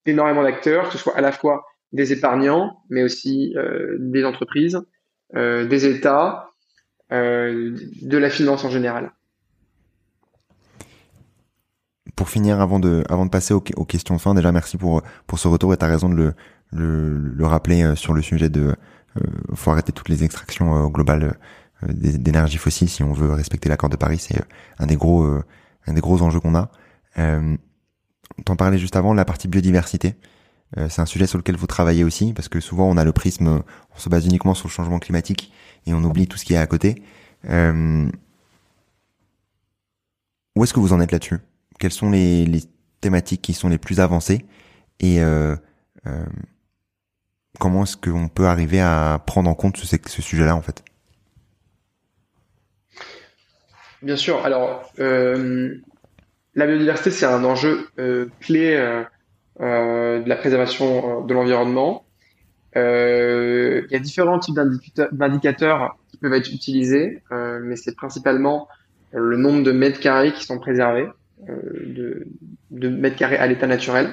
énormément 0.07 0.41
d'acteurs, 0.41 0.87
que 0.87 0.93
ce 0.93 0.97
soit 0.97 1.15
à 1.15 1.21
la 1.21 1.31
fois 1.31 1.63
des 1.91 2.11
épargnants, 2.11 2.79
mais 2.89 3.03
aussi 3.03 3.53
des 3.99 4.25
entreprises, 4.25 4.81
des 5.35 5.85
États, 5.85 6.53
de 7.11 8.17
la 8.17 8.29
finance 8.31 8.65
en 8.65 8.71
général 8.71 9.11
pour 12.17 12.29
finir, 12.29 12.59
avant 12.59 12.79
de, 12.79 13.03
avant 13.09 13.25
de 13.25 13.29
passer 13.29 13.53
aux, 13.53 13.61
questions 13.61 14.17
fin, 14.17 14.33
déjà 14.33 14.51
merci 14.51 14.75
pour, 14.75 15.03
pour 15.27 15.39
ce 15.39 15.47
retour 15.47 15.73
et 15.73 15.77
t'as 15.77 15.87
raison 15.87 16.09
de 16.09 16.15
le, 16.15 16.33
le, 16.73 17.15
le, 17.15 17.45
rappeler 17.45 17.83
euh, 17.83 17.95
sur 17.95 18.13
le 18.13 18.23
sujet 18.23 18.49
de, 18.49 18.75
euh, 19.17 19.21
faut 19.53 19.71
arrêter 19.71 19.91
toutes 19.91 20.09
les 20.09 20.23
extractions 20.23 20.85
euh, 20.85 20.87
globales 20.89 21.37
euh, 21.83 21.87
d'énergie 21.93 22.57
fossile 22.57 22.89
si 22.89 23.03
on 23.03 23.13
veut 23.13 23.31
respecter 23.31 23.69
l'accord 23.69 23.89
de 23.89 23.95
Paris. 23.95 24.17
C'est 24.17 24.41
un 24.79 24.87
des 24.87 24.95
gros, 24.95 25.23
un 25.85 25.93
des 25.93 26.01
gros 26.01 26.21
enjeux 26.23 26.39
qu'on 26.39 26.55
a. 26.55 26.71
Euh, 27.19 27.55
T'en 28.45 28.55
parlais 28.55 28.77
juste 28.77 28.95
avant, 28.95 29.13
la 29.13 29.25
partie 29.25 29.47
biodiversité. 29.47 30.15
c'est 30.89 30.99
un 31.01 31.05
sujet 31.05 31.27
sur 31.27 31.37
lequel 31.37 31.55
vous 31.55 31.65
travaillez 31.65 32.03
aussi 32.03 32.33
parce 32.33 32.49
que 32.49 32.59
souvent 32.59 32.87
on 32.87 32.97
a 32.97 33.03
le 33.05 33.13
prisme, 33.13 33.63
on 33.95 33.97
se 33.97 34.09
base 34.09 34.25
uniquement 34.25 34.53
sur 34.53 34.67
le 34.67 34.71
changement 34.73 34.99
climatique 34.99 35.51
et 35.87 35.93
on 35.93 36.03
oublie 36.03 36.27
tout 36.27 36.37
ce 36.37 36.45
qui 36.45 36.53
est 36.53 36.57
à 36.57 36.67
côté. 36.67 37.01
où 37.45 37.49
est-ce 40.63 40.73
que 40.73 40.79
vous 40.79 40.93
en 40.93 40.99
êtes 40.99 41.11
là-dessus? 41.11 41.39
Quelles 41.77 41.91
sont 41.91 42.09
les, 42.09 42.45
thématiques 43.01 43.41
qui 43.41 43.53
sont 43.53 43.69
les 43.69 43.77
plus 43.77 43.99
avancées 43.99 44.45
et 44.99 45.21
euh, 45.21 45.55
euh, 46.07 46.25
comment 47.59 47.83
est-ce 47.83 47.95
qu'on 47.95 48.27
peut 48.27 48.47
arriver 48.47 48.81
à 48.81 49.21
prendre 49.25 49.49
en 49.49 49.53
compte 49.53 49.77
ce, 49.77 50.21
sujet-là 50.21 50.55
en 50.55 50.61
fait? 50.61 50.83
Bien 54.01 54.15
sûr. 54.15 54.43
Alors, 54.45 54.91
euh, 54.99 55.75
la 56.55 56.65
biodiversité, 56.65 57.11
c'est 57.11 57.25
un 57.25 57.43
enjeu 57.43 57.87
clé 58.39 58.75
de 59.59 60.29
la 60.29 60.35
préservation 60.35 61.23
de 61.23 61.33
l'environnement. 61.33 62.05
il 62.75 63.87
y 63.91 63.95
a 63.95 63.99
différents 63.99 64.39
types 64.39 64.55
d'indicateurs 65.11 65.97
qui 66.09 66.17
peuvent 66.17 66.33
être 66.33 66.51
utilisés, 66.51 67.21
mais 67.31 67.75
c'est 67.75 67.95
principalement 67.95 68.67
le 69.13 69.37
nombre 69.37 69.63
de 69.63 69.71
mètres 69.71 69.99
carrés 69.99 70.33
qui 70.33 70.43
sont 70.43 70.59
préservés. 70.59 71.07
Euh, 71.47 71.53
de, 71.85 72.27
de 72.71 72.89
mètres 72.89 73.15
carrés 73.15 73.37
à 73.37 73.45
l'état 73.45 73.67
naturel. 73.67 74.07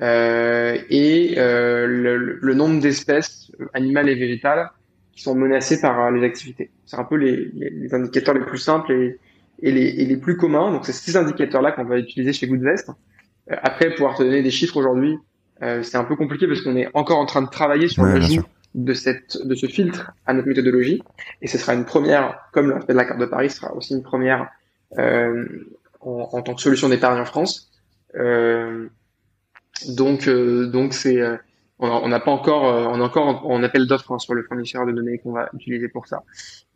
Euh, 0.00 0.78
et 0.88 1.34
euh, 1.38 1.86
le, 1.86 2.16
le, 2.16 2.54
nombre 2.54 2.80
d'espèces 2.80 3.50
animales 3.74 4.08
et 4.08 4.14
végétales 4.14 4.70
qui 5.12 5.22
sont 5.22 5.34
menacées 5.34 5.80
par 5.80 6.10
les 6.12 6.24
activités. 6.24 6.70
C'est 6.86 6.96
un 6.96 7.04
peu 7.04 7.16
les, 7.16 7.50
les, 7.52 7.70
les, 7.70 7.94
indicateurs 7.94 8.34
les 8.34 8.44
plus 8.44 8.58
simples 8.58 8.92
et, 8.92 9.18
et, 9.60 9.72
les, 9.72 9.88
et 9.88 10.06
les 10.06 10.16
plus 10.16 10.36
communs. 10.36 10.70
Donc 10.70 10.86
c'est 10.86 10.92
ces 10.92 11.16
indicateurs-là 11.16 11.72
qu'on 11.72 11.84
va 11.84 11.98
utiliser 11.98 12.32
chez 12.32 12.46
Goodvest. 12.46 12.90
après, 13.48 13.90
pouvoir 13.90 14.16
te 14.16 14.22
donner 14.22 14.42
des 14.42 14.52
chiffres 14.52 14.76
aujourd'hui, 14.76 15.18
euh, 15.62 15.82
c'est 15.82 15.96
un 15.96 16.04
peu 16.04 16.16
compliqué 16.16 16.46
parce 16.46 16.62
qu'on 16.62 16.76
est 16.76 16.88
encore 16.94 17.18
en 17.18 17.26
train 17.26 17.42
de 17.42 17.50
travailler 17.50 17.88
sur 17.88 18.04
le 18.04 18.14
l'ajout 18.14 18.44
de 18.74 18.94
cette 18.94 19.36
de 19.44 19.54
ce 19.56 19.66
filtre 19.66 20.12
à 20.26 20.32
notre 20.32 20.46
méthodologie. 20.46 21.02
Et 21.42 21.48
ce 21.48 21.58
sera 21.58 21.74
une 21.74 21.84
première, 21.84 22.38
comme 22.52 22.68
le 22.70 22.78
de 22.78 22.92
la 22.92 23.04
carte 23.04 23.20
de 23.20 23.26
Paris, 23.26 23.50
ce 23.50 23.56
sera 23.56 23.74
aussi 23.74 23.94
une 23.94 24.02
première 24.02 24.48
euh, 24.98 25.44
en, 26.00 26.28
en 26.32 26.42
tant 26.42 26.54
que 26.54 26.60
solution 26.60 26.88
d'épargne 26.88 27.20
en 27.20 27.24
France. 27.24 27.70
Euh, 28.16 28.88
donc, 29.88 30.28
euh, 30.28 30.66
donc 30.66 30.92
c'est, 30.92 31.20
euh, 31.20 31.36
on 31.78 32.08
n'a 32.08 32.20
pas 32.20 32.30
encore, 32.30 32.64
on 32.64 32.98
est 32.98 33.02
encore 33.02 33.46
en, 33.46 33.62
appel 33.62 33.86
d'offres 33.86 34.12
hein, 34.12 34.18
sur 34.18 34.34
le 34.34 34.42
fournisseur 34.42 34.84
de 34.84 34.92
données 34.92 35.18
qu'on 35.18 35.32
va 35.32 35.48
utiliser 35.54 35.88
pour 35.88 36.06
ça. 36.06 36.22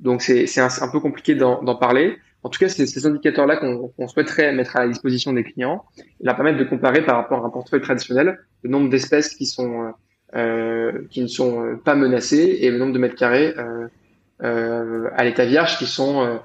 Donc, 0.01 0.23
c'est, 0.23 0.59
un, 0.59 0.69
un, 0.81 0.89
peu 0.89 1.01
compliqué 1.01 1.35
d'en 1.35 1.75
parler. 1.77 2.17
En 2.43 2.49
tout 2.49 2.59
cas, 2.59 2.69
c'est 2.69 2.87
ces 2.87 3.07
indicateurs-là 3.07 3.57
qu'on 3.57 4.09
souhaiterait 4.09 4.53
mettre 4.53 4.77
à 4.77 4.81
la 4.81 4.89
disposition 4.89 5.33
des 5.35 5.45
clients, 5.45 5.85
et 5.99 6.25
leur 6.25 6.37
permettre 6.37 6.59
de 6.59 6.65
comparer 6.65 7.05
par 7.05 7.17
rapport 7.17 7.45
à 7.45 7.47
un 7.47 7.51
portefeuille 7.51 7.83
traditionnel 7.83 8.39
le 8.63 8.71
nombre 8.71 8.89
d'espèces 8.89 9.35
qui 9.35 9.45
sont 9.45 9.93
euh, 10.37 11.07
qui 11.11 11.23
ne 11.23 11.29
sont 11.29 11.79
pas 11.85 11.95
menacées 11.95 12.59
et 12.61 12.71
le 12.73 12.77
nombre 12.77 12.93
de 12.93 12.99
mètres 12.99 13.15
carrés 13.15 13.55
euh, 13.57 13.87
euh, 14.43 15.09
à 15.15 15.23
l'état 15.23 15.45
vierge 15.45 15.79
qui 15.79 15.87
sont 15.87 16.41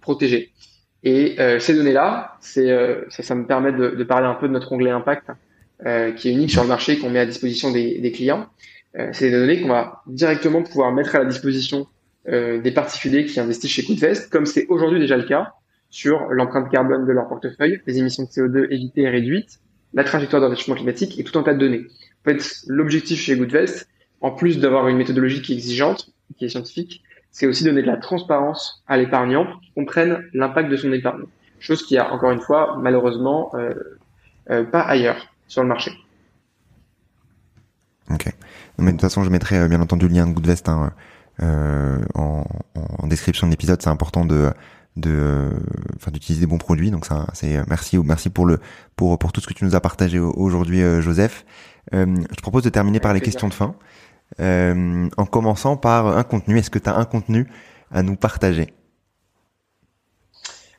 protégés. 0.00 0.52
Et 1.04 1.36
euh, 1.40 1.58
ces 1.58 1.74
données-là, 1.74 2.36
c'est 2.40 2.70
euh, 2.70 3.04
ça, 3.08 3.22
ça, 3.22 3.34
me 3.34 3.46
permet 3.46 3.72
de, 3.72 3.90
de, 3.90 4.04
parler 4.04 4.26
un 4.26 4.34
peu 4.34 4.46
de 4.46 4.52
notre 4.52 4.72
onglet 4.72 4.90
impact, 4.90 5.28
euh, 5.84 6.12
qui 6.12 6.28
est 6.28 6.32
unique 6.32 6.50
sur 6.50 6.62
le 6.62 6.68
marché 6.68 6.98
qu'on 6.98 7.10
met 7.10 7.18
à 7.18 7.26
disposition 7.26 7.72
des, 7.72 7.98
des 7.98 8.12
clients. 8.12 8.46
c'est 9.12 9.30
des 9.30 9.36
données 9.36 9.60
qu'on 9.60 9.68
va 9.68 10.02
directement 10.06 10.62
pouvoir 10.62 10.92
mettre 10.92 11.16
à 11.16 11.18
la 11.18 11.24
disposition 11.24 11.86
des 12.26 12.70
particuliers 12.72 13.24
qui 13.24 13.40
investissent 13.40 13.72
chez 13.72 13.82
Goodvest, 13.82 14.30
comme 14.30 14.46
c'est 14.46 14.66
aujourd'hui 14.68 15.00
déjà 15.00 15.16
le 15.16 15.24
cas 15.24 15.54
sur 15.90 16.28
l'empreinte 16.30 16.70
carbone 16.70 17.04
de 17.04 17.12
leur 17.12 17.26
portefeuille, 17.26 17.80
les 17.86 17.98
émissions 17.98 18.22
de 18.22 18.28
CO2 18.28 18.66
évitées 18.70 19.02
et 19.02 19.08
réduites, 19.08 19.58
la 19.92 20.04
trajectoire 20.04 20.40
d'un 20.40 20.48
réchauffement 20.48 20.76
climatique 20.76 21.18
et 21.18 21.24
tout 21.24 21.36
un 21.36 21.42
tas 21.42 21.52
de 21.52 21.58
données. 21.58 21.84
En 22.24 22.30
fait, 22.30 22.38
l'objectif 22.68 23.18
chez 23.18 23.36
Goodvest, 23.36 23.88
en 24.20 24.30
plus 24.30 24.60
d'avoir 24.60 24.86
une 24.86 24.98
méthodologie 24.98 25.42
qui 25.42 25.52
est 25.52 25.56
exigeante, 25.56 26.12
qui 26.38 26.44
est 26.44 26.48
scientifique, 26.48 27.02
c'est 27.32 27.46
aussi 27.46 27.64
donner 27.64 27.82
de 27.82 27.86
la 27.86 27.96
transparence 27.96 28.84
à 28.86 28.98
l'épargnant 28.98 29.46
pour 29.46 29.60
qu'il 29.60 29.72
comprenne 29.72 30.22
l'impact 30.34 30.70
de 30.70 30.76
son 30.76 30.92
épargne. 30.92 31.24
Chose 31.58 31.84
qui 31.84 31.96
a, 31.96 32.12
encore 32.12 32.30
une 32.30 32.40
fois, 32.40 32.76
malheureusement, 32.78 33.50
euh, 33.54 33.74
euh, 34.50 34.64
pas 34.64 34.82
ailleurs 34.82 35.16
sur 35.48 35.62
le 35.62 35.68
marché. 35.68 35.92
Ok. 38.10 38.26
Mais 38.78 38.86
de 38.86 38.90
toute 38.92 39.00
façon, 39.00 39.24
je 39.24 39.30
mettrai 39.30 39.58
euh, 39.58 39.68
bien 39.68 39.80
entendu 39.80 40.08
le 40.08 40.14
lien 40.14 40.26
de 40.26 40.32
Goodvest 40.32 40.68
hein, 40.68 40.92
en, 41.40 42.44
en, 42.74 43.06
description 43.06 43.46
de 43.46 43.52
l'épisode. 43.52 43.80
C'est 43.80 43.90
important 43.90 44.24
de 44.24 44.50
de 44.94 45.48
enfin 45.96 46.10
d'utiliser 46.10 46.42
des 46.42 46.46
bons 46.46 46.58
produits 46.58 46.90
donc 46.90 47.06
ça 47.06 47.26
c'est 47.32 47.66
merci 47.66 47.96
merci 47.96 48.28
pour 48.28 48.44
le 48.44 48.60
pour 48.94 49.18
pour 49.18 49.32
tout 49.32 49.40
ce 49.40 49.46
que 49.46 49.54
tu 49.54 49.64
nous 49.64 49.74
as 49.74 49.80
partagé 49.80 50.18
aujourd'hui 50.18 50.82
Joseph 51.00 51.46
je 51.92 52.04
te 52.04 52.42
propose 52.42 52.62
de 52.62 52.68
terminer 52.68 53.00
par 53.00 53.14
les 53.14 53.22
questions 53.22 53.48
de 53.48 53.54
fin 53.54 53.74
euh, 54.40 55.08
en 55.16 55.26
commençant 55.26 55.76
par 55.76 56.06
un 56.16 56.22
contenu. 56.22 56.58
Est-ce 56.58 56.70
que 56.70 56.78
tu 56.78 56.88
as 56.88 56.96
un 56.96 57.04
contenu 57.04 57.46
à 57.90 58.02
nous 58.02 58.16
partager? 58.16 58.68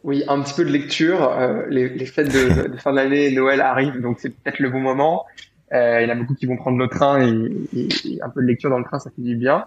Oui, 0.03 0.23
un 0.27 0.41
petit 0.41 0.53
peu 0.53 0.65
de 0.65 0.71
lecture. 0.71 1.23
Euh, 1.23 1.63
les, 1.69 2.05
fêtes 2.05 2.31
de, 2.71 2.77
fin 2.77 2.93
d'année, 2.93 3.31
Noël 3.31 3.61
arrivent, 3.61 4.01
donc 4.01 4.17
c'est 4.19 4.29
peut-être 4.29 4.59
le 4.59 4.69
bon 4.69 4.79
moment. 4.79 5.25
Euh, 5.71 6.01
il 6.01 6.07
y 6.07 6.11
en 6.11 6.15
a 6.15 6.15
beaucoup 6.15 6.35
qui 6.35 6.45
vont 6.45 6.57
prendre 6.57 6.77
le 6.77 6.87
train 6.87 7.21
et, 7.21 8.19
un 8.21 8.29
peu 8.29 8.41
de 8.41 8.47
lecture 8.47 8.69
dans 8.69 8.77
le 8.77 8.83
train, 8.83 8.99
ça 8.99 9.09
fait 9.09 9.21
du 9.21 9.35
bien. 9.35 9.65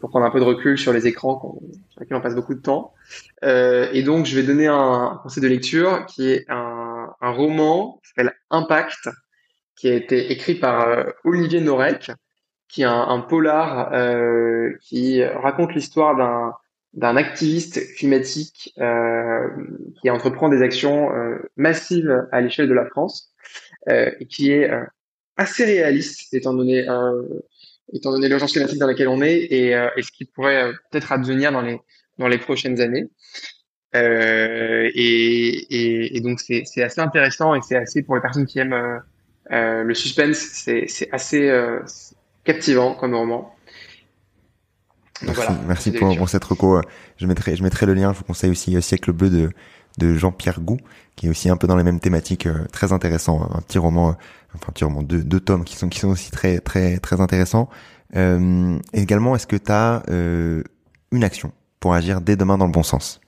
pour 0.00 0.10
prendre 0.10 0.26
un 0.26 0.30
peu 0.30 0.40
de 0.40 0.44
recul 0.44 0.78
sur 0.78 0.92
les 0.92 1.06
écrans 1.06 1.58
sur 1.90 2.00
lesquels 2.00 2.16
on 2.16 2.20
passe 2.20 2.34
beaucoup 2.34 2.54
de 2.54 2.60
temps. 2.60 2.92
et 3.42 4.02
donc, 4.02 4.26
je 4.26 4.36
vais 4.38 4.46
donner 4.46 4.66
un, 4.68 5.20
conseil 5.22 5.42
de 5.42 5.48
lecture 5.48 6.06
qui 6.06 6.30
est 6.30 6.46
un, 6.48 7.10
un 7.20 7.30
roman 7.30 8.00
qui 8.02 8.10
s'appelle 8.10 8.32
Impact 8.50 9.08
qui 9.78 9.88
a 9.88 9.94
été 9.94 10.32
écrit 10.32 10.56
par 10.56 10.88
euh, 10.88 11.04
Olivier 11.24 11.60
Norek, 11.60 12.10
qui 12.68 12.82
est 12.82 12.86
un, 12.86 13.20
polar 13.20 13.92
euh, 13.94 14.72
qui 14.82 15.24
raconte 15.24 15.74
l'histoire 15.74 16.16
d'un 16.16 16.54
d'un 16.94 17.16
activiste 17.16 17.94
climatique 17.96 18.74
euh, 18.78 19.46
qui 20.00 20.10
entreprend 20.10 20.48
des 20.48 20.62
actions 20.62 21.10
massives 21.56 22.26
à 22.32 22.40
l'échelle 22.40 22.66
de 22.66 22.74
la 22.74 22.86
France 22.86 23.30
et 23.86 24.26
qui 24.26 24.50
est 24.50 24.70
assez 25.36 25.64
réaliste 25.66 26.32
étant 26.32 26.54
donné 26.54 26.86
étant 27.92 28.10
donné 28.10 28.28
l'urgence 28.28 28.52
climatique 28.52 28.78
dans 28.78 28.86
laquelle 28.86 29.08
on 29.08 29.20
est 29.20 29.36
et, 29.36 29.70
et 29.72 30.02
ce 30.02 30.10
qui 30.10 30.24
pourrait 30.24 30.72
peut-être 30.90 31.12
advenir 31.12 31.52
dans 31.52 31.60
les 31.60 31.78
dans 32.18 32.28
les 32.28 32.38
prochaines 32.38 32.80
années. 32.80 33.06
Euh, 33.94 34.90
et, 34.94 35.74
et, 35.74 36.16
et, 36.16 36.20
donc 36.20 36.40
c'est 36.40 36.82
assez 36.82 37.00
intéressant 37.00 37.54
et 37.54 37.60
c'est 37.62 37.76
assez 37.76 38.02
pour 38.02 38.16
les 38.16 38.20
personnes 38.20 38.46
qui 38.46 38.58
aiment 38.58 39.02
euh, 39.50 39.82
le 39.82 39.94
suspense, 39.94 40.36
c'est 40.36 41.08
assez 41.12 41.48
euh, 41.48 41.80
captivant 42.44 42.94
comme 42.94 43.14
roman. 43.14 43.54
merci, 45.22 45.52
merci 45.66 45.92
pour, 45.92 46.28
cette 46.28 46.44
reco. 46.44 46.80
Je 47.16 47.26
mettrai, 47.26 47.56
je 47.56 47.62
mettrai 47.62 47.86
le 47.86 47.94
lien. 47.94 48.12
Je 48.12 48.18
vous 48.18 48.24
conseille 48.24 48.50
aussi 48.50 48.76
euh, 48.76 48.80
Siècle 48.80 49.12
bleu 49.12 49.30
de, 49.30 49.50
de 49.98 50.14
Jean-Pierre 50.14 50.60
Gou, 50.60 50.78
qui 51.16 51.26
est 51.26 51.30
aussi 51.30 51.48
un 51.48 51.56
peu 51.56 51.66
dans 51.66 51.76
les 51.76 51.84
mêmes 51.84 52.00
thématiques, 52.00 52.48
très 52.72 52.92
intéressant. 52.92 53.48
Un 53.54 53.60
petit 53.60 53.78
roman, 53.78 54.16
enfin 54.54 54.66
un 54.68 54.72
petit 54.72 54.84
roman, 54.84 55.02
deux, 55.02 55.22
deux 55.22 55.40
tomes 55.40 55.64
qui 55.64 55.76
sont 55.76 55.88
qui 55.88 55.98
sont 55.98 56.08
aussi 56.08 56.30
très 56.30 56.60
très 56.60 56.98
très 56.98 57.20
intéressants. 57.20 57.68
Euh, 58.16 58.78
également, 58.92 59.34
est-ce 59.34 59.46
que 59.46 59.56
tu 59.56 59.72
as 59.72 60.02
une 60.08 61.24
action 61.24 61.52
pour 61.80 61.94
agir 61.94 62.20
dès 62.20 62.36
demain 62.36 62.58
dans 62.58 62.66
le 62.66 62.72
bon 62.72 62.82
sens? 62.82 63.20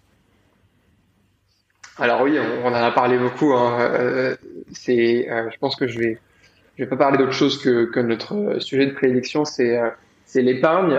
Alors 2.01 2.23
oui, 2.23 2.39
on, 2.65 2.69
en 2.69 2.75
a 2.75 2.91
parlé 2.93 3.19
beaucoup. 3.19 3.53
Hein. 3.53 3.79
Euh, 3.81 4.37
c'est, 4.73 5.31
euh, 5.31 5.51
je 5.53 5.59
pense 5.59 5.77
que 5.77 5.87
je 5.87 5.99
vais, 5.99 6.19
je 6.77 6.85
vais 6.85 6.89
pas 6.89 6.97
parler 6.97 7.19
d'autre 7.19 7.33
chose 7.33 7.63
que, 7.63 7.85
que 7.85 8.01
notre 8.01 8.59
sujet 8.61 8.87
de 8.87 8.93
prédilection, 8.93 9.45
c'est, 9.45 9.79
euh, 9.79 9.91
c'est 10.25 10.41
l'épargne. 10.41 10.99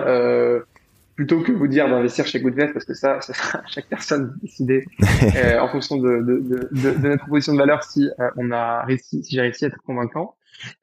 plutôt 1.15 1.41
que 1.41 1.51
vous 1.51 1.67
dire 1.67 1.89
d'investir 1.89 2.25
chez 2.27 2.39
Goodvest, 2.39 2.73
parce 2.73 2.85
que 2.85 2.93
ça, 2.93 3.19
ça 3.21 3.33
sera 3.33 3.61
chaque 3.67 3.87
personne 3.87 4.35
décider 4.43 4.85
en 5.59 5.67
fonction 5.69 5.97
de, 5.97 6.21
de, 6.21 6.69
de, 6.71 6.91
de, 6.91 7.07
notre 7.07 7.23
proposition 7.23 7.53
de 7.53 7.57
valeur 7.57 7.83
si 7.83 8.09
on 8.37 8.51
a 8.51 8.83
réussi, 8.85 9.23
si 9.23 9.35
j'ai 9.35 9.41
réussi 9.41 9.65
à 9.65 9.69
être 9.69 9.81
convaincant. 9.85 10.35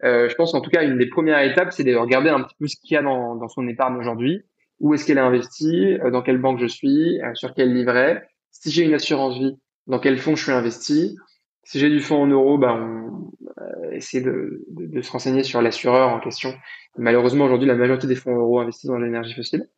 je 0.03 0.35
pense 0.35 0.53
en 0.55 0.61
tout 0.61 0.71
cas 0.71 0.83
une 0.83 0.99
des 0.99 1.09
premières 1.09 1.41
étapes, 1.41 1.73
c'est 1.73 1.85
de 1.85 1.95
regarder 1.95 2.31
un 2.31 2.43
petit 2.43 2.57
peu 2.59 2.67
ce 2.67 2.77
qu'il 2.77 2.95
y 2.95 2.97
a 2.97 3.03
dans, 3.03 3.37
dans 3.37 3.49
son 3.49 3.69
épargne 3.69 3.97
aujourd'hui. 3.97 4.43
Où 4.81 4.95
est-ce 4.95 5.07
qu'elle 5.07 5.19
est 5.19 5.21
investie? 5.21 5.99
Dans 6.13 6.23
quelle 6.23 6.39
banque 6.39 6.61
je 6.61 6.67
suis? 6.67 7.21
Sur 7.35 7.55
quel 7.55 7.73
livret? 7.73 8.29
Si 8.51 8.71
j'ai 8.71 8.85
une 8.85 8.95
assurance 8.95 9.37
vie, 9.39 9.57
dans 9.89 9.99
quel 9.99 10.19
fonds 10.19 10.37
je 10.37 10.43
suis 10.45 10.53
investi. 10.53 11.17
Si 11.65 11.79
j'ai 11.79 11.91
du 11.91 12.01
fonds 12.01 12.23
en 12.23 12.27
euros, 12.27 12.57
bah, 12.57 12.75
on 12.75 13.31
euh, 13.61 13.91
essaie 13.93 14.21
de, 14.21 14.65
de, 14.71 14.87
de, 14.87 15.03
se 15.03 15.11
renseigner 15.11 15.43
sur 15.43 15.61
l'assureur 15.61 16.09
en 16.11 16.21
question. 16.21 16.55
Malheureusement, 16.97 17.45
aujourd'hui, 17.45 17.69
la 17.69 17.75
majorité 17.75 18.07
des 18.07 18.15
fonds 18.15 18.37
euros 18.37 18.61
investissent 18.61 18.91
dans 18.91 18.99
l'énergie 18.99 19.35
fossile. 19.35 19.69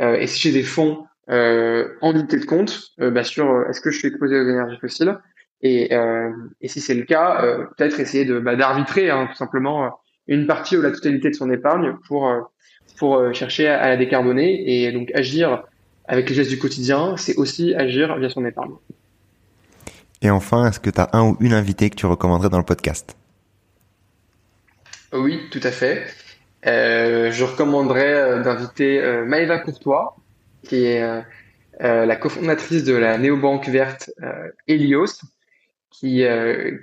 Euh, 0.00 0.14
et 0.14 0.26
si 0.26 0.40
j'ai 0.40 0.52
des 0.52 0.62
fonds 0.64 1.04
euh, 1.30 1.88
en 2.00 2.14
unité 2.14 2.38
de 2.38 2.46
compte, 2.46 2.92
euh, 3.00 3.10
bah, 3.10 3.22
sur 3.22 3.50
euh, 3.50 3.68
est-ce 3.68 3.80
que 3.80 3.90
je 3.90 3.98
suis 3.98 4.08
exposé 4.08 4.38
aux 4.40 4.48
énergies 4.48 4.78
fossiles? 4.78 5.18
Et, 5.60 5.92
et 6.60 6.68
si 6.68 6.80
c'est 6.80 6.94
le 6.94 7.02
cas, 7.02 7.42
peut-être 7.76 7.98
essayer 7.98 8.24
de 8.24 8.38
bah, 8.38 8.54
d'arbitrer 8.54 9.10
hein, 9.10 9.26
tout 9.28 9.36
simplement 9.36 9.98
une 10.28 10.46
partie 10.46 10.76
ou 10.76 10.82
la 10.82 10.92
totalité 10.92 11.30
de 11.30 11.34
son 11.34 11.50
épargne 11.50 11.96
pour 12.06 12.32
pour 12.96 13.34
chercher 13.34 13.66
à, 13.66 13.80
à 13.82 13.88
la 13.88 13.96
décarboner 13.96 14.84
et 14.84 14.92
donc 14.92 15.10
agir 15.16 15.64
avec 16.04 16.28
les 16.28 16.36
gestes 16.36 16.50
du 16.50 16.60
quotidien, 16.60 17.16
c'est 17.16 17.34
aussi 17.38 17.74
agir 17.74 18.16
via 18.18 18.30
son 18.30 18.46
épargne. 18.46 18.74
Et 20.22 20.30
enfin, 20.30 20.68
est-ce 20.68 20.80
que 20.80 20.90
tu 20.90 21.00
as 21.00 21.10
un 21.12 21.22
ou 21.22 21.36
une 21.40 21.52
invité 21.52 21.90
que 21.90 21.96
tu 21.96 22.06
recommanderais 22.06 22.48
dans 22.48 22.58
le 22.58 22.64
podcast? 22.64 23.16
Oui, 25.12 25.40
tout 25.50 25.60
à 25.62 25.70
fait. 25.70 26.06
Euh, 26.66 27.30
je 27.30 27.44
recommanderais 27.44 28.14
euh, 28.14 28.42
d'inviter 28.42 29.00
euh, 29.00 29.24
Maëva 29.24 29.58
Courtois, 29.58 30.16
qui 30.62 30.84
est 30.84 31.02
euh 31.02 31.20
la 31.80 32.16
cofondatrice 32.16 32.82
de 32.82 32.96
la 32.96 33.18
néobanque 33.18 33.68
verte 33.68 34.10
Helios, 34.66 35.20
qui, 35.90 36.24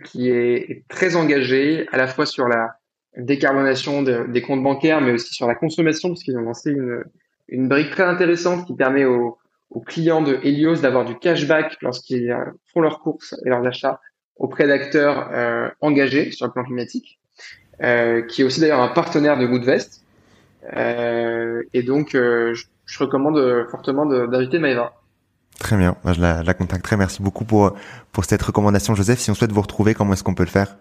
qui 0.05 0.29
est 0.29 0.83
très 0.88 1.17
engagée 1.17 1.86
à 1.91 1.97
la 1.97 2.07
fois 2.07 2.25
sur 2.25 2.47
la 2.47 2.77
décarbonation 3.17 4.03
des 4.03 4.41
comptes 4.41 4.63
bancaires, 4.63 5.01
mais 5.01 5.11
aussi 5.11 5.33
sur 5.33 5.47
la 5.47 5.55
consommation, 5.55 6.07
parce 6.07 6.23
qu'ils 6.23 6.38
ont 6.38 6.43
lancé 6.43 6.71
une, 6.71 7.03
une 7.49 7.67
brique 7.67 7.91
très 7.91 8.03
intéressante 8.03 8.65
qui 8.65 8.73
permet 8.73 9.03
aux, 9.03 9.38
aux 9.70 9.82
clients 9.82 10.22
de 10.22 10.39
Helios 10.43 10.78
d'avoir 10.78 11.05
du 11.05 11.18
cashback 11.18 11.78
lorsqu'ils 11.82 12.36
font 12.74 12.82
leurs 12.82 12.99
courses 12.99 13.36
et 13.45 13.49
leurs 13.49 13.66
achats 13.66 13.99
auprès 14.38 14.68
d'acteurs 14.68 15.30
euh, 15.32 15.70
engagés 15.82 16.32
sur 16.32 16.45
le 16.45 16.51
plan 16.51 16.63
climatique, 16.63 17.20
euh, 17.82 18.22
qui 18.24 18.41
est 18.41 18.43
aussi 18.43 18.59
d'ailleurs 18.59 18.82
un 18.82 18.89
partenaire 18.89 19.38
de 19.38 19.45
Goodvest. 19.45 20.03
Euh, 20.76 21.63
et 21.74 21.84
donc, 21.84 22.09
je, 22.13 22.66
je, 22.86 22.99
recommande 22.99 23.68
fortement 23.70 24.05
d'inviter 24.05 24.59
Maëva. 24.59 24.93
Très 25.59 25.78
bien, 25.78 25.95
je 26.05 26.20
la, 26.20 26.43
la, 26.43 26.53
contacterai. 26.53 26.97
Merci 26.97 27.22
beaucoup 27.22 27.45
pour, 27.45 27.76
pour 28.11 28.26
cette 28.26 28.41
recommandation, 28.41 28.93
Joseph. 28.95 29.20
Si 29.20 29.32
on 29.32 29.36
souhaite 29.36 29.51
vous 29.51 29.61
retrouver, 29.61 29.93
comment 29.93 30.13
est-ce 30.13 30.24
qu'on 30.24 30.34
peut 30.34 30.43
le 30.43 30.49
faire? 30.49 30.76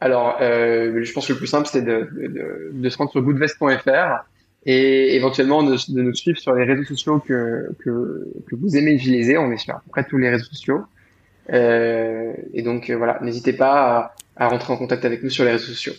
Alors, 0.00 0.36
je 0.40 1.12
pense 1.12 1.26
que 1.26 1.32
le 1.32 1.38
plus 1.38 1.46
simple, 1.46 1.68
c'est 1.70 1.82
de, 1.82 2.08
de, 2.12 2.70
de, 2.72 2.88
se 2.88 2.96
rendre 2.96 3.10
sur 3.10 3.20
goodvest.fr 3.20 4.24
et 4.64 5.16
éventuellement 5.16 5.62
de, 5.62 5.76
nous 5.88 6.14
suivre 6.14 6.38
sur 6.38 6.54
les 6.54 6.64
réseaux 6.64 6.84
sociaux 6.84 7.18
que, 7.18 7.70
que, 7.80 8.26
vous 8.52 8.76
aimez 8.76 8.92
utiliser. 8.92 9.36
On 9.38 9.50
est 9.50 9.56
sur 9.56 9.74
à 9.74 9.80
peu 9.80 9.90
près 9.90 10.04
tous 10.04 10.18
les 10.18 10.30
réseaux 10.30 10.44
sociaux. 10.44 10.82
Euh, 11.52 12.32
et 12.54 12.62
donc 12.62 12.88
euh, 12.88 12.96
voilà, 12.96 13.18
n'hésitez 13.22 13.52
pas 13.52 14.14
à, 14.36 14.44
à, 14.44 14.48
rentrer 14.48 14.72
en 14.72 14.76
contact 14.76 15.04
avec 15.04 15.22
nous 15.24 15.30
sur 15.30 15.44
les 15.44 15.52
réseaux 15.52 15.66
sociaux. 15.66 15.94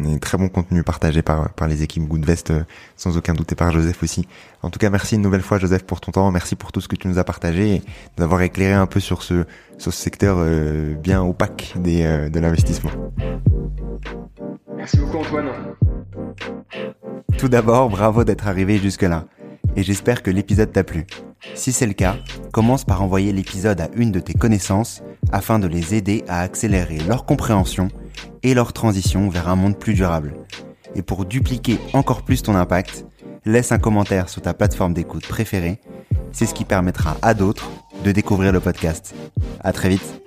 Un 0.00 0.18
très 0.18 0.38
bon 0.38 0.48
contenu 0.48 0.84
partagé 0.84 1.22
par, 1.22 1.52
par 1.54 1.66
les 1.66 1.82
équipes 1.82 2.04
Goodvest, 2.04 2.50
euh, 2.50 2.62
sans 2.96 3.16
aucun 3.16 3.32
doute, 3.32 3.50
et 3.50 3.54
par 3.56 3.72
Joseph 3.72 4.00
aussi. 4.02 4.28
En 4.62 4.70
tout 4.70 4.78
cas, 4.78 4.90
merci 4.90 5.16
une 5.16 5.22
nouvelle 5.22 5.40
fois, 5.40 5.58
Joseph, 5.58 5.84
pour 5.84 6.00
ton 6.00 6.12
temps. 6.12 6.30
Merci 6.30 6.54
pour 6.54 6.70
tout 6.70 6.80
ce 6.80 6.86
que 6.86 6.94
tu 6.94 7.08
nous 7.08 7.18
as 7.18 7.24
partagé 7.24 7.76
et 7.76 7.82
d'avoir 8.16 8.42
éclairé 8.42 8.74
un 8.74 8.86
peu 8.86 9.00
sur 9.00 9.22
ce, 9.22 9.44
sur 9.78 9.92
ce 9.92 10.00
secteur 10.00 10.36
euh, 10.38 10.94
bien 10.94 11.22
opaque 11.22 11.72
des, 11.78 12.28
de 12.30 12.38
l'investissement. 12.38 12.90
Merci 14.78 14.96
beaucoup, 14.98 15.18
Antoine. 15.18 15.46
Tout 17.36 17.48
d'abord, 17.48 17.90
bravo 17.90 18.22
d'être 18.22 18.46
arrivé 18.46 18.78
jusque-là. 18.78 19.24
Et 19.74 19.82
j'espère 19.82 20.22
que 20.22 20.30
l'épisode 20.30 20.72
t'a 20.72 20.84
plu. 20.84 21.04
Si 21.54 21.72
c'est 21.72 21.86
le 21.86 21.94
cas, 21.94 22.16
commence 22.52 22.84
par 22.84 23.02
envoyer 23.02 23.32
l'épisode 23.32 23.80
à 23.80 23.88
une 23.96 24.12
de 24.12 24.20
tes 24.20 24.34
connaissances 24.34 25.02
afin 25.32 25.58
de 25.58 25.66
les 25.66 25.96
aider 25.96 26.24
à 26.28 26.40
accélérer 26.40 26.98
leur 26.98 27.26
compréhension 27.26 27.88
et 28.44 28.54
leur 28.54 28.72
transition 28.72 29.28
vers 29.28 29.48
un 29.48 29.56
monde 29.56 29.76
plus 29.76 29.94
durable. 29.94 30.34
Et 30.94 31.02
pour 31.02 31.24
dupliquer 31.24 31.78
encore 31.92 32.22
plus 32.22 32.42
ton 32.42 32.54
impact, 32.54 33.04
laisse 33.44 33.72
un 33.72 33.78
commentaire 33.78 34.28
sur 34.28 34.42
ta 34.42 34.54
plateforme 34.54 34.94
d'écoute 34.94 35.26
préférée. 35.26 35.80
C'est 36.30 36.46
ce 36.46 36.54
qui 36.54 36.64
permettra 36.64 37.16
à 37.22 37.34
d'autres 37.34 37.70
de 38.04 38.12
découvrir 38.12 38.52
le 38.52 38.60
podcast. 38.60 39.12
À 39.60 39.72
très 39.72 39.88
vite. 39.88 40.22